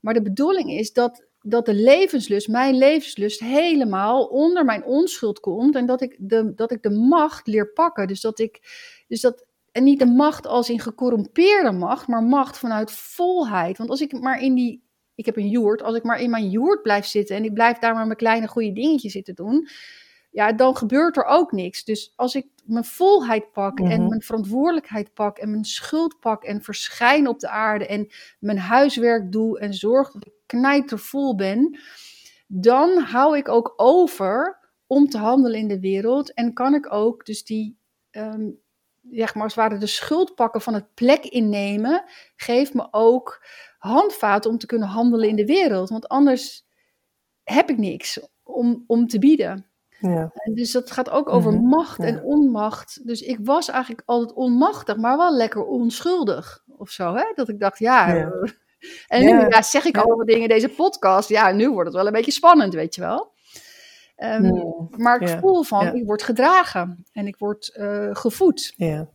Maar 0.00 0.14
de 0.14 0.22
bedoeling 0.22 0.70
is 0.70 0.92
dat, 0.92 1.26
dat 1.42 1.66
de 1.66 1.74
levenslust, 1.74 2.48
mijn 2.48 2.74
levenslust, 2.74 3.40
helemaal 3.40 4.24
onder 4.24 4.64
mijn 4.64 4.84
onschuld 4.84 5.40
komt. 5.40 5.74
En 5.74 5.86
dat 5.86 6.00
ik 6.00 6.16
de, 6.18 6.52
dat 6.54 6.70
ik 6.70 6.82
de 6.82 6.90
macht 6.90 7.46
leer 7.46 7.72
pakken. 7.72 8.06
Dus 8.06 8.20
dat 8.20 8.38
ik. 8.38 8.60
Dus 9.08 9.20
dat, 9.20 9.47
en 9.78 9.84
niet 9.84 9.98
de 9.98 10.06
macht 10.06 10.46
als 10.46 10.70
in 10.70 10.80
gecorrumpeerde 10.80 11.72
macht, 11.72 12.06
maar 12.06 12.22
macht 12.22 12.58
vanuit 12.58 12.90
volheid. 12.90 13.78
Want 13.78 13.90
als 13.90 14.00
ik 14.00 14.20
maar 14.20 14.40
in 14.40 14.54
die. 14.54 14.86
Ik 15.14 15.26
heb 15.26 15.36
een 15.36 15.48
joert. 15.48 15.82
Als 15.82 15.96
ik 15.96 16.02
maar 16.02 16.20
in 16.20 16.30
mijn 16.30 16.50
joert 16.50 16.82
blijf 16.82 17.06
zitten 17.06 17.36
en 17.36 17.44
ik 17.44 17.54
blijf 17.54 17.78
daar 17.78 17.94
maar 17.94 18.06
mijn 18.06 18.18
kleine 18.18 18.48
goede 18.48 18.72
dingetjes 18.72 19.12
zitten 19.12 19.34
doen. 19.34 19.68
Ja, 20.30 20.52
dan 20.52 20.76
gebeurt 20.76 21.16
er 21.16 21.24
ook 21.24 21.52
niks. 21.52 21.84
Dus 21.84 22.12
als 22.16 22.34
ik 22.34 22.46
mijn 22.64 22.84
volheid 22.84 23.52
pak 23.52 23.78
en 23.78 24.00
Mhm. 24.00 24.08
mijn 24.08 24.22
verantwoordelijkheid 24.22 25.14
pak 25.14 25.38
en 25.38 25.50
mijn 25.50 25.64
schuld 25.64 26.20
pak 26.20 26.44
en 26.44 26.62
verschijn 26.62 27.28
op 27.28 27.40
de 27.40 27.48
aarde 27.48 27.86
en 27.86 28.06
mijn 28.38 28.58
huiswerk 28.58 29.32
doe 29.32 29.58
en 29.58 29.74
zorg 29.74 30.10
dat 30.12 30.26
ik 30.26 30.32
knijtervol 30.46 31.34
ben, 31.34 31.78
dan 32.46 32.98
hou 32.98 33.36
ik 33.36 33.48
ook 33.48 33.72
over 33.76 34.58
om 34.86 35.08
te 35.08 35.18
handelen 35.18 35.58
in 35.58 35.68
de 35.68 35.80
wereld 35.80 36.34
en 36.34 36.52
kan 36.52 36.74
ik 36.74 36.92
ook 36.92 37.24
dus 37.26 37.44
die, 37.44 37.76
ehm, 38.10 38.48
zeg 39.10 39.34
maar 39.34 39.42
als 39.42 39.54
het 39.54 39.64
ware 39.64 39.78
de 39.80 39.86
schuld 39.86 40.34
pakken 40.34 40.60
van 40.60 40.74
het 40.74 40.94
plek 40.94 41.24
innemen, 41.24 42.04
geeft 42.36 42.74
me 42.74 42.88
ook 42.90 43.44
handvaten 43.78 44.50
om 44.50 44.58
te 44.58 44.66
kunnen 44.66 44.88
handelen 44.88 45.28
in 45.28 45.36
de 45.36 45.46
wereld. 45.46 45.88
Want 45.88 46.08
anders 46.08 46.66
heb 47.42 47.70
ik 47.70 47.78
niks 47.78 48.20
om, 48.42 48.84
om 48.86 49.06
te 49.06 49.18
bieden. 49.18 49.66
Ja. 50.00 50.32
Dus 50.54 50.70
dat 50.72 50.90
gaat 50.90 51.10
ook 51.10 51.28
over 51.28 51.52
Mhm, 51.52 51.62
macht 51.68 51.98
ja. 51.98 52.04
en 52.04 52.22
onmacht. 52.22 53.06
Dus 53.06 53.20
ik 53.20 53.38
was 53.42 53.68
eigenlijk 53.68 54.02
altijd 54.06 54.32
onmachtig, 54.32 54.96
maar 54.96 55.16
wel 55.16 55.36
lekker 55.36 55.64
onschuldig 55.64 56.62
of 56.76 56.90
zo. 56.90 57.14
Hè? 57.14 57.32
Dat 57.34 57.48
ik 57.48 57.60
dacht, 57.60 57.78
ja. 57.78 58.14
Ja. 58.14 58.30
eh, 58.30 58.50
En 59.08 59.24
nu 59.24 59.28
Ja. 59.48 59.62
zeg 59.62 59.84
ik 59.84 59.96
allemaal 59.98 60.24
dingen 60.26 60.42
in 60.42 60.48
deze 60.48 60.68
podcast. 60.68 61.28
Ja, 61.28 61.50
nu 61.52 61.70
wordt 61.70 61.86
het 61.88 61.96
wel 61.96 62.06
een 62.06 62.12
beetje 62.12 62.32
spannend, 62.32 62.74
weet 62.74 62.94
je 62.94 63.00
wel. 63.00 63.32
Ehm. 64.18 64.52
Maar 64.96 65.20
ik 65.20 65.38
voel 65.38 65.62
van, 65.62 65.94
ik 65.94 66.04
word 66.06 66.22
gedragen 66.22 67.04
en 67.12 67.26
ik 67.26 67.36
word 67.36 67.68
eh, 67.74 68.08
gevoed 68.12 68.72
Ja. 68.76 69.08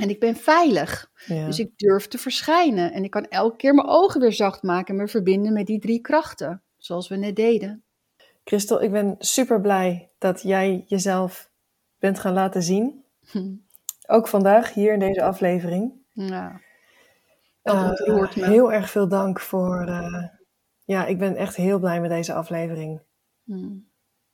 en 0.00 0.08
ik 0.08 0.20
ben 0.20 0.36
veilig. 0.36 1.10
Dus 1.26 1.58
ik 1.58 1.70
durf 1.78 2.08
te 2.08 2.18
verschijnen 2.18 2.92
en 2.92 3.04
ik 3.04 3.10
kan 3.10 3.26
elke 3.28 3.56
keer 3.56 3.74
mijn 3.74 3.88
ogen 3.88 4.20
weer 4.20 4.32
zacht 4.32 4.62
maken 4.62 4.94
en 4.94 5.00
me 5.00 5.08
verbinden 5.08 5.52
met 5.52 5.66
die 5.66 5.78
drie 5.80 6.00
krachten, 6.00 6.62
zoals 6.78 7.08
we 7.08 7.16
net 7.16 7.36
deden. 7.36 7.82
Christel, 8.44 8.82
ik 8.82 8.90
ben 8.90 9.14
super 9.18 9.60
blij 9.60 10.10
dat 10.18 10.42
jij 10.42 10.84
jezelf 10.86 11.50
bent 11.98 12.18
gaan 12.18 12.32
laten 12.32 12.62
zien. 12.62 13.04
Hm. 13.30 13.52
Ook 14.16 14.28
vandaag 14.28 14.74
hier 14.74 14.92
in 14.92 14.98
deze 14.98 15.22
aflevering. 15.22 15.92
Ja, 16.12 16.60
dat 17.62 18.00
Eh, 18.00 18.16
me. 18.34 18.44
heel 18.46 18.72
erg 18.72 18.90
veel 18.90 19.08
dank 19.08 19.40
voor. 19.40 19.86
eh, 19.86 20.24
ja, 20.84 21.06
ik 21.06 21.18
ben 21.18 21.36
echt 21.36 21.56
heel 21.56 21.78
blij 21.78 22.00
met 22.00 22.10
deze 22.10 22.32
aflevering. 22.34 23.00
Hm. 23.44 23.76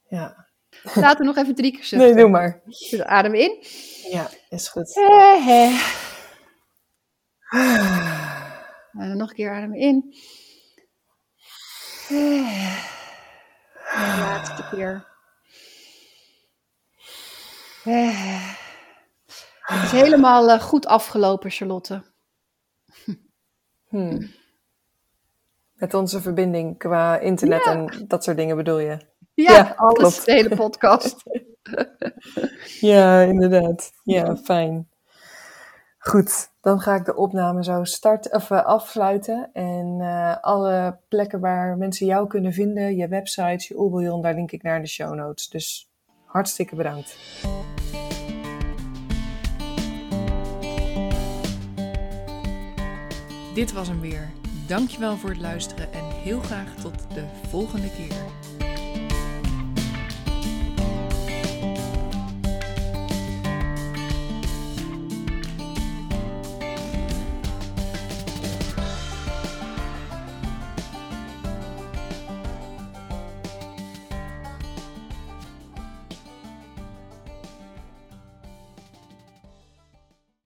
Ja. 0.09 0.47
Laten 0.95 1.19
we 1.19 1.25
nog 1.25 1.37
even 1.37 1.55
drie 1.55 1.73
keer 1.73 1.85
zuchten. 1.85 2.09
Nee, 2.09 2.17
doe 2.17 2.29
maar. 2.29 2.61
Dus 2.65 3.03
adem 3.03 3.35
in. 3.35 3.65
Ja, 4.11 4.31
is 4.49 4.69
goed. 4.69 4.97
Eh, 4.97 5.49
eh. 5.49 5.83
En 8.93 9.09
dan 9.09 9.17
nog 9.17 9.29
een 9.29 9.35
keer 9.35 9.51
adem 9.51 9.75
in. 9.75 10.15
Eh. 12.09 12.87
En 13.95 14.15
de 14.15 14.21
laatste 14.21 14.69
keer. 14.71 15.07
Eh. 17.85 18.53
Het 19.61 19.83
is 19.83 19.91
helemaal 19.91 20.51
eh, 20.51 20.61
goed 20.61 20.87
afgelopen, 20.87 21.51
Charlotte. 21.51 22.03
Hmm. 23.89 24.31
Met 25.73 25.95
onze 25.95 26.21
verbinding 26.21 26.79
qua 26.79 27.19
internet 27.19 27.67
en 27.67 28.05
dat 28.09 28.25
soort 28.25 28.37
dingen 28.37 28.57
bedoel 28.57 28.79
je? 28.79 28.99
Ja, 29.43 29.53
Ja, 29.53 29.75
alles, 29.77 29.99
klopt. 29.99 30.25
de 30.25 30.33
hele 30.33 30.57
podcast. 30.57 31.23
Ja, 32.81 33.21
inderdaad. 33.21 33.93
Ja, 34.05 34.37
fijn. 34.37 34.89
Goed, 35.99 36.51
dan 36.61 36.81
ga 36.81 36.95
ik 36.95 37.05
de 37.05 37.17
opname 37.17 37.65
zo 37.65 37.85
start, 37.85 38.33
of, 38.33 38.51
eh, 38.51 38.65
afsluiten. 38.65 39.51
En 39.53 39.97
eh, 40.01 40.37
alle 40.41 40.99
plekken 41.09 41.41
waar 41.41 41.77
mensen 41.77 42.07
jou 42.07 42.27
kunnen 42.27 42.53
vinden, 42.53 42.97
je 42.97 43.09
websites, 43.09 43.69
je 43.69 43.79
oerbouillon, 43.79 44.23
daar 44.23 44.35
link 44.35 44.53
ik 44.53 44.63
naar 44.63 44.77
in 44.77 44.83
de 44.83 44.89
show 44.89 45.15
notes. 45.15 45.49
Dus 45.49 45.91
hartstikke 46.25 46.77
bedankt. 46.77 47.17
Dit 53.55 53.73
was 53.73 53.89
hem 53.89 54.01
weer. 54.01 54.31
Dankjewel 54.67 55.17
voor 55.17 55.31
het 55.31 55.41
luisteren 55.41 55.93
en 55.93 56.05
heel 56.05 56.41
graag 56.41 56.75
tot 56.75 57.15
de 57.15 57.25
volgende 57.49 57.91
keer. 57.91 58.38